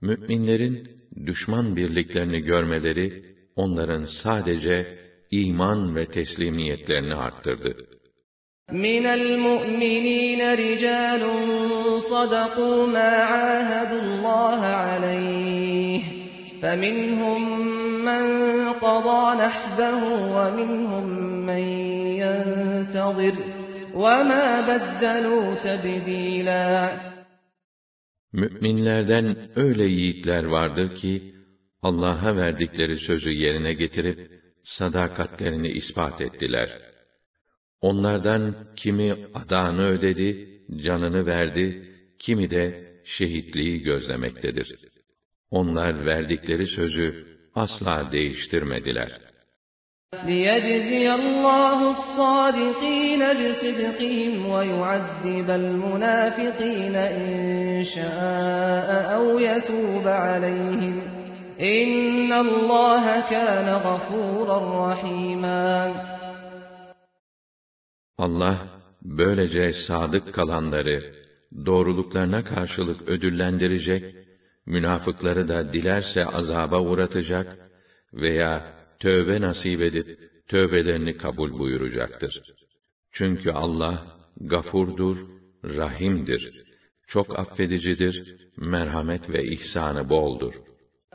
[0.00, 0.90] Müminlerin
[1.26, 4.98] düşman birliklerini görmeleri onların sadece
[5.30, 7.86] iman ve teslimiyetlerini arttırdı.
[8.72, 11.22] من المؤمنين رجال
[12.12, 16.13] صدقوا ما عاهدوا الله عليه
[16.64, 17.42] فمنهم
[18.04, 18.22] من
[18.72, 20.02] قضى نحبه
[20.36, 21.06] ومنهم
[21.46, 21.64] من
[22.22, 23.34] ينتظر
[23.94, 27.10] وما بدلوا تبديلا
[28.32, 31.34] Müminlerden öyle yiğitler vardır ki,
[31.82, 34.30] Allah'a verdikleri sözü yerine getirip,
[34.64, 36.78] sadakatlerini ispat ettiler.
[37.80, 44.74] Onlardan kimi adağını ödedi, canını verdi, kimi de şehitliği gözlemektedir.
[45.54, 49.30] Onlar verdikleri sözü asla değiştirmediler.
[50.26, 60.94] ليجزي الله الصادقين بصدقهم ويعذب المنافقين إن شاء أو يتوب عليهم
[61.60, 64.58] إن الله كان غفورا
[64.90, 65.94] رحيما
[68.18, 68.58] Allah
[69.02, 71.14] böylece sadık kalanları
[71.66, 74.14] doğruluklarına karşılık ödüllendirecek,
[74.66, 77.58] münafıkları da dilerse azaba uğratacak
[78.12, 80.06] veya tövbe nasip edip
[80.48, 82.42] tövbelerini kabul buyuracaktır.
[83.12, 84.06] Çünkü Allah
[84.40, 85.16] gafurdur,
[85.64, 86.52] rahimdir.
[87.06, 90.54] Çok affedicidir, merhamet ve ihsanı boldur.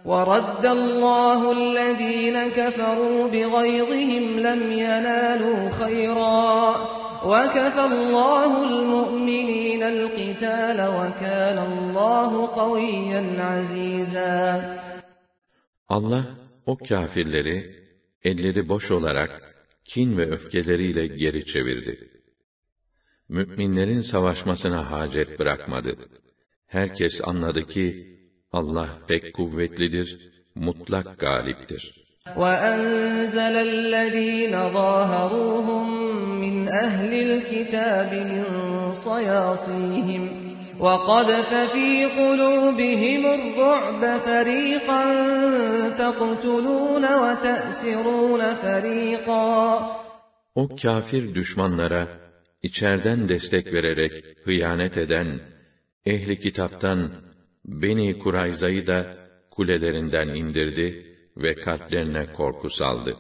[0.06, 13.24] ورد الله الذين كفروا بغيظهم لم ينالوا خيرا وكفى الله المؤمنين القتال وكان الله قويا
[13.40, 14.76] عزيزا
[15.90, 16.26] Allah
[16.66, 17.86] o kâfirleri
[18.24, 22.10] elleri boş olarak kin ve öfkeleriyle geri çevirdi.
[23.30, 25.96] Müminlerin savaşmasına hacet bırakmadı.
[26.68, 28.18] Herkes anladı ki
[28.52, 32.06] Allah pek kuvvetlidir, mutlak galiptir.
[32.38, 35.86] وأنزل الذين ظاهروهم
[36.40, 38.44] من أهل الكتاب من
[38.92, 40.46] صياصيهم
[40.80, 45.04] وقذف في قلوبهم الرعب فريقا
[45.90, 49.80] تقتلون وتأسرون فريقا
[50.56, 52.08] O kâfir düşmanlara
[52.64, 54.12] içerden destek vererek
[54.46, 55.40] hıyanet eden
[56.06, 57.12] ehli kitaptan
[57.66, 59.18] Beni Kurayza'yı da
[59.52, 61.09] kulelerinden indirdi
[61.40, 63.16] ve kalplerine korku saldı.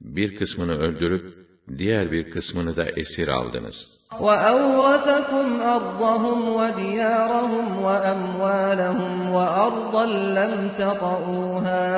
[0.00, 1.42] Bir kısmını öldürüp
[1.78, 4.02] diğer bir kısmını da esir aldınız.
[4.20, 5.46] وأورثكم
[5.76, 10.06] أرضهم وديارهم وأموالهم وأرضا
[10.38, 11.88] لم تطئوها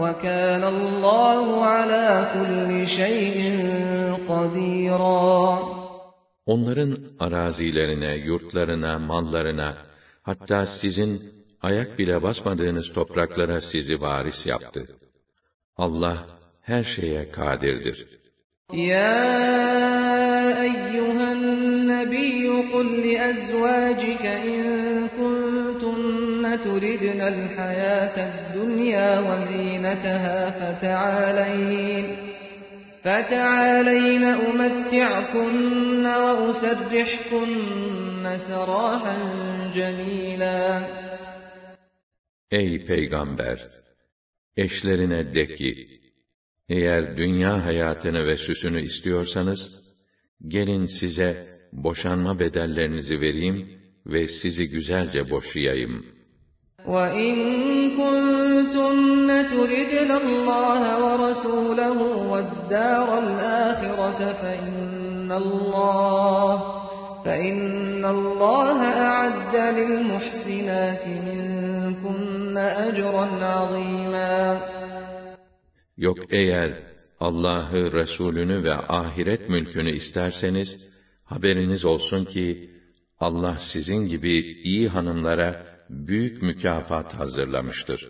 [0.00, 3.38] وكان الله على كل شيء
[4.28, 5.58] قديرا
[6.46, 9.76] Onların arazilerine, yurtlarına, mallarına,
[10.22, 14.86] hatta sizin ayak bile basmadığınız topraklara sizi varis yaptı.
[15.76, 16.26] Allah
[16.62, 18.22] her şeye kadirdir.
[18.72, 19.32] يا
[20.62, 24.62] أيها النبي قل لأزواجك إن
[25.18, 32.16] كنتن تردن الحياة الدنيا وزينتها فتعالين
[33.04, 37.44] فتعالين أمتعكن وأسرحكن
[38.48, 39.16] سراحا
[39.74, 40.80] جميلا
[42.51, 43.69] Ey peygamber!
[44.57, 45.87] Eşlerine de ki,
[46.69, 49.59] eğer dünya hayatını ve süsünü istiyorsanız,
[50.47, 56.05] gelin size boşanma bedellerinizi vereyim ve sizi güzelce boşayayım.
[56.85, 57.35] وَاِنْ
[57.99, 61.99] كُنْتُنَّ تُرِدْنَ اللّٰهَ وَرَسُولَهُ
[62.31, 66.51] وَالدَّارَ الْآخِرَةَ فَاِنَّ اللّٰهَ
[67.25, 71.46] فَاِنَّ اللّٰهَ اَعَدَّ لِلْمُحْسِنَاتِ مِنْ
[75.96, 76.72] Yok eğer
[77.20, 80.68] Allah'ı, Resulünü ve ahiret mülkünü isterseniz,
[81.24, 82.70] haberiniz olsun ki,
[83.20, 88.08] Allah sizin gibi iyi hanımlara büyük mükafat hazırlamıştır.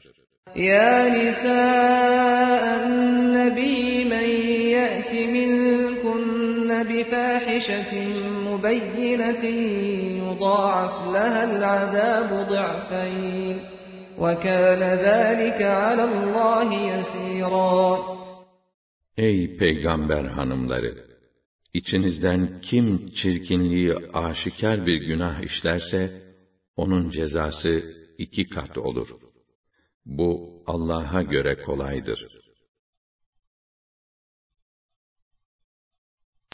[0.54, 2.88] Ya nisa'en
[3.34, 4.28] nebi men
[4.74, 9.60] ye'ti minkunne bifâhişetin mubeyyinetin
[10.22, 13.56] yudâ'af lehel azâbu ضِعْفَيْنِ
[14.18, 17.98] وَكَانَ ذَٰلِكَ عَلَى اللّٰهِ يَس۪يرًا
[19.16, 21.12] Ey peygamber hanımları!
[21.74, 26.22] İçinizden kim çirkinliği aşikar bir günah işlerse,
[26.76, 27.82] onun cezası
[28.18, 29.08] iki kat olur.
[30.06, 32.42] Bu Allah'a göre kolaydır.